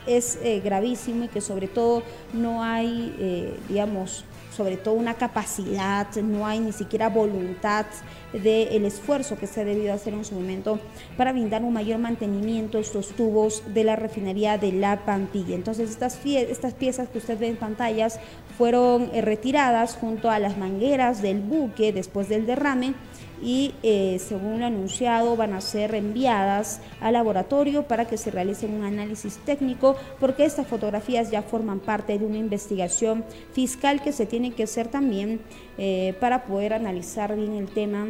es 0.08 0.38
eh, 0.44 0.62
gravísimo 0.64 1.26
y 1.26 1.28
que 1.28 1.42
sobre 1.42 1.68
todo 1.68 2.04
no 2.34 2.62
hay, 2.62 3.56
digamos, 3.68 4.24
sobre 4.56 4.78
todo 4.78 4.94
una 4.94 5.16
capacidad, 5.16 6.08
no 6.16 6.48
hay 6.48 6.60
ni 6.60 6.72
siquiera 6.72 7.10
voluntad 7.10 7.86
del 8.32 8.86
esfuerzo 8.86 9.38
que 9.38 9.48
se 9.48 9.62
ha 9.62 9.66
debido 9.66 9.94
hacer 9.94 10.14
en 10.14 10.26
su 10.26 10.36
momento 10.36 10.80
para 11.18 11.32
brindar 11.32 11.64
un 11.64 11.74
mayor 11.74 12.00
mantenimiento 12.00 12.78
a 12.78 12.82
estos 12.82 13.10
tubos 13.10 13.64
de 13.74 13.84
la 13.84 13.96
refinería 13.96 14.58
de 14.58 14.72
La 14.72 15.06
Pampilla. 15.06 15.56
Entonces 15.56 15.90
estas, 15.90 16.20
estas 16.26 16.74
piezas 16.74 17.10
que 17.10 17.18
usted 17.18 17.38
ve 17.38 17.48
en 17.48 17.58
pantallas 17.58 18.20
fueron 18.58 19.10
eh, 19.14 19.22
retiradas 19.22 19.96
junto 19.96 20.30
a 20.30 20.40
las 20.40 20.58
mangueras 20.58 21.22
del 21.22 21.42
buque 21.42 21.92
después 21.92 22.30
del 22.30 22.46
derrame 22.46 22.94
y 23.42 23.74
eh, 23.84 24.18
según 24.20 24.60
lo 24.60 24.66
anunciado 24.66 25.36
van 25.36 25.54
a 25.54 25.62
ser 25.62 25.96
enviadas 25.96 26.82
al 27.02 27.14
laboratorio 27.14 27.84
para 27.84 28.06
que 28.06 28.18
se 28.18 28.32
realicen 28.32 28.74
un 28.74 28.84
análisis 28.84 29.38
técnico 29.46 29.96
porque 30.20 30.46
estas 30.46 30.68
fotografías 30.68 31.32
ya 31.32 31.42
forman 31.42 31.80
parte 31.80 32.18
de 32.18 32.26
una 32.26 32.38
investigación 32.38 33.26
fiscal 33.54 34.02
que 34.02 34.12
se 34.12 34.26
tiene 34.26 34.52
que 34.52 34.64
hacer 34.64 34.88
también 34.88 35.42
eh, 35.78 36.16
para 36.20 36.46
poder 36.46 36.74
analizar 36.74 37.36
bien 37.36 37.54
el 37.54 37.68
tema 37.68 38.08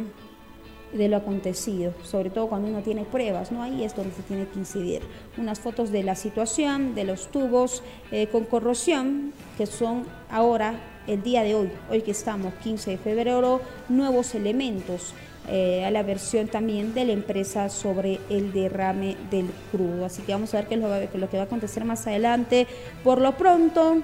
de 0.92 1.08
lo 1.08 1.16
acontecido, 1.16 1.92
sobre 2.04 2.30
todo 2.30 2.48
cuando 2.48 2.68
uno 2.68 2.80
tiene 2.80 3.04
pruebas, 3.04 3.52
¿no? 3.52 3.62
Ahí 3.62 3.84
es 3.84 3.94
donde 3.94 4.14
se 4.14 4.22
tiene 4.22 4.46
que 4.46 4.58
incidir. 4.58 5.02
Unas 5.36 5.60
fotos 5.60 5.90
de 5.90 6.02
la 6.02 6.14
situación, 6.14 6.94
de 6.94 7.04
los 7.04 7.30
tubos 7.30 7.82
eh, 8.12 8.28
con 8.28 8.44
corrosión, 8.44 9.32
que 9.58 9.66
son 9.66 10.04
ahora, 10.30 10.74
el 11.06 11.22
día 11.22 11.42
de 11.42 11.54
hoy, 11.54 11.70
hoy 11.90 12.02
que 12.02 12.10
estamos, 12.10 12.54
15 12.62 12.92
de 12.92 12.98
febrero, 12.98 13.60
nuevos 13.88 14.34
elementos. 14.34 15.14
Eh, 15.48 15.84
a 15.84 15.92
la 15.92 16.02
versión 16.02 16.48
también 16.48 16.92
de 16.92 17.04
la 17.04 17.12
empresa 17.12 17.68
sobre 17.68 18.18
el 18.28 18.52
derrame 18.52 19.16
del 19.30 19.48
crudo. 19.70 20.04
Así 20.04 20.22
que 20.22 20.32
vamos 20.32 20.52
a 20.52 20.56
ver 20.56 20.66
qué 20.66 20.74
es 20.74 20.80
lo 21.20 21.30
que 21.30 21.36
va 21.36 21.44
a 21.44 21.46
acontecer 21.46 21.84
más 21.84 22.04
adelante. 22.08 22.66
Por 23.04 23.20
lo 23.20 23.36
pronto, 23.36 24.02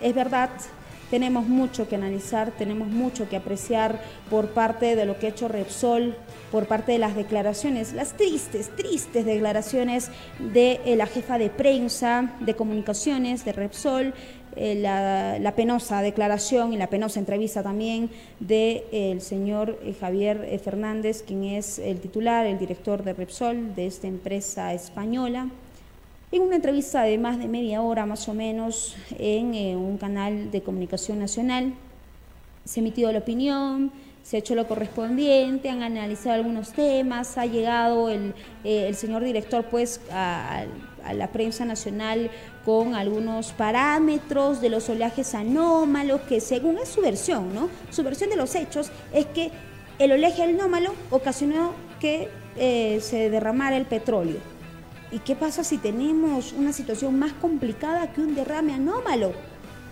es 0.00 0.14
verdad, 0.14 0.48
tenemos 1.10 1.46
mucho 1.46 1.88
que 1.88 1.96
analizar, 1.96 2.52
tenemos 2.52 2.88
mucho 2.88 3.28
que 3.28 3.36
apreciar 3.36 4.00
por 4.30 4.50
parte 4.50 4.94
de 4.94 5.04
lo 5.04 5.18
que 5.18 5.26
ha 5.26 5.30
hecho 5.30 5.48
Repsol, 5.48 6.16
por 6.52 6.66
parte 6.66 6.92
de 6.92 6.98
las 6.98 7.16
declaraciones, 7.16 7.92
las 7.92 8.16
tristes, 8.16 8.70
tristes 8.76 9.26
declaraciones 9.26 10.10
de 10.38 10.80
eh, 10.84 10.96
la 10.96 11.06
jefa 11.06 11.36
de 11.36 11.50
prensa, 11.50 12.32
de 12.40 12.54
comunicaciones 12.54 13.44
de 13.44 13.52
Repsol, 13.52 14.14
eh, 14.56 14.74
la, 14.76 15.52
penosa 15.54 16.02
declaración 16.02 16.72
y 16.72 16.76
la 16.76 16.88
penosa 16.88 17.20
entrevista 17.20 17.62
también 17.62 18.10
del 18.38 18.82
de, 18.90 19.10
el 19.12 19.20
señor 19.20 19.78
eh, 19.82 19.94
Javier 19.98 20.60
Fernández, 20.62 21.22
quien 21.26 21.44
es 21.44 21.78
el 21.78 22.00
titular, 22.00 22.46
el 22.46 22.58
director 22.58 23.02
de 23.04 23.12
Repsol, 23.12 23.74
de 23.74 23.86
esta 23.86 24.06
empresa 24.06 24.72
española. 24.74 25.48
En 26.32 26.42
una 26.42 26.56
entrevista 26.56 27.02
de 27.02 27.18
más 27.18 27.40
de 27.40 27.48
media 27.48 27.82
hora 27.82 28.06
más 28.06 28.28
o 28.28 28.34
menos 28.34 28.94
en 29.18 29.52
eh, 29.52 29.74
un 29.74 29.98
canal 29.98 30.52
de 30.52 30.62
comunicación 30.62 31.18
nacional, 31.18 31.74
se 32.64 32.78
ha 32.78 32.82
emitido 32.82 33.10
la 33.10 33.18
opinión, 33.18 33.90
se 34.22 34.36
ha 34.36 34.38
hecho 34.38 34.54
lo 34.54 34.68
correspondiente, 34.68 35.68
han 35.70 35.82
analizado 35.82 36.36
algunos 36.36 36.72
temas, 36.72 37.36
ha 37.36 37.46
llegado 37.46 38.08
el, 38.08 38.32
eh, 38.62 38.94
señor 38.94 39.24
director 39.24 39.64
pues 39.64 40.00
a, 40.12 40.66
la 41.14 41.32
prensa 41.32 41.64
nacional 41.64 42.30
con 42.64 42.94
algunos 42.94 43.52
parámetros 43.52 44.60
de 44.60 44.70
los 44.70 44.88
oleajes 44.88 45.34
anómalos, 45.34 46.20
que 46.22 46.40
según 46.40 46.78
es 46.78 46.88
su 46.88 47.00
versión, 47.00 47.54
¿no? 47.54 47.68
Su 47.90 48.02
versión 48.02 48.30
de 48.30 48.36
los 48.36 48.54
hechos 48.54 48.90
es 49.12 49.26
que 49.26 49.50
el 49.98 50.12
oleaje 50.12 50.42
anómalo 50.42 50.94
ocasionó 51.10 51.72
que 52.00 52.28
eh, 52.56 52.98
se 53.00 53.30
derramara 53.30 53.76
el 53.76 53.86
petróleo 53.86 54.38
¿Y 55.12 55.18
qué 55.18 55.34
pasa 55.34 55.64
si 55.64 55.78
tenemos 55.78 56.52
una 56.52 56.72
situación 56.72 57.18
más 57.18 57.32
complicada 57.32 58.12
que 58.12 58.20
un 58.20 58.34
derrame 58.34 58.74
anómalo? 58.74 59.32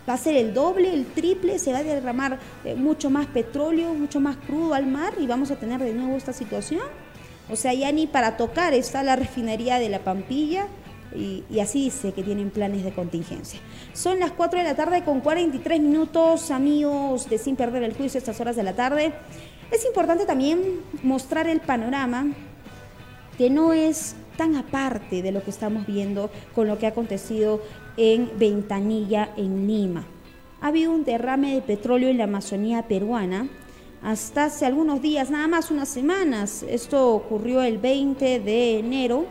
Va 0.09 0.15
a 0.15 0.17
ser 0.17 0.37
el 0.37 0.55
doble, 0.55 0.95
el 0.95 1.07
triple, 1.07 1.59
se 1.59 1.73
va 1.73 1.79
a 1.79 1.83
derramar 1.83 2.39
eh, 2.65 2.77
mucho 2.77 3.11
más 3.11 3.27
petróleo, 3.27 3.93
mucho 3.95 4.21
más 4.21 4.37
crudo 4.37 4.75
al 4.75 4.87
mar 4.87 5.15
y 5.19 5.27
vamos 5.27 5.51
a 5.51 5.57
tener 5.57 5.81
de 5.81 5.93
nuevo 5.93 6.17
esta 6.17 6.33
situación. 6.33 6.83
O 7.51 7.57
sea, 7.57 7.75
ya 7.75 7.91
ni 7.91 8.07
para 8.07 8.37
tocar 8.37 8.75
está 8.75 9.03
la 9.03 9.17
refinería 9.17 9.79
de 9.79 9.89
la 9.89 9.99
Pampilla 9.99 10.69
y, 11.15 11.45
así 11.61 11.85
dice 11.85 12.13
que 12.13 12.23
tienen 12.23 12.51
planes 12.51 12.85
de 12.85 12.93
contingencia. 12.93 13.61
Son 13.93 14.19
las 14.19 14.33
4 14.33 14.59
de 14.59 14.65
la 14.65 14.75
tarde 14.75 15.05
con 15.05 15.21
43 15.21 15.81
minutos, 15.81 16.51
amigos 16.51 17.29
de 17.29 17.39
Sin 17.39 17.57
Perder 17.57 17.83
el 17.83 17.95
Juicio, 17.95 18.19
estas 18.19 18.41
horas 18.41 18.57
de 18.57 18.63
la 18.63 18.75
tarde. 18.75 19.13
Es 19.71 19.85
importante 19.85 20.25
también 20.25 20.81
mostrar 21.03 21.47
el 21.47 21.61
panorama 21.61 22.27
que 23.37 23.51
no 23.51 23.73
es 23.73 24.17
tan 24.37 24.57
aparte 24.57 25.23
de 25.23 25.33
lo 25.33 25.43
que 25.43 25.51
estamos 25.51 25.87
viendo 25.87 26.31
con 26.55 26.67
lo 26.67 26.79
que 26.79 26.87
ha 26.87 26.91
acontecido 26.91 27.61
en 27.97 28.31
Ventanilla, 28.39 29.31
en 29.37 29.67
Lima. 29.67 30.07
Ha 30.61 30.69
habido 30.69 30.93
un 30.93 31.05
derrame 31.05 31.55
de 31.55 31.63
petróleo 31.63 32.09
en 32.09 32.19
la 32.19 32.25
Amazonía 32.25 32.89
peruana 32.89 33.49
hasta 34.03 34.45
hace 34.45 34.65
algunos 34.65 35.03
días, 35.03 35.31
nada 35.31 35.49
más 35.49 35.71
unas 35.71 35.89
semanas. 35.89 36.65
Esto 36.69 37.15
ocurrió 37.15 37.63
el 37.63 37.79
20 37.79 38.41
de 38.41 38.79
enero, 38.79 39.27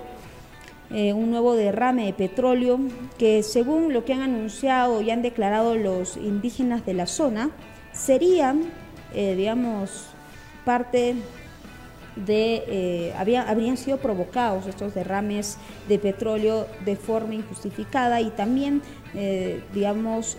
eh, 0.89 1.13
un 1.13 1.31
nuevo 1.31 1.55
derrame 1.55 2.05
de 2.05 2.13
petróleo 2.13 2.79
que 3.17 3.43
según 3.43 3.93
lo 3.93 4.05
que 4.05 4.13
han 4.13 4.21
anunciado 4.21 5.01
y 5.01 5.11
han 5.11 5.21
declarado 5.21 5.75
los 5.75 6.17
indígenas 6.17 6.85
de 6.85 6.93
la 6.93 7.07
zona, 7.07 7.51
serían, 7.97 8.61
eh, 9.13 9.35
digamos, 9.35 10.07
parte 10.63 11.15
de, 12.15 12.63
eh, 12.67 13.13
había, 13.17 13.49
habrían 13.49 13.77
sido 13.77 13.97
provocados 13.97 14.67
estos 14.67 14.93
derrames 14.93 15.57
de 15.87 15.99
petróleo 15.99 16.67
de 16.85 16.95
forma 16.95 17.35
injustificada 17.35 18.21
y 18.21 18.29
también, 18.31 18.81
eh, 19.13 19.61
digamos, 19.73 20.37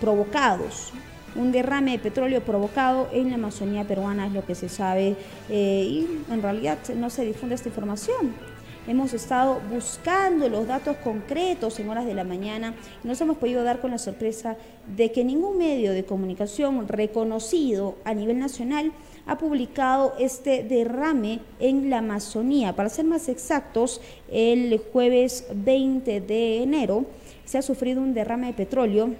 provocados. 0.00 0.92
Un 1.34 1.50
derrame 1.50 1.92
de 1.92 1.98
petróleo 1.98 2.42
provocado 2.42 3.08
en 3.12 3.30
la 3.30 3.36
Amazonía 3.36 3.84
peruana 3.84 4.26
es 4.26 4.32
lo 4.32 4.44
que 4.44 4.54
se 4.54 4.68
sabe 4.68 5.16
y 5.48 6.06
en 6.30 6.42
realidad 6.42 6.78
no 6.94 7.08
se 7.08 7.24
difunde 7.24 7.54
esta 7.54 7.68
información. 7.68 8.51
Hemos 8.88 9.14
estado 9.14 9.60
buscando 9.72 10.48
los 10.48 10.66
datos 10.66 10.96
concretos 10.96 11.78
en 11.78 11.88
horas 11.88 12.04
de 12.04 12.14
la 12.14 12.24
mañana 12.24 12.74
y 13.04 13.06
nos 13.06 13.20
hemos 13.20 13.36
podido 13.36 13.62
dar 13.62 13.80
con 13.80 13.92
la 13.92 13.98
sorpresa 13.98 14.56
de 14.96 15.12
que 15.12 15.24
ningún 15.24 15.56
medio 15.56 15.92
de 15.92 16.04
comunicación 16.04 16.88
reconocido 16.88 17.94
a 18.04 18.12
nivel 18.12 18.40
nacional 18.40 18.90
ha 19.26 19.38
publicado 19.38 20.14
este 20.18 20.64
derrame 20.64 21.38
en 21.60 21.90
la 21.90 21.98
Amazonía. 21.98 22.74
Para 22.74 22.88
ser 22.88 23.04
más 23.04 23.28
exactos, 23.28 24.00
el 24.32 24.82
jueves 24.92 25.46
20 25.54 26.20
de 26.20 26.64
enero 26.64 27.06
se 27.44 27.58
ha 27.58 27.62
sufrido 27.62 28.02
un 28.02 28.14
derrame 28.14 28.48
de 28.48 28.54
petróleo 28.54 29.10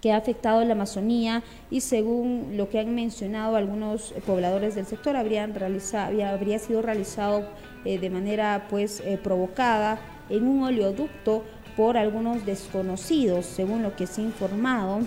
que 0.00 0.12
ha 0.12 0.16
afectado 0.16 0.64
la 0.64 0.74
Amazonía 0.74 1.42
y 1.68 1.80
según 1.80 2.56
lo 2.56 2.68
que 2.68 2.78
han 2.78 2.94
mencionado 2.94 3.56
algunos 3.56 4.14
pobladores 4.24 4.76
del 4.76 4.86
sector 4.86 5.16
habrían 5.16 5.52
realizado, 5.52 6.24
habría 6.24 6.60
sido 6.60 6.80
realizado 6.80 7.44
eh, 7.84 7.98
de 7.98 8.10
manera 8.10 8.66
pues 8.70 9.00
eh, 9.00 9.18
provocada 9.22 9.98
en 10.28 10.46
un 10.46 10.62
oleoducto 10.62 11.44
por 11.76 11.96
algunos 11.96 12.46
desconocidos, 12.46 13.46
según 13.46 13.82
lo 13.82 13.96
que 13.96 14.06
se 14.06 14.20
ha 14.20 14.24
informado. 14.24 15.00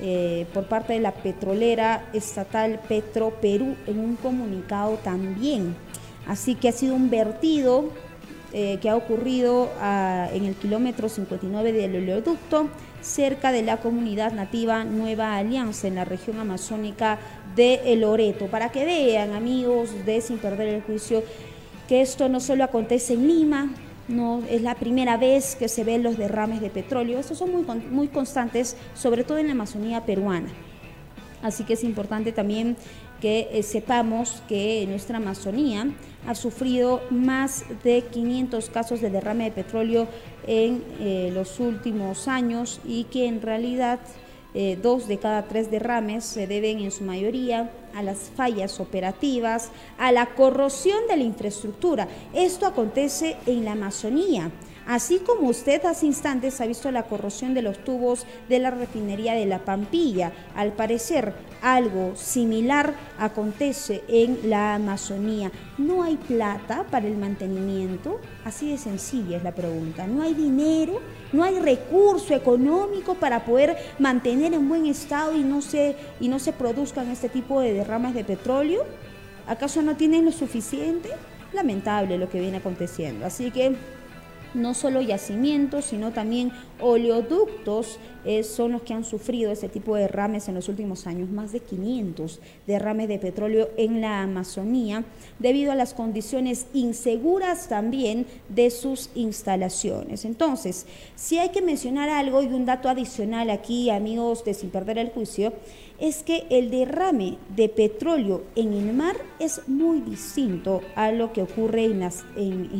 Eh, 0.00 0.46
por 0.54 0.66
parte 0.66 0.92
de 0.92 1.00
la 1.00 1.12
petrolera 1.12 2.04
estatal 2.12 2.78
Petro 2.88 3.30
Perú 3.40 3.74
en 3.86 3.98
un 3.98 4.14
comunicado 4.14 4.96
también. 5.02 5.74
Así 6.26 6.54
que 6.54 6.68
ha 6.68 6.72
sido 6.72 6.94
un 6.94 7.10
vertido 7.10 7.90
que 8.50 8.88
ha 8.88 8.96
ocurrido 8.96 9.68
ah, 9.78 10.26
en 10.32 10.46
el 10.46 10.54
kilómetro 10.54 11.10
59 11.10 11.70
del 11.70 11.96
oleoducto, 11.96 12.70
cerca 13.02 13.52
de 13.52 13.62
la 13.62 13.78
comunidad 13.78 14.32
nativa 14.32 14.84
Nueva 14.84 15.36
Alianza, 15.36 15.86
en 15.86 15.96
la 15.96 16.06
región 16.06 16.38
amazónica 16.38 17.18
de 17.54 17.92
El 17.92 18.00
Loreto. 18.00 18.46
Para 18.46 18.70
que 18.70 18.84
vean, 18.84 19.34
amigos, 19.34 19.90
de 20.06 20.20
Sin 20.20 20.38
Perder 20.38 20.68
el 20.68 20.82
Juicio, 20.82 21.22
que 21.88 22.02
esto 22.02 22.28
no 22.28 22.38
solo 22.38 22.62
acontece 22.64 23.14
en 23.14 23.26
Lima, 23.26 23.72
no 24.08 24.42
es 24.48 24.62
la 24.62 24.74
primera 24.74 25.16
vez 25.16 25.56
que 25.56 25.68
se 25.68 25.84
ven 25.84 26.02
los 26.02 26.16
derrames 26.16 26.60
de 26.60 26.70
petróleo. 26.70 27.18
Estos 27.18 27.38
son 27.38 27.50
muy, 27.50 27.64
muy 27.90 28.08
constantes, 28.08 28.76
sobre 28.94 29.24
todo 29.24 29.38
en 29.38 29.46
la 29.46 29.52
Amazonía 29.52 30.04
peruana. 30.04 30.48
Así 31.42 31.64
que 31.64 31.74
es 31.74 31.84
importante 31.84 32.32
también 32.32 32.76
que 33.20 33.48
eh, 33.52 33.62
sepamos 33.62 34.42
que 34.48 34.86
nuestra 34.88 35.16
Amazonía 35.16 35.88
ha 36.26 36.34
sufrido 36.34 37.00
más 37.10 37.64
de 37.84 38.02
500 38.02 38.70
casos 38.70 39.00
de 39.00 39.10
derrame 39.10 39.44
de 39.44 39.50
petróleo 39.50 40.08
en 40.46 40.82
eh, 41.00 41.30
los 41.32 41.58
últimos 41.58 42.28
años 42.28 42.80
y 42.84 43.04
que 43.04 43.26
en 43.26 43.40
realidad 43.40 43.98
eh, 44.60 44.76
dos 44.76 45.06
de 45.06 45.18
cada 45.18 45.46
tres 45.46 45.70
derrames 45.70 46.24
se 46.24 46.48
deben 46.48 46.80
en 46.80 46.90
su 46.90 47.04
mayoría 47.04 47.70
a 47.94 48.02
las 48.02 48.32
fallas 48.34 48.80
operativas, 48.80 49.70
a 49.98 50.10
la 50.10 50.34
corrosión 50.34 50.98
de 51.08 51.16
la 51.16 51.22
infraestructura. 51.22 52.08
Esto 52.34 52.66
acontece 52.66 53.36
en 53.46 53.64
la 53.64 53.72
Amazonía. 53.72 54.50
Así 54.88 55.18
como 55.18 55.50
usted 55.50 55.84
hace 55.84 56.06
instantes 56.06 56.62
ha 56.62 56.66
visto 56.66 56.90
la 56.90 57.02
corrosión 57.02 57.52
de 57.52 57.60
los 57.60 57.76
tubos 57.84 58.24
de 58.48 58.58
la 58.58 58.70
refinería 58.70 59.34
de 59.34 59.44
La 59.44 59.58
Pampilla, 59.58 60.32
al 60.56 60.72
parecer 60.72 61.34
algo 61.60 62.16
similar 62.16 62.94
acontece 63.18 64.02
en 64.08 64.48
la 64.48 64.76
Amazonía. 64.76 65.52
¿No 65.76 66.04
hay 66.04 66.16
plata 66.16 66.86
para 66.90 67.06
el 67.06 67.18
mantenimiento? 67.18 68.18
Así 68.46 68.70
de 68.70 68.78
sencilla 68.78 69.36
es 69.36 69.42
la 69.42 69.54
pregunta. 69.54 70.06
¿No 70.06 70.22
hay 70.22 70.32
dinero? 70.32 71.02
¿No 71.34 71.44
hay 71.44 71.58
recurso 71.58 72.34
económico 72.34 73.14
para 73.14 73.44
poder 73.44 73.76
mantener 73.98 74.54
en 74.54 74.70
buen 74.70 74.86
estado 74.86 75.36
y 75.36 75.42
no 75.42 75.60
se, 75.60 75.96
y 76.18 76.28
no 76.28 76.38
se 76.38 76.54
produzcan 76.54 77.10
este 77.10 77.28
tipo 77.28 77.60
de 77.60 77.74
derrames 77.74 78.14
de 78.14 78.24
petróleo? 78.24 78.86
¿Acaso 79.46 79.82
no 79.82 79.96
tienen 79.96 80.24
lo 80.24 80.32
suficiente? 80.32 81.10
Lamentable 81.52 82.16
lo 82.16 82.30
que 82.30 82.40
viene 82.40 82.56
aconteciendo. 82.56 83.26
Así 83.26 83.50
que 83.50 83.76
no 84.54 84.74
solo 84.74 85.00
yacimientos, 85.00 85.86
sino 85.86 86.12
también 86.12 86.52
oleoductos 86.80 87.98
eh, 88.24 88.42
son 88.42 88.72
los 88.72 88.82
que 88.82 88.94
han 88.94 89.04
sufrido 89.04 89.50
este 89.50 89.68
tipo 89.68 89.94
de 89.94 90.02
derrames 90.02 90.48
en 90.48 90.54
los 90.54 90.68
últimos 90.68 91.06
años, 91.06 91.30
más 91.30 91.52
de 91.52 91.60
500 91.60 92.40
derrames 92.66 93.08
de 93.08 93.18
petróleo 93.18 93.70
en 93.76 94.00
la 94.00 94.22
Amazonía, 94.22 95.04
debido 95.38 95.72
a 95.72 95.76
las 95.76 95.94
condiciones 95.94 96.66
inseguras 96.74 97.68
también 97.68 98.26
de 98.48 98.70
sus 98.70 99.10
instalaciones. 99.14 100.24
Entonces, 100.24 100.86
si 101.14 101.38
hay 101.38 101.50
que 101.50 101.62
mencionar 101.62 102.08
algo 102.08 102.42
y 102.42 102.46
un 102.46 102.66
dato 102.66 102.88
adicional 102.88 103.50
aquí, 103.50 103.90
amigos 103.90 104.44
de 104.44 104.54
Sin 104.54 104.70
Perder 104.70 104.98
el 104.98 105.10
Juicio, 105.10 105.52
es 106.00 106.22
que 106.22 106.46
el 106.50 106.70
derrame 106.70 107.38
de 107.56 107.68
petróleo 107.68 108.44
en 108.54 108.72
el 108.72 108.94
mar 108.94 109.16
es 109.40 109.62
muy 109.66 110.00
distinto 110.00 110.80
a 110.94 111.10
lo 111.10 111.32
que 111.32 111.42
ocurre 111.42 111.84
en, 111.86 112.00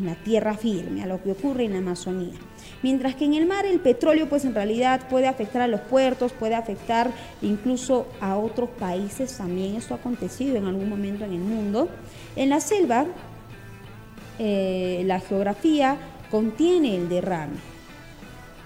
la 0.04 0.14
tierra 0.22 0.54
firme, 0.54 1.02
a 1.02 1.06
lo 1.06 1.22
que 1.22 1.32
ocurre 1.32 1.64
en 1.64 1.72
la 1.72 1.78
Amazonía. 1.78 2.34
Mientras 2.82 3.16
que 3.16 3.24
en 3.24 3.34
el 3.34 3.46
mar 3.46 3.66
el 3.66 3.80
petróleo 3.80 4.28
pues 4.28 4.44
en 4.44 4.54
realidad 4.54 5.08
puede 5.08 5.26
afectar 5.26 5.62
a 5.62 5.66
los 5.66 5.80
puertos, 5.80 6.32
puede 6.32 6.54
afectar 6.54 7.10
incluso 7.42 8.06
a 8.20 8.36
otros 8.36 8.68
países, 8.70 9.36
también 9.36 9.74
esto 9.74 9.94
ha 9.94 9.96
acontecido 9.96 10.56
en 10.56 10.66
algún 10.66 10.88
momento 10.88 11.24
en 11.24 11.32
el 11.32 11.40
mundo. 11.40 11.88
En 12.36 12.50
la 12.50 12.60
selva 12.60 13.06
eh, 14.38 15.02
la 15.06 15.18
geografía 15.18 15.96
contiene 16.30 16.96
el 16.96 17.08
derrame 17.08 17.56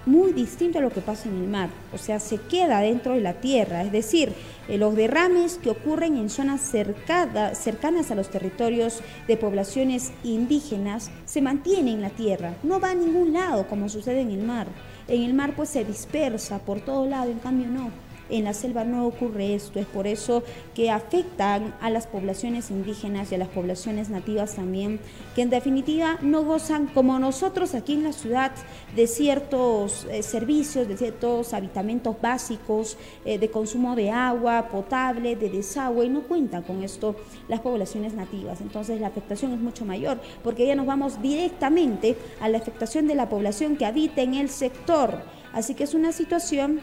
muy 0.07 0.33
distinto 0.33 0.79
a 0.79 0.83
lo 0.83 0.91
que 0.91 1.01
pasa 1.01 1.29
en 1.29 1.37
el 1.37 1.49
mar, 1.49 1.71
o 1.93 1.99
sea, 1.99 2.21
se 2.21 2.39
queda 2.39 2.81
dentro 2.81 3.15
de 3.15 3.21
la 3.21 3.35
tierra, 3.35 3.83
es 3.83 3.93
decir, 3.93 4.33
eh, 4.69 4.79
los 4.79 4.95
derrames 4.97 5.59
que 5.63 5.71
ocurren 5.71 6.17
en 6.17 6.31
zonas 6.31 6.61
cercanas 6.61 8.11
a 8.11 8.15
los 8.15 8.31
territorios 8.31 9.01
de 9.29 9.37
poblaciones 9.37 10.13
indígenas 10.25 11.11
se 11.25 11.41
mantienen 11.41 11.95
en 11.95 12.03
la 12.03 12.11
tierra, 12.11 12.55
no 12.63 12.81
va 12.81 12.91
a 12.91 12.95
ningún 12.95 13.33
lado 13.33 13.67
como 13.69 13.89
sucede 13.89 14.21
en 14.21 14.31
el 14.31 14.43
mar. 14.43 14.67
En 15.09 15.23
el 15.23 15.35
mar 15.35 15.55
pues 15.57 15.69
se 15.69 15.85
dispersa 15.85 16.61
por 16.61 16.81
todo 16.81 17.07
lado, 17.07 17.31
en 17.31 17.39
cambio 17.39 17.67
no. 17.69 17.91
En 18.31 18.45
la 18.45 18.55
selva 18.55 18.85
no 18.85 19.07
ocurre 19.07 19.55
esto, 19.55 19.79
es 19.79 19.87
por 19.87 20.07
eso 20.07 20.43
que 20.75 20.91
afectan 20.91 21.75
a 21.81 21.91
las 21.91 22.07
poblaciones 22.07 22.71
indígenas 22.71 23.31
y 23.31 23.35
a 23.35 23.39
las 23.39 23.49
poblaciones 23.49 24.09
nativas 24.09 24.57
también, 24.57 25.01
que 25.35 25.43
en 25.43 25.51
definitiva 25.51 26.19
no 26.23 26.43
gozan 26.43 26.87
como 26.87 27.19
nosotros 27.19 27.75
aquí 27.75 27.95
en 27.95 28.05
la 28.05 28.13
ciudad 28.13 28.53
de 28.97 29.07
ciertos 29.07 30.07
eh, 30.11 30.23
servicios, 30.23 30.89
de 30.89 30.97
ciertos 30.97 31.53
habitamentos 31.53 32.17
básicos, 32.21 32.97
eh, 33.25 33.39
de 33.39 33.51
consumo 33.51 33.97
de 33.97 34.11
agua 34.11 34.69
potable, 34.69 35.37
de 35.37 35.51
desagüe, 35.51 36.07
y 36.07 36.09
no 36.09 36.23
cuentan 36.23 36.63
con 36.63 36.83
esto 36.83 37.17
las 37.49 37.61
poblaciones 37.61 38.15
nativas. 38.15 38.61
Entonces 38.61 39.01
la 39.01 39.09
afectación 39.09 39.53
es 39.53 39.61
mucho 39.61 39.85
mayor, 39.85 40.21
porque 40.43 40.67
ya 40.67 40.75
nos 40.75 40.87
vamos 40.87 41.21
directamente 41.21 42.17
a 42.41 42.49
la 42.49 42.59
afectación 42.59 43.07
de 43.07 43.15
la 43.15 43.29
población 43.29 43.77
que 43.77 43.87
habita 43.87 44.23
en 44.23 44.35
el 44.35 44.49
sector. 44.49 45.23
Así 45.53 45.75
que 45.75 45.85
es 45.85 45.95
una 45.95 46.13
situación 46.13 46.81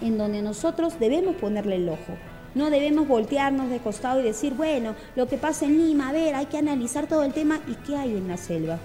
en 0.00 0.18
donde 0.18 0.42
nosotros 0.42 0.98
debemos 0.98 1.36
ponerle 1.36 1.76
el 1.76 1.88
ojo. 1.88 2.16
No 2.54 2.70
debemos 2.70 3.06
voltearnos 3.06 3.70
de 3.70 3.78
costado 3.78 4.20
y 4.20 4.24
decir, 4.24 4.54
bueno, 4.54 4.94
lo 5.16 5.28
que 5.28 5.36
pasa 5.36 5.66
en 5.66 5.78
Lima, 5.78 6.08
a 6.08 6.12
ver, 6.12 6.34
hay 6.34 6.46
que 6.46 6.58
analizar 6.58 7.06
todo 7.06 7.22
el 7.22 7.32
tema 7.32 7.60
y 7.68 7.74
qué 7.86 7.96
hay 7.96 8.16
en 8.16 8.28
la 8.28 8.36
selva. 8.36 8.78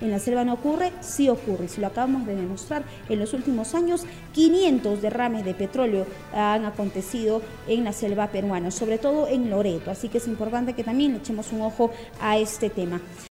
En 0.00 0.10
la 0.10 0.18
selva 0.18 0.44
no 0.44 0.52
ocurre, 0.52 0.92
sí 1.00 1.30
ocurre. 1.30 1.68
Si 1.68 1.80
lo 1.80 1.86
acabamos 1.86 2.26
de 2.26 2.36
demostrar 2.36 2.82
en 3.08 3.18
los 3.18 3.32
últimos 3.32 3.74
años, 3.74 4.04
500 4.34 5.00
derrames 5.00 5.44
de 5.44 5.54
petróleo 5.54 6.06
han 6.34 6.66
acontecido 6.66 7.40
en 7.66 7.84
la 7.84 7.94
selva 7.94 8.26
peruana, 8.26 8.70
sobre 8.70 8.98
todo 8.98 9.26
en 9.26 9.48
Loreto. 9.48 9.90
Así 9.90 10.10
que 10.10 10.18
es 10.18 10.28
importante 10.28 10.74
que 10.74 10.84
también 10.84 11.14
echemos 11.14 11.50
un 11.52 11.62
ojo 11.62 11.90
a 12.20 12.36
este 12.36 12.68
tema. 12.68 13.00